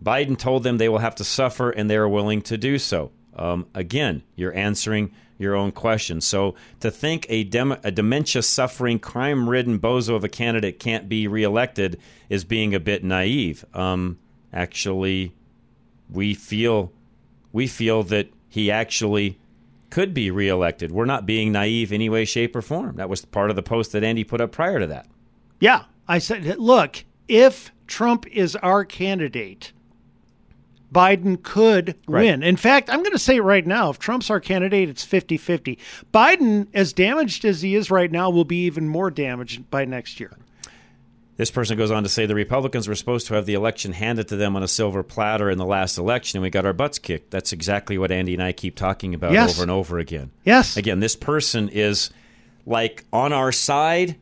Biden 0.03 0.38
told 0.38 0.63
them 0.63 0.78
they 0.78 0.89
will 0.89 0.99
have 0.99 1.15
to 1.15 1.24
suffer, 1.24 1.72
and 1.72 1.89
they 1.89 1.97
are 1.97 2.07
willing 2.07 2.41
to 2.43 2.57
do 2.57 2.78
so. 2.78 3.11
Um, 3.36 3.65
again, 3.74 4.24
you're 4.36 4.55
answering 4.55 5.11
your 5.38 5.55
own 5.55 5.72
question. 5.72 6.22
So 6.22 6.55
to 6.82 6.91
think 6.91 7.26
a, 7.30 7.43
dem- 7.43 7.78
a 7.84 7.91
dementia 7.91 8.43
suffering, 8.43 8.99
crime 8.99 9.49
ridden 9.49 9.80
bozo 9.80 10.15
of 10.15 10.24
a 10.24 10.30
candidate 10.30 10.80
can't 10.80 11.09
be 11.09 11.28
reelected 11.28 11.99
is 12.30 12.43
being 12.43 12.76
a 12.76 12.80
bit 12.80 13.03
naive. 13.03 13.65
Um, 13.74 14.20
actually, 14.53 15.34
we 16.09 16.34
feel 16.34 16.91
we 17.51 17.65
feel 17.65 18.03
that 18.03 18.30
he 18.49 18.70
actually 18.70 19.39
could 19.89 20.13
be 20.13 20.30
reelected. 20.30 20.91
We're 20.91 21.05
not 21.05 21.26
being 21.26 21.51
naive 21.51 21.91
in 21.91 21.95
any 21.95 22.09
way, 22.09 22.26
shape, 22.26 22.55
or 22.55 22.61
form. 22.61 22.97
That 22.97 23.09
was 23.09 23.26
part 23.26 23.49
of 23.49 23.55
the 23.55 23.63
post 23.63 23.91
that 23.93 24.03
Andy 24.03 24.24
put 24.24 24.41
up 24.41 24.51
prior 24.51 24.80
to 24.80 24.88
that. 24.88 25.07
Yeah, 25.59 25.86
I 26.07 26.20
said, 26.20 26.45
look, 26.59 27.03
if 27.28 27.72
Trump 27.89 28.25
is 28.27 28.55
our 28.57 28.85
candidate, 28.85 29.73
Biden 30.93 31.41
could 31.43 31.95
Right. 32.07 32.23
win. 32.25 32.41
In 32.43 32.55
fact, 32.55 32.89
I'm 32.89 32.99
going 32.99 33.11
to 33.11 33.19
say 33.19 33.35
it 33.37 33.41
right 33.41 33.65
now 33.65 33.89
if 33.89 33.99
Trump's 33.99 34.29
our 34.29 34.39
candidate, 34.39 34.89
it's 34.89 35.03
50 35.03 35.37
50. 35.37 35.77
Biden, 36.13 36.67
as 36.73 36.93
damaged 36.93 37.45
as 37.45 37.61
he 37.61 37.75
is 37.75 37.91
right 37.91 38.11
now, 38.11 38.29
will 38.29 38.45
be 38.45 38.65
even 38.65 38.87
more 38.87 39.11
damaged 39.11 39.69
by 39.69 39.85
next 39.85 40.19
year. 40.19 40.31
This 41.37 41.51
person 41.51 41.77
goes 41.77 41.89
on 41.91 42.03
to 42.03 42.09
say 42.09 42.25
the 42.25 42.35
Republicans 42.35 42.87
were 42.87 42.95
supposed 42.95 43.27
to 43.27 43.33
have 43.35 43.45
the 43.45 43.53
election 43.53 43.93
handed 43.93 44.27
to 44.27 44.35
them 44.35 44.55
on 44.55 44.63
a 44.63 44.67
silver 44.67 45.03
platter 45.03 45.49
in 45.49 45.57
the 45.57 45.65
last 45.65 45.97
election, 45.97 46.37
and 46.37 46.43
we 46.43 46.49
got 46.49 46.65
our 46.65 46.73
butts 46.73 46.99
kicked. 46.99 47.31
That's 47.31 47.53
exactly 47.53 47.97
what 47.97 48.11
Andy 48.11 48.33
and 48.33 48.43
I 48.43 48.51
keep 48.51 48.75
talking 48.75 49.13
about 49.13 49.31
Yes. 49.31 49.51
over 49.51 49.61
and 49.61 49.71
over 49.71 49.99
again. 49.99 50.31
Yes. 50.43 50.75
Again, 50.75 50.99
this 50.99 51.15
person 51.15 51.69
is 51.69 52.09
like 52.65 53.05
on 53.13 53.31
our 53.31 53.51
side, 53.53 54.15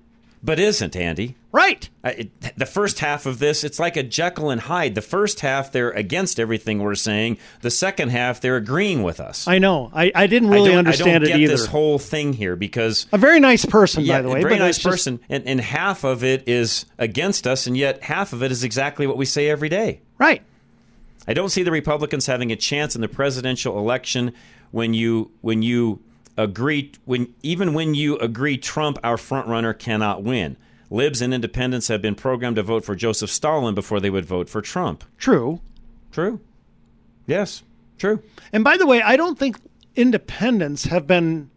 but 0.43 0.59
isn't, 0.59 0.95
Andy. 0.95 1.35
Right. 1.57 1.89
I, 2.03 2.09
it, 2.11 2.55
the 2.55 2.67
first 2.67 2.99
half 2.99 3.25
of 3.25 3.39
this, 3.39 3.63
it's 3.63 3.79
like 3.79 3.97
a 3.97 4.03
Jekyll 4.03 4.51
and 4.51 4.61
Hyde. 4.61 4.93
The 4.93 5.01
first 5.01 5.39
half, 5.39 5.71
they're 5.71 5.89
against 5.89 6.39
everything 6.39 6.77
we're 6.77 6.93
saying. 6.93 7.39
The 7.61 7.71
second 7.71 8.09
half, 8.09 8.39
they're 8.39 8.57
agreeing 8.57 9.01
with 9.01 9.19
us. 9.19 9.47
I 9.47 9.57
know. 9.57 9.89
I, 9.91 10.11
I 10.13 10.27
didn't 10.27 10.49
really 10.49 10.75
I 10.75 10.77
understand 10.77 11.23
I 11.23 11.29
don't 11.29 11.39
it 11.39 11.41
either. 11.41 11.53
this 11.53 11.65
whole 11.65 11.97
thing 11.97 12.33
here 12.33 12.55
because 12.55 13.07
a 13.11 13.17
very 13.17 13.39
nice 13.39 13.65
person, 13.65 14.03
yeah, 14.03 14.17
by 14.17 14.21
the 14.21 14.29
way. 14.29 14.39
a 14.39 14.43
very 14.43 14.59
nice 14.59 14.75
it's 14.75 14.83
just- 14.83 14.93
person, 14.93 15.19
and, 15.29 15.47
and 15.47 15.59
half 15.59 16.03
of 16.03 16.23
it 16.23 16.47
is 16.47 16.85
against 16.99 17.47
us, 17.47 17.65
and 17.65 17.75
yet 17.75 18.03
half 18.03 18.33
of 18.33 18.43
it 18.43 18.51
is 18.51 18.63
exactly 18.63 19.07
what 19.07 19.17
we 19.17 19.25
say 19.25 19.49
every 19.49 19.67
day. 19.67 20.01
Right. 20.19 20.43
I 21.27 21.33
don't 21.33 21.49
see 21.49 21.63
the 21.63 21.71
Republicans 21.71 22.27
having 22.27 22.51
a 22.51 22.55
chance 22.55 22.93
in 22.93 23.01
the 23.01 23.07
presidential 23.07 23.79
election 23.79 24.31
when 24.69 24.93
you 24.93 25.31
when 25.41 25.63
you 25.63 26.03
agree 26.37 26.91
when 27.05 27.33
even 27.41 27.73
when 27.73 27.95
you 27.95 28.15
agree 28.19 28.57
Trump, 28.59 28.99
our 29.03 29.17
front 29.17 29.47
runner, 29.47 29.73
cannot 29.73 30.21
win. 30.21 30.55
Libs 30.89 31.21
and 31.21 31.33
independents 31.33 31.89
have 31.89 32.01
been 32.01 32.15
programmed 32.15 32.55
to 32.55 32.63
vote 32.63 32.85
for 32.85 32.95
Joseph 32.95 33.29
Stalin 33.29 33.75
before 33.75 33.99
they 33.99 34.09
would 34.09 34.25
vote 34.25 34.49
for 34.49 34.61
Trump. 34.61 35.03
True. 35.17 35.59
True. 36.11 36.39
Yes. 37.25 37.63
True. 37.97 38.21
And 38.53 38.63
by 38.63 38.77
the 38.77 38.85
way, 38.85 39.01
I 39.01 39.17
don't 39.17 39.37
think 39.37 39.57
independents 39.95 40.85
have 40.85 41.05
been 41.07 41.49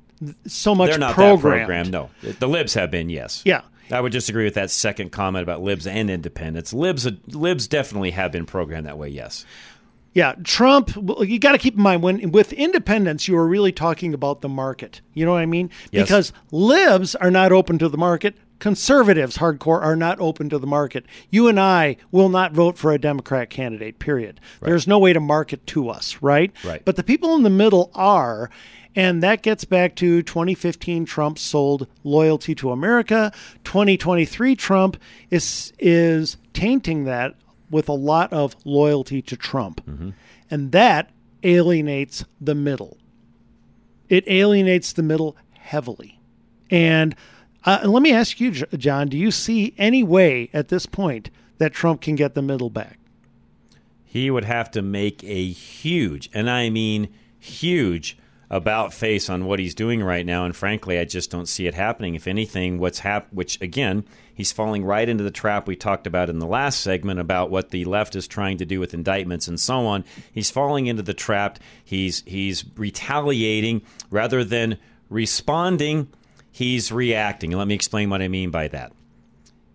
so 0.46 0.74
much 0.74 0.90
They're 0.90 0.98
not 0.98 1.14
programmed. 1.14 1.42
that 1.42 1.66
programmed. 1.66 1.90
No, 1.92 2.10
the 2.38 2.48
libs 2.48 2.74
have 2.74 2.90
been. 2.90 3.08
Yes. 3.08 3.42
Yeah. 3.44 3.62
I 3.92 4.00
would 4.00 4.12
disagree 4.12 4.44
with 4.44 4.54
that 4.54 4.70
second 4.70 5.10
comment 5.10 5.42
about 5.42 5.62
libs 5.62 5.86
and 5.86 6.10
independents. 6.10 6.72
Libs, 6.72 7.08
libs 7.28 7.66
definitely 7.66 8.12
have 8.12 8.30
been 8.32 8.46
programmed 8.46 8.86
that 8.86 8.98
way. 8.98 9.08
Yes. 9.08 9.44
Yeah, 10.12 10.34
Trump. 10.42 10.90
You 10.96 11.38
got 11.38 11.52
to 11.52 11.58
keep 11.58 11.76
in 11.76 11.82
mind 11.82 12.02
when 12.02 12.32
with 12.32 12.52
independents, 12.52 13.28
you 13.28 13.36
are 13.36 13.46
really 13.46 13.72
talking 13.72 14.12
about 14.12 14.40
the 14.40 14.48
market. 14.48 15.00
You 15.14 15.24
know 15.24 15.32
what 15.32 15.40
I 15.40 15.46
mean? 15.46 15.70
Yes. 15.92 16.04
Because 16.06 16.32
libs 16.50 17.14
are 17.14 17.30
not 17.30 17.52
open 17.52 17.78
to 17.78 17.88
the 17.88 17.98
market. 17.98 18.36
Conservatives, 18.60 19.38
hardcore, 19.38 19.82
are 19.82 19.96
not 19.96 20.20
open 20.20 20.48
to 20.50 20.58
the 20.58 20.66
market. 20.66 21.06
You 21.30 21.48
and 21.48 21.58
I 21.58 21.96
will 22.12 22.28
not 22.28 22.52
vote 22.52 22.78
for 22.78 22.92
a 22.92 22.98
Democrat 22.98 23.50
candidate. 23.50 23.98
Period. 23.98 24.40
There's 24.60 24.86
no 24.86 24.98
way 24.98 25.12
to 25.12 25.20
market 25.20 25.66
to 25.68 25.88
us, 25.88 26.18
right? 26.20 26.52
Right. 26.62 26.84
But 26.84 26.96
the 26.96 27.02
people 27.02 27.34
in 27.34 27.42
the 27.42 27.50
middle 27.50 27.90
are. 27.94 28.50
And 28.96 29.22
that 29.22 29.42
gets 29.42 29.64
back 29.64 29.94
to 29.96 30.22
2015 30.22 31.04
Trump 31.04 31.38
sold 31.38 31.86
loyalty 32.02 32.54
to 32.56 32.70
America. 32.70 33.32
2023 33.64 34.56
Trump 34.56 34.96
is 35.30 35.72
is 35.78 36.36
tainting 36.52 37.04
that 37.04 37.36
with 37.70 37.88
a 37.88 37.94
lot 37.94 38.32
of 38.32 38.56
loyalty 38.64 39.22
to 39.22 39.36
Trump. 39.36 39.84
Mm-hmm. 39.86 40.10
And 40.50 40.72
that 40.72 41.10
alienates 41.44 42.24
the 42.40 42.54
middle. 42.54 42.98
It 44.08 44.24
alienates 44.26 44.92
the 44.92 45.04
middle 45.04 45.36
heavily. 45.52 46.20
And 46.68 47.14
uh, 47.64 47.80
let 47.84 48.02
me 48.02 48.12
ask 48.12 48.40
you, 48.40 48.50
John, 48.52 49.08
do 49.08 49.18
you 49.18 49.30
see 49.30 49.74
any 49.78 50.02
way 50.02 50.50
at 50.52 50.68
this 50.68 50.86
point 50.86 51.30
that 51.58 51.72
Trump 51.72 52.00
can 52.00 52.14
get 52.14 52.34
the 52.34 52.42
middle 52.42 52.70
back? 52.70 52.98
He 54.04 54.30
would 54.30 54.44
have 54.44 54.70
to 54.72 54.82
make 54.82 55.22
a 55.24 55.46
huge, 55.48 56.30
and 56.32 56.50
I 56.50 56.70
mean 56.70 57.08
huge, 57.38 58.18
about 58.50 58.92
face 58.92 59.30
on 59.30 59.44
what 59.44 59.60
he's 59.60 59.76
doing 59.76 60.02
right 60.02 60.26
now. 60.26 60.44
And 60.44 60.54
frankly, 60.54 60.98
I 60.98 61.04
just 61.04 61.30
don't 61.30 61.46
see 61.46 61.68
it 61.68 61.74
happening. 61.74 62.16
If 62.16 62.26
anything, 62.26 62.78
what's 62.78 62.98
hap- 62.98 63.32
which 63.32 63.60
again, 63.60 64.04
he's 64.34 64.50
falling 64.50 64.84
right 64.84 65.08
into 65.08 65.22
the 65.22 65.30
trap 65.30 65.68
we 65.68 65.76
talked 65.76 66.06
about 66.06 66.28
in 66.28 66.40
the 66.40 66.46
last 66.46 66.80
segment 66.80 67.20
about 67.20 67.50
what 67.50 67.70
the 67.70 67.84
left 67.84 68.16
is 68.16 68.26
trying 68.26 68.58
to 68.58 68.66
do 68.66 68.80
with 68.80 68.92
indictments 68.92 69.46
and 69.46 69.60
so 69.60 69.86
on. 69.86 70.04
He's 70.32 70.50
falling 70.50 70.88
into 70.88 71.04
the 71.04 71.14
trap. 71.14 71.60
He's 71.84 72.24
he's 72.26 72.64
retaliating 72.76 73.82
rather 74.10 74.42
than 74.42 74.78
responding. 75.08 76.08
He's 76.50 76.92
reacting. 76.92 77.52
And 77.52 77.58
let 77.58 77.68
me 77.68 77.74
explain 77.74 78.10
what 78.10 78.22
I 78.22 78.28
mean 78.28 78.50
by 78.50 78.68
that. 78.68 78.92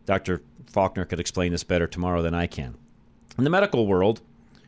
Dr. 0.06 0.42
Faulkner 0.68 1.06
could 1.06 1.20
explain 1.20 1.52
this 1.52 1.64
better 1.64 1.88
tomorrow 1.88 2.22
than 2.22 2.34
I 2.34 2.48
can. 2.48 2.76
In 3.38 3.44
the 3.44 3.50
medical 3.50 3.88
world, 3.88 4.22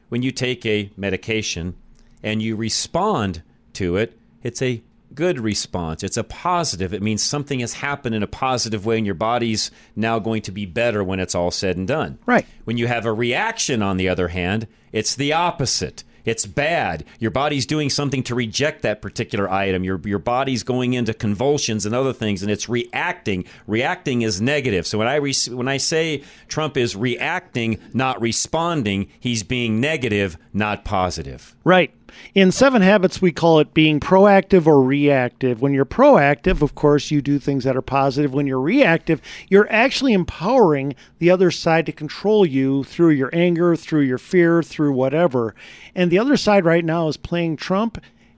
when 0.09 0.23
you 0.23 0.31
take 0.31 0.65
a 0.65 0.91
medication 0.97 1.75
and 2.23 2.41
you 2.41 2.55
respond 2.55 3.43
to 3.73 3.97
it, 3.97 4.17
it's 4.41 4.61
a 4.61 4.81
good 5.13 5.39
response. 5.39 6.03
It's 6.03 6.17
a 6.17 6.23
positive. 6.23 6.93
It 6.93 7.01
means 7.01 7.23
something 7.23 7.59
has 7.59 7.73
happened 7.73 8.15
in 8.15 8.23
a 8.23 8.27
positive 8.27 8.85
way 8.85 8.97
and 8.97 9.05
your 9.05 9.15
body's 9.15 9.71
now 9.95 10.19
going 10.19 10.41
to 10.43 10.51
be 10.51 10.65
better 10.65 11.03
when 11.03 11.19
it's 11.19 11.35
all 11.35 11.51
said 11.51 11.77
and 11.77 11.87
done. 11.87 12.19
Right. 12.25 12.45
When 12.65 12.77
you 12.77 12.87
have 12.87 13.05
a 13.05 13.13
reaction, 13.13 13.81
on 13.81 13.97
the 13.97 14.09
other 14.09 14.29
hand, 14.29 14.67
it's 14.91 15.15
the 15.15 15.33
opposite. 15.33 16.03
It's 16.27 16.45
bad. 16.45 17.05
Your 17.19 17.31
body's 17.31 17.65
doing 17.65 17.89
something 17.89 18.21
to 18.23 18.35
reject 18.35 18.81
that 18.81 19.01
particular 19.01 19.49
item. 19.49 19.85
Your 19.85 20.01
your 20.03 20.19
body's 20.19 20.61
going 20.61 20.93
into 20.93 21.13
convulsions 21.13 21.85
and 21.85 21.95
other 21.95 22.11
things, 22.11 22.43
and 22.43 22.51
it's 22.51 22.67
reacting. 22.67 23.45
Reacting 23.65 24.23
is 24.23 24.41
negative. 24.41 24.85
So 24.85 24.97
when 24.97 25.07
I 25.07 25.15
re- 25.15 25.33
when 25.49 25.69
I 25.69 25.77
say 25.77 26.23
Trump 26.49 26.75
is 26.75 26.97
reacting, 26.97 27.79
not 27.93 28.19
responding, 28.19 29.07
he's 29.21 29.43
being 29.43 29.79
negative, 29.79 30.37
not 30.51 30.83
positive. 30.83 31.55
Right. 31.63 31.93
In 32.33 32.51
Seven 32.51 32.81
Habits, 32.81 33.21
we 33.21 33.31
call 33.31 33.59
it 33.59 33.73
being 33.73 33.99
proactive 33.99 34.67
or 34.67 34.81
reactive. 34.81 35.61
When 35.61 35.73
you're 35.73 35.85
proactive, 35.85 36.61
of 36.61 36.75
course, 36.75 37.11
you 37.11 37.21
do 37.21 37.39
things 37.39 37.63
that 37.63 37.75
are 37.77 37.81
positive. 37.81 38.33
When 38.33 38.47
you're 38.47 38.61
reactive, 38.61 39.21
you're 39.49 39.71
actually 39.71 40.13
empowering 40.13 40.95
the 41.19 41.29
other 41.31 41.51
side 41.51 41.85
to 41.87 41.91
control 41.91 42.45
you 42.45 42.83
through 42.83 43.11
your 43.11 43.29
anger, 43.33 43.75
through 43.75 44.01
your 44.01 44.17
fear, 44.17 44.61
through 44.63 44.93
whatever. 44.93 45.55
And 45.95 46.11
the 46.11 46.19
other 46.19 46.37
side 46.37 46.65
right 46.65 46.85
now 46.85 47.07
is 47.07 47.17
playing 47.17 47.57
Trump 47.57 47.97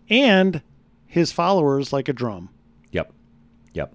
and 0.09 0.61
his 1.05 1.31
followers 1.31 1.91
like 1.91 2.07
a 2.09 2.13
drum. 2.13 2.49
Yep. 2.91 3.11
Yep. 3.73 3.93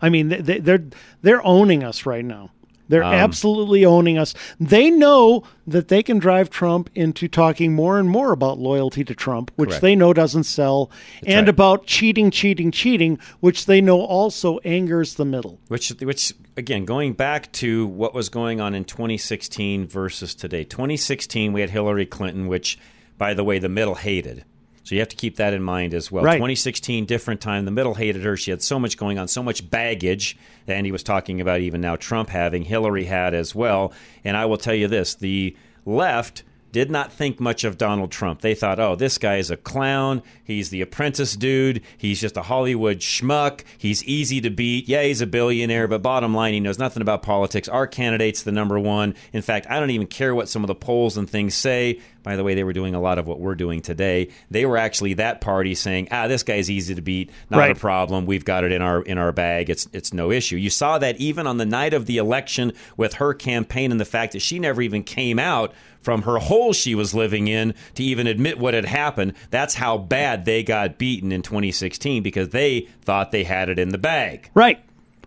I 0.00 0.08
mean, 0.08 0.28
they- 0.28 0.40
they, 0.40 0.58
they're 0.58 0.84
they're 1.22 1.46
owning 1.46 1.82
us 1.84 2.04
right 2.06 2.24
now. 2.24 2.50
They're 2.92 3.02
Um, 3.02 3.14
absolutely 3.14 3.86
owning 3.86 4.18
us. 4.18 4.34
They 4.60 4.90
know 4.90 5.44
that 5.66 5.88
they 5.88 6.02
can 6.02 6.18
drive 6.18 6.50
Trump 6.50 6.90
into 6.94 7.26
talking 7.26 7.72
more 7.74 7.98
and 7.98 8.06
more 8.06 8.32
about 8.32 8.58
loyalty 8.58 9.02
to 9.04 9.14
Trump, 9.14 9.50
which 9.56 9.70
Correct. 9.70 9.80
they 9.80 9.96
know 9.96 10.12
doesn't 10.12 10.44
sell, 10.44 10.90
and 11.26 11.46
right. 11.46 11.48
about 11.48 11.86
cheating, 11.86 12.30
cheating, 12.30 12.70
cheating, 12.70 13.18
which 13.40 13.64
they 13.64 13.80
know 13.80 14.02
also 14.02 14.58
angers 14.58 15.14
the 15.14 15.24
middle. 15.24 15.58
Which, 15.68 15.88
which 16.02 16.34
again, 16.54 16.84
going 16.84 17.14
back 17.14 17.50
to 17.52 17.86
what 17.86 18.12
was 18.12 18.28
going 18.28 18.60
on 18.60 18.74
in 18.74 18.84
2016 18.84 19.86
versus 19.86 20.34
today. 20.34 20.62
2016, 20.64 21.54
we 21.54 21.62
had 21.62 21.70
Hillary 21.70 22.04
Clinton, 22.04 22.46
which, 22.46 22.78
by 23.16 23.32
the 23.32 23.42
way, 23.42 23.58
the 23.58 23.70
middle 23.70 23.94
hated. 23.94 24.44
So 24.84 24.94
you 24.94 25.00
have 25.00 25.08
to 25.10 25.16
keep 25.16 25.36
that 25.36 25.52
in 25.52 25.62
mind 25.62 25.94
as 25.94 26.10
well. 26.10 26.24
Right. 26.24 26.34
2016, 26.34 27.06
different 27.06 27.40
time. 27.40 27.64
The 27.64 27.70
middle 27.70 27.94
hated 27.94 28.24
her. 28.24 28.36
She 28.36 28.50
had 28.50 28.62
so 28.62 28.78
much 28.78 28.96
going 28.96 29.18
on, 29.18 29.28
so 29.28 29.42
much 29.42 29.68
baggage. 29.70 30.36
And 30.66 30.86
he 30.86 30.92
was 30.92 31.02
talking 31.02 31.40
about 31.40 31.60
even 31.60 31.80
now 31.80 31.96
Trump 31.96 32.28
having, 32.30 32.62
Hillary 32.62 33.04
had 33.04 33.34
as 33.34 33.54
well. 33.54 33.92
And 34.24 34.36
I 34.36 34.46
will 34.46 34.58
tell 34.58 34.74
you 34.74 34.88
this 34.88 35.14
the 35.14 35.56
left 35.84 36.42
did 36.72 36.90
not 36.90 37.12
think 37.12 37.38
much 37.38 37.64
of 37.64 37.76
Donald 37.76 38.10
Trump. 38.10 38.40
They 38.40 38.54
thought, 38.54 38.80
oh, 38.80 38.96
this 38.96 39.18
guy 39.18 39.36
is 39.36 39.50
a 39.50 39.58
clown. 39.58 40.22
He's 40.42 40.70
the 40.70 40.80
apprentice 40.80 41.36
dude. 41.36 41.82
He's 41.98 42.20
just 42.20 42.36
a 42.38 42.42
Hollywood 42.42 42.98
schmuck. 42.98 43.62
He's 43.76 44.02
easy 44.04 44.40
to 44.40 44.50
beat. 44.50 44.88
Yeah, 44.88 45.02
he's 45.02 45.20
a 45.20 45.26
billionaire, 45.26 45.86
but 45.86 46.02
bottom 46.02 46.34
line, 46.34 46.54
he 46.54 46.60
knows 46.60 46.78
nothing 46.78 47.02
about 47.02 47.22
politics. 47.22 47.68
Our 47.68 47.86
candidate's 47.86 48.42
the 48.42 48.52
number 48.52 48.80
one. 48.80 49.14
In 49.34 49.42
fact, 49.42 49.66
I 49.68 49.78
don't 49.78 49.90
even 49.90 50.06
care 50.06 50.34
what 50.34 50.48
some 50.48 50.64
of 50.64 50.68
the 50.68 50.74
polls 50.74 51.18
and 51.18 51.28
things 51.28 51.54
say. 51.54 52.00
By 52.22 52.36
the 52.36 52.44
way, 52.44 52.54
they 52.54 52.64
were 52.64 52.72
doing 52.72 52.94
a 52.94 53.00
lot 53.00 53.18
of 53.18 53.26
what 53.26 53.40
we're 53.40 53.54
doing 53.54 53.80
today. 53.80 54.28
They 54.50 54.66
were 54.66 54.76
actually 54.76 55.14
that 55.14 55.40
party 55.40 55.74
saying, 55.74 56.08
ah, 56.10 56.28
this 56.28 56.42
guy's 56.42 56.70
easy 56.70 56.94
to 56.94 57.02
beat. 57.02 57.30
Not 57.50 57.70
a 57.70 57.74
problem. 57.74 58.26
We've 58.26 58.44
got 58.44 58.64
it 58.64 58.72
in 58.72 58.82
our 58.82 59.02
in 59.02 59.18
our 59.18 59.32
bag. 59.32 59.70
It's 59.70 59.88
it's 59.92 60.12
no 60.12 60.30
issue. 60.30 60.56
You 60.56 60.70
saw 60.70 60.98
that 60.98 61.16
even 61.16 61.46
on 61.46 61.56
the 61.56 61.66
night 61.66 61.94
of 61.94 62.06
the 62.06 62.18
election 62.18 62.72
with 62.96 63.14
her 63.14 63.34
campaign 63.34 63.90
and 63.90 64.00
the 64.00 64.04
fact 64.04 64.32
that 64.32 64.40
she 64.40 64.58
never 64.58 64.82
even 64.82 65.02
came 65.02 65.38
out 65.38 65.72
from 66.00 66.22
her 66.22 66.38
hole 66.38 66.72
she 66.72 66.94
was 66.94 67.14
living 67.14 67.48
in 67.48 67.74
to 67.94 68.02
even 68.02 68.26
admit 68.26 68.58
what 68.58 68.74
had 68.74 68.84
happened. 68.84 69.34
That's 69.50 69.74
how 69.74 69.98
bad 69.98 70.44
they 70.44 70.62
got 70.62 70.98
beaten 70.98 71.32
in 71.32 71.42
2016 71.42 72.22
because 72.22 72.50
they 72.50 72.88
thought 73.02 73.30
they 73.30 73.44
had 73.44 73.68
it 73.68 73.78
in 73.78 73.90
the 73.90 73.98
bag. 73.98 74.50
Right. 74.54 74.82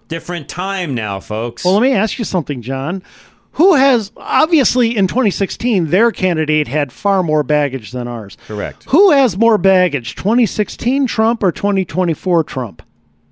Different 0.08 0.48
time 0.50 0.94
now, 0.94 1.20
folks. 1.20 1.66
Well, 1.66 1.74
let 1.74 1.82
me 1.82 1.94
ask 1.94 2.20
you 2.20 2.26
something, 2.26 2.62
John. 2.62 3.02
Who 3.56 3.76
has 3.76 4.12
obviously 4.18 4.96
in 4.96 5.08
2016 5.08 5.88
their 5.90 6.12
candidate 6.12 6.68
had 6.68 6.92
far 6.92 7.24
more 7.24 7.44
baggage 7.44 7.92
than 7.92 8.08
ours. 8.08 8.38
Correct. 8.48 8.84
Who 8.90 9.12
has 9.12 9.38
more 9.38 9.58
baggage, 9.58 10.16
2016 10.16 11.08
Trump 11.08 11.42
or 11.44 11.52
2024 11.52 12.44
Trump? 12.44 12.82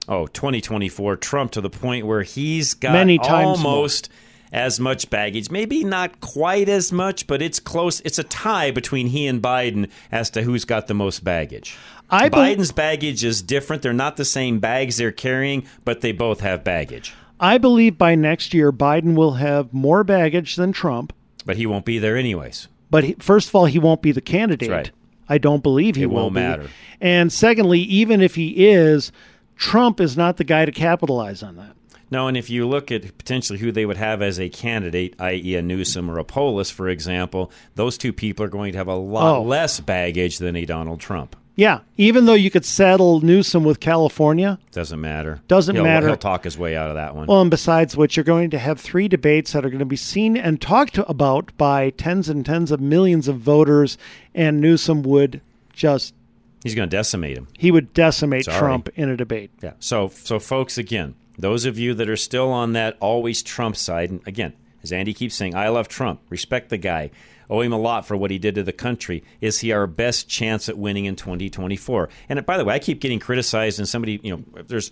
Oh, 0.08 0.28
2024 0.28 1.18
Trump 1.18 1.52
to 1.52 1.62
the 1.62 1.70
point 1.70 2.06
where 2.06 2.24
he's 2.24 2.74
got 2.74 2.94
Many 2.94 3.18
times 3.18 3.62
more. 3.62 3.74
almost 3.74 4.10
as 4.54 4.80
much 4.80 5.10
baggage. 5.10 5.50
Maybe 5.50 5.84
not 5.84 6.22
quite 6.22 6.70
as 6.70 6.92
much, 6.92 7.26
but 7.28 7.42
it's 7.42 7.60
close. 7.60 8.00
It's 8.02 8.20
a 8.20 8.24
tie 8.24 8.72
between 8.72 9.08
he 9.08 9.28
and 9.28 9.42
Biden 9.42 9.90
as 10.12 10.30
to 10.32 10.44
who's 10.44 10.64
got 10.64 10.88
the 10.88 10.94
most 10.94 11.24
baggage. 11.24 11.76
I 12.10 12.30
Biden's 12.30 12.72
baggage 12.72 13.24
is 13.24 13.42
different. 13.42 13.82
They're 13.82 13.94
not 13.94 14.18
the 14.18 14.26
same 14.26 14.60
bags 14.60 14.98
they're 14.98 15.12
carrying, 15.12 15.66
but 15.84 16.02
they 16.02 16.12
both 16.12 16.42
have 16.42 16.64
baggage. 16.64 17.14
I 17.44 17.58
believe 17.58 17.98
by 17.98 18.16
next 18.16 18.54
year 18.54 18.72
Biden 18.72 19.16
will 19.16 19.34
have 19.34 19.74
more 19.74 20.04
baggage 20.04 20.56
than 20.56 20.72
Trump. 20.72 21.12
But 21.46 21.58
he 21.58 21.66
won't 21.66 21.84
be 21.86 22.00
there 22.00 22.16
anyways. 22.16 22.70
But 22.90 23.04
he, 23.04 23.14
first 23.20 23.50
of 23.50 23.56
all, 23.56 23.66
he 23.66 23.80
won't 23.80 24.02
be 24.02 24.12
the 24.14 24.22
candidate. 24.22 24.70
Right. 24.72 24.92
I 25.28 25.38
don't 25.40 25.62
believe 25.64 25.96
he 25.96 26.04
It 26.04 26.06
will 26.06 26.24
won't 26.24 26.36
be. 26.36 26.40
matter. 26.42 26.70
And 27.02 27.32
secondly, 27.34 27.80
even 27.82 28.22
if 28.22 28.36
he 28.36 28.68
is, 28.70 29.12
Trump 29.58 30.00
is 30.00 30.16
not 30.16 30.38
the 30.38 30.44
guy 30.44 30.64
to 30.66 30.72
capitalize 30.72 31.44
on 31.44 31.56
that. 31.58 31.76
No, 32.12 32.28
and 32.28 32.38
if 32.38 32.50
you 32.50 32.68
look 32.68 32.92
at 32.92 33.18
potentially 33.18 33.58
who 33.60 33.72
they 33.72 33.86
would 33.86 33.98
have 33.98 34.22
as 34.22 34.40
a 34.40 34.48
candidate, 34.48 35.16
i.e., 35.20 35.56
a 35.56 35.62
Newsom 35.62 36.10
or 36.12 36.20
a 36.20 36.24
Polis, 36.24 36.70
for 36.70 36.88
example, 36.88 37.52
those 37.76 37.98
two 37.98 38.14
people 38.14 38.46
are 38.46 38.50
going 38.50 38.72
to 38.74 38.78
have 38.78 38.88
a 38.88 38.96
lot 38.96 39.38
Oh. 39.38 39.42
less 39.44 39.80
baggage 39.80 40.38
than 40.38 40.56
a 40.56 40.64
Donald 40.66 41.00
Trump. 41.00 41.36
Yeah, 41.56 41.82
even 41.98 42.26
though 42.26 42.34
you 42.34 42.50
could 42.50 42.66
settle 42.66 43.22
Newsom 43.22 43.64
with 43.64 43.80
California. 43.80 44.58
Doesn't 44.72 45.00
matter. 45.00 45.42
Doesn't 45.48 45.76
He'll- 45.76 45.84
matter. 45.84 46.08
He'll 46.08 46.18
talk 46.18 46.44
his 46.46 46.58
way 46.58 46.76
out 46.76 46.90
of 46.90 46.96
that 46.96 47.16
one. 47.16 47.28
Well, 47.28 47.42
and 47.42 47.52
besides 47.52 47.96
which, 47.96 48.18
you're 48.18 48.24
going 48.24 48.50
to 48.50 48.58
have 48.60 48.80
three 48.82 49.08
debates 49.08 49.54
that 49.54 49.64
are 49.64 49.70
going 49.70 49.78
to 49.80 49.86
be 49.86 49.96
seen 49.96 50.36
and 50.36 50.60
talked 50.60 50.98
about 50.98 51.56
by 51.58 51.92
tens 51.92 52.28
and 52.28 52.44
tens 52.44 52.72
of 52.72 52.82
millions 52.82 53.28
of 53.28 53.38
voters, 53.38 54.00
and 54.34 54.60
Newsom 54.62 55.04
would 55.04 55.42
just 55.74 56.16
He's 56.64 56.74
going 56.76 56.90
to 56.90 56.98
decimate 56.98 57.38
him. 57.38 57.48
he 57.60 57.70
would 57.72 57.94
decimate 57.94 58.46
Sorry. 58.46 58.58
Trump 58.58 58.90
in 58.96 59.10
a 59.10 59.18
debate. 59.18 59.52
Yeah. 59.62 59.74
So, 59.80 60.08
so 60.08 60.40
folks, 60.40 60.78
again, 60.80 61.14
those 61.38 61.66
of 61.66 61.78
you 61.78 61.94
that 61.94 62.10
are 62.10 62.16
still 62.16 62.50
on 62.52 62.74
that 62.74 62.98
always 63.00 63.44
Trump 63.44 63.76
side, 63.76 64.10
and 64.10 64.22
again, 64.26 64.54
as 64.82 64.92
Andy 64.92 65.14
keeps 65.14 65.36
saying, 65.36 65.56
I 65.56 65.68
love 65.70 65.88
Trump, 65.88 66.22
respect 66.30 66.70
the 66.70 66.78
guy, 66.78 67.12
owe 67.50 67.62
him 67.62 67.74
a 67.74 67.78
lot 67.78 68.06
for 68.06 68.16
what 68.18 68.32
he 68.32 68.38
did 68.38 68.56
to 68.56 68.64
the 68.64 68.74
country. 68.74 69.24
Is 69.42 69.60
he 69.60 69.72
our 69.72 69.88
best 69.88 70.30
chance 70.30 70.70
at 70.70 70.78
winning 70.78 71.06
in 71.06 71.16
2024? 71.16 72.10
And 72.30 72.46
by 72.46 72.58
the 72.58 72.66
way, 72.66 72.74
I 72.74 72.80
keep 72.80 73.00
getting 73.00 73.20
criticized, 73.20 73.80
and 73.80 73.88
somebody, 73.88 74.20
you 74.24 74.36
know, 74.36 74.64
there's 74.68 74.92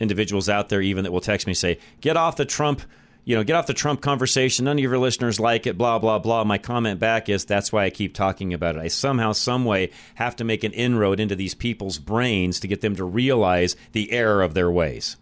individuals 0.00 0.48
out 0.48 0.68
there 0.68 0.82
even 0.82 1.04
that 1.04 1.12
will 1.12 1.20
text 1.20 1.46
me 1.46 1.54
say, 1.54 1.78
"Get 2.00 2.16
off 2.16 2.36
the 2.36 2.44
Trump." 2.44 2.82
You 3.24 3.34
know, 3.34 3.42
get 3.42 3.56
off 3.56 3.66
the 3.66 3.74
Trump 3.74 4.02
conversation. 4.02 4.66
None 4.66 4.78
of 4.78 4.82
your 4.82 4.98
listeners 4.98 5.40
like 5.40 5.66
it, 5.66 5.76
blah, 5.76 5.98
blah, 5.98 6.20
blah. 6.20 6.44
My 6.44 6.58
comment 6.58 7.00
back 7.00 7.28
is 7.28 7.44
that's 7.44 7.72
why 7.72 7.84
I 7.84 7.90
keep 7.90 8.14
talking 8.14 8.54
about 8.54 8.76
it. 8.76 8.82
I 8.82 8.86
somehow, 8.86 9.32
some 9.32 9.64
way 9.64 9.90
have 10.14 10.36
to 10.36 10.44
make 10.44 10.62
an 10.62 10.70
inroad 10.70 11.18
into 11.18 11.34
these 11.34 11.52
people's 11.52 11.98
brains 11.98 12.60
to 12.60 12.68
get 12.68 12.82
them 12.82 12.94
to 12.94 13.04
realize 13.04 13.74
the 13.90 14.12
error 14.12 14.42
of 14.42 14.54
their 14.54 14.70
ways. 14.70 15.16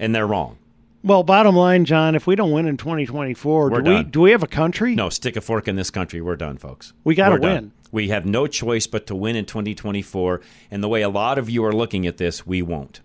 And 0.00 0.16
they're 0.16 0.26
wrong. 0.26 0.58
Well, 1.06 1.22
bottom 1.22 1.54
line, 1.54 1.84
John, 1.84 2.16
if 2.16 2.26
we 2.26 2.34
don't 2.34 2.50
win 2.50 2.66
in 2.66 2.76
2024, 2.76 3.70
We're 3.70 3.80
do 3.80 3.90
we 3.90 4.02
do 4.02 4.20
we 4.22 4.32
have 4.32 4.42
a 4.42 4.48
country? 4.48 4.96
No, 4.96 5.08
stick 5.08 5.36
a 5.36 5.40
fork 5.40 5.68
in 5.68 5.76
this 5.76 5.88
country. 5.88 6.20
We're 6.20 6.34
done, 6.34 6.58
folks. 6.58 6.94
We 7.04 7.14
We're 7.14 7.38
done. 7.38 7.40
win. 7.40 7.72
We 7.92 8.08
have 8.08 8.26
no 8.26 8.48
choice 8.48 8.88
but 8.88 9.06
to 9.06 9.14
win 9.14 9.36
in 9.36 9.44
2024. 9.44 10.40
And 10.68 10.82
the 10.82 10.88
way 10.88 11.02
a 11.02 11.08
lot 11.08 11.38
of 11.38 11.48
you 11.48 11.64
are 11.64 11.72
looking 11.72 12.08
at 12.08 12.16
this, 12.16 12.44
we 12.44 12.60
won't. 12.60 13.02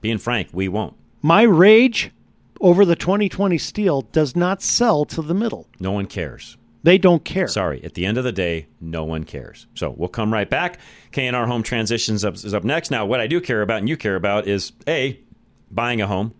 Being 0.00 0.16
frank, 0.16 0.48
we 0.54 0.66
won't. 0.66 0.96
My 1.20 1.42
rage 1.42 2.10
over 2.58 2.86
the 2.86 2.96
2020 2.96 3.58
steal 3.58 4.00
does 4.00 4.34
not 4.34 4.62
sell 4.62 5.04
to 5.04 5.20
the 5.20 5.34
middle. 5.34 5.68
No 5.78 5.92
one 5.92 6.06
cares. 6.06 6.56
They 6.84 6.96
don't 6.96 7.22
care. 7.22 7.48
Sorry. 7.48 7.84
At 7.84 7.92
the 7.92 8.06
end 8.06 8.16
of 8.16 8.24
the 8.24 8.32
day, 8.32 8.68
no 8.80 9.04
one 9.04 9.24
cares. 9.24 9.66
So 9.74 9.90
we'll 9.90 10.08
come 10.08 10.32
right 10.32 10.48
back. 10.48 10.78
K&R 11.12 11.46
Home 11.46 11.62
Transitions 11.62 12.24
up, 12.24 12.36
is 12.36 12.54
up 12.54 12.64
next. 12.64 12.90
Now, 12.90 13.04
what 13.04 13.20
I 13.20 13.26
do 13.26 13.42
care 13.42 13.60
about 13.60 13.80
and 13.80 13.88
you 13.90 13.98
care 13.98 14.16
about 14.16 14.46
is 14.46 14.72
A, 14.88 15.20
buying 15.70 16.00
a 16.00 16.06
home, 16.06 16.32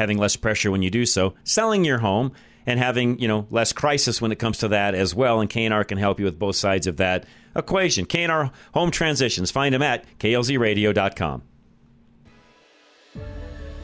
having 0.00 0.18
less 0.18 0.34
pressure 0.34 0.70
when 0.70 0.82
you 0.82 0.90
do 0.90 1.06
so, 1.06 1.34
selling 1.44 1.84
your 1.84 1.98
home, 1.98 2.32
and 2.66 2.80
having, 2.80 3.18
you 3.18 3.28
know, 3.28 3.46
less 3.50 3.72
crisis 3.72 4.20
when 4.20 4.32
it 4.32 4.38
comes 4.38 4.58
to 4.58 4.68
that 4.68 4.94
as 4.94 5.14
well. 5.14 5.40
And 5.40 5.48
K&R 5.48 5.84
can 5.84 5.98
help 5.98 6.18
you 6.18 6.24
with 6.24 6.38
both 6.38 6.56
sides 6.56 6.86
of 6.86 6.96
that 6.96 7.26
equation. 7.54 8.06
K&R 8.06 8.50
Home 8.74 8.90
Transitions. 8.90 9.50
Find 9.50 9.74
them 9.74 9.82
at 9.82 10.04
klzradio.com. 10.18 11.42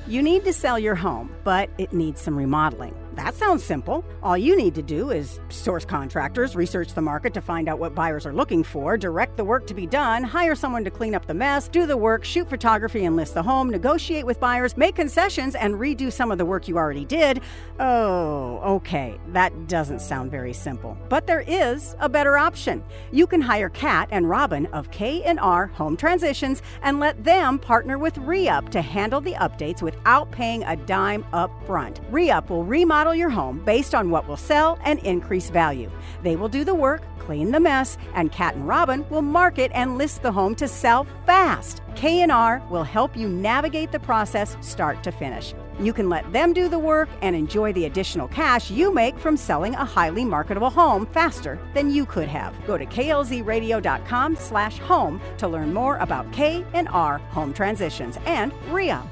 You 0.09 0.23
need 0.23 0.45
to 0.45 0.53
sell 0.53 0.79
your 0.79 0.95
home, 0.95 1.35
but 1.45 1.69
it 1.79 1.93
needs 1.93 2.21
some 2.21 2.37
remodeling. 2.37 2.95
That 3.17 3.35
sounds 3.35 3.65
simple. 3.65 4.05
All 4.23 4.37
you 4.37 4.57
need 4.57 4.75
to 4.75 4.83
do 4.83 5.11
is 5.11 5.41
source 5.49 5.87
contractors, 5.87 6.55
research 6.55 6.93
the 6.93 7.01
market 7.01 7.33
to 7.35 7.41
find 7.41 7.67
out 7.67 7.79
what 7.79 7.95
buyers 7.95 8.27
are 8.27 8.33
looking 8.33 8.63
for, 8.63 8.99
direct 8.99 9.39
the 9.39 9.45
work 9.45 9.67
to 9.69 9.75
be 9.75 9.87
done, 9.87 10.23
hire 10.23 10.55
someone 10.55 10.85
to 10.85 10.91
clean 10.91 11.15
up 11.15 11.27
the 11.27 11.33
mess, 11.33 11.67
do 11.67 11.87
the 11.87 11.97
work, 11.97 12.25
shoot 12.25 12.49
photography 12.49 13.07
and 13.07 13.17
list 13.17 13.33
the 13.33 13.43
home, 13.43 13.71
negotiate 13.71 14.27
with 14.27 14.39
buyers, 14.39 14.77
make 14.77 14.95
concessions, 14.97 15.55
and 15.55 15.75
redo 15.75 16.13
some 16.13 16.31
of 16.31 16.37
the 16.37 16.45
work 16.45 16.69
you 16.69 16.77
already 16.77 17.07
did. 17.07 17.41
Oh, 17.81 18.61
okay. 18.77 19.19
That 19.29 19.67
doesn't 19.67 20.01
sound 20.01 20.31
very 20.31 20.53
simple. 20.53 20.97
But 21.09 21.27
there 21.27 21.45
is 21.47 21.97
a 21.99 22.11
better 22.11 22.37
option. 22.37 22.85
You 23.13 23.27
can 23.27 23.41
hire 23.41 23.71
Kat 23.71 24.09
and 24.13 24.29
Robin 24.29 24.67
of 24.67 24.91
K&R 24.91 25.67
Home 25.69 25.97
Transitions 25.97 26.63
and 26.83 27.01
let 27.01 27.25
them 27.25 27.59
partner 27.59 27.99
with 27.99 28.15
ReUp 28.17 28.69
to 28.71 28.83
handle 28.83 29.23
the 29.23 29.35
updates 29.35 29.81
without 29.81 30.31
paying 30.31 30.65
a 30.65 30.77
dime 30.77 31.25
up 31.33 31.51
front. 31.67 32.03
ReUp 32.13 32.51
will 32.51 32.65
remodel 32.65 33.06
your 33.15 33.31
home 33.31 33.63
based 33.65 33.95
on 33.95 34.11
what 34.11 34.27
will 34.27 34.37
sell 34.37 34.79
and 34.85 34.99
increase 35.01 35.51
value. 35.51 35.91
They 36.23 36.37
will 36.37 36.49
do 36.49 36.65
the 36.65 36.75
work, 36.75 37.03
clean 37.19 37.51
the 37.51 37.61
mess, 37.61 37.99
and 38.15 38.33
Kat 38.33 38.55
and 38.55 38.67
Robin 38.67 39.05
will 39.11 39.23
market 39.23 39.71
and 39.75 39.99
list 39.99 40.23
the 40.23 40.33
home 40.33 40.55
to 40.57 40.69
sell 40.69 41.07
fast. 41.27 41.83
K&R 41.95 42.63
will 42.71 42.85
help 42.85 43.17
you 43.17 43.29
navigate 43.29 43.93
the 43.93 44.01
process 44.01 44.57
start 44.61 45.03
to 45.03 45.11
finish. 45.11 45.55
You 45.79 45.93
can 45.93 46.09
let 46.09 46.31
them 46.33 46.53
do 46.53 46.69
the 46.69 46.79
work 46.79 47.09
and 47.23 47.37
enjoy 47.37 47.73
the 47.73 47.85
additional 47.85 48.29
cash 48.29 48.71
you 48.71 48.93
make 48.93 49.19
from 49.19 49.37
selling 49.37 49.75
a 49.75 49.85
highly 49.85 50.25
marketable 50.25 50.71
home 50.71 51.07
faster 51.07 51.59
than 51.75 51.91
you 51.91 52.07
could 52.07 52.29
have. 52.29 52.55
Go 52.67 52.79
to 52.79 52.87
klzradio.com 52.87 54.37
slash 54.37 54.79
home 54.79 55.21
to 55.39 55.49
learn 55.49 55.75
more 55.75 55.97
about 55.99 56.31
K&R 56.33 57.19
Home 57.19 57.53
Transitions 57.53 58.19
and 58.25 58.53
ReUp. 58.71 59.07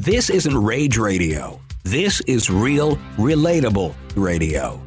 This 0.00 0.30
isn't 0.30 0.56
rage 0.56 0.96
radio. 0.96 1.60
This 1.82 2.22
is 2.22 2.48
real, 2.48 2.96
relatable 3.18 3.94
radio. 4.16 4.82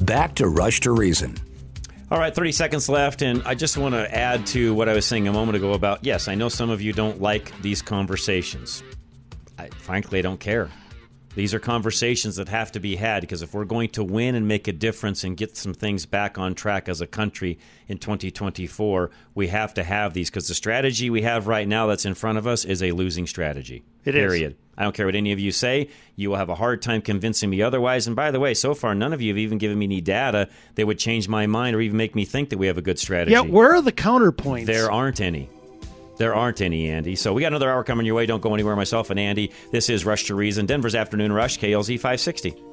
Back 0.00 0.36
to 0.36 0.48
Rush 0.48 0.80
to 0.80 0.92
Reason. 0.92 1.36
All 2.10 2.18
right, 2.18 2.34
30 2.34 2.52
seconds 2.52 2.88
left, 2.88 3.20
and 3.20 3.42
I 3.42 3.54
just 3.54 3.76
want 3.76 3.94
to 3.94 4.10
add 4.10 4.46
to 4.46 4.72
what 4.72 4.88
I 4.88 4.94
was 4.94 5.04
saying 5.04 5.28
a 5.28 5.34
moment 5.34 5.56
ago 5.56 5.74
about 5.74 6.02
yes, 6.02 6.28
I 6.28 6.34
know 6.34 6.48
some 6.48 6.70
of 6.70 6.80
you 6.80 6.94
don't 6.94 7.20
like 7.20 7.52
these 7.60 7.82
conversations. 7.82 8.82
I, 9.58 9.68
frankly, 9.68 10.20
I 10.20 10.22
don't 10.22 10.40
care. 10.40 10.70
These 11.38 11.54
are 11.54 11.60
conversations 11.60 12.34
that 12.34 12.48
have 12.48 12.72
to 12.72 12.80
be 12.80 12.96
had 12.96 13.20
because 13.20 13.42
if 13.42 13.54
we're 13.54 13.64
going 13.64 13.90
to 13.90 14.02
win 14.02 14.34
and 14.34 14.48
make 14.48 14.66
a 14.66 14.72
difference 14.72 15.22
and 15.22 15.36
get 15.36 15.56
some 15.56 15.72
things 15.72 16.04
back 16.04 16.36
on 16.36 16.56
track 16.56 16.88
as 16.88 17.00
a 17.00 17.06
country 17.06 17.60
in 17.86 17.98
2024, 17.98 19.08
we 19.36 19.46
have 19.46 19.72
to 19.74 19.84
have 19.84 20.14
these 20.14 20.30
because 20.30 20.48
the 20.48 20.54
strategy 20.54 21.10
we 21.10 21.22
have 21.22 21.46
right 21.46 21.68
now 21.68 21.86
that's 21.86 22.04
in 22.04 22.14
front 22.14 22.38
of 22.38 22.48
us 22.48 22.64
is 22.64 22.82
a 22.82 22.90
losing 22.90 23.24
strategy. 23.24 23.84
It 24.04 24.16
is. 24.16 24.20
Period. 24.20 24.56
I 24.76 24.82
don't 24.82 24.96
care 24.96 25.06
what 25.06 25.14
any 25.14 25.30
of 25.30 25.38
you 25.38 25.52
say. 25.52 25.90
You 26.16 26.30
will 26.30 26.38
have 26.38 26.48
a 26.48 26.56
hard 26.56 26.82
time 26.82 27.02
convincing 27.02 27.50
me 27.50 27.62
otherwise. 27.62 28.08
And 28.08 28.16
by 28.16 28.32
the 28.32 28.40
way, 28.40 28.52
so 28.52 28.74
far, 28.74 28.96
none 28.96 29.12
of 29.12 29.22
you 29.22 29.30
have 29.30 29.38
even 29.38 29.58
given 29.58 29.78
me 29.78 29.84
any 29.84 30.00
data 30.00 30.48
that 30.74 30.88
would 30.88 30.98
change 30.98 31.28
my 31.28 31.46
mind 31.46 31.76
or 31.76 31.80
even 31.80 31.98
make 31.98 32.16
me 32.16 32.24
think 32.24 32.50
that 32.50 32.58
we 32.58 32.66
have 32.66 32.78
a 32.78 32.82
good 32.82 32.98
strategy. 32.98 33.30
Yeah, 33.30 33.42
where 33.42 33.76
are 33.76 33.82
the 33.82 33.92
counterpoints? 33.92 34.66
There 34.66 34.90
aren't 34.90 35.20
any. 35.20 35.48
There 36.18 36.34
aren't 36.34 36.60
any, 36.60 36.90
Andy. 36.90 37.16
So 37.16 37.32
we 37.32 37.42
got 37.42 37.48
another 37.48 37.70
hour 37.70 37.84
coming 37.84 38.04
your 38.04 38.16
way. 38.16 38.26
Don't 38.26 38.42
go 38.42 38.54
anywhere. 38.54 38.76
Myself 38.76 39.10
and 39.10 39.18
Andy. 39.18 39.52
This 39.70 39.88
is 39.88 40.04
Rush 40.04 40.24
to 40.24 40.34
Reason, 40.34 40.66
Denver's 40.66 40.94
Afternoon 40.94 41.32
Rush, 41.32 41.58
KLZ 41.58 41.96
560. 41.96 42.67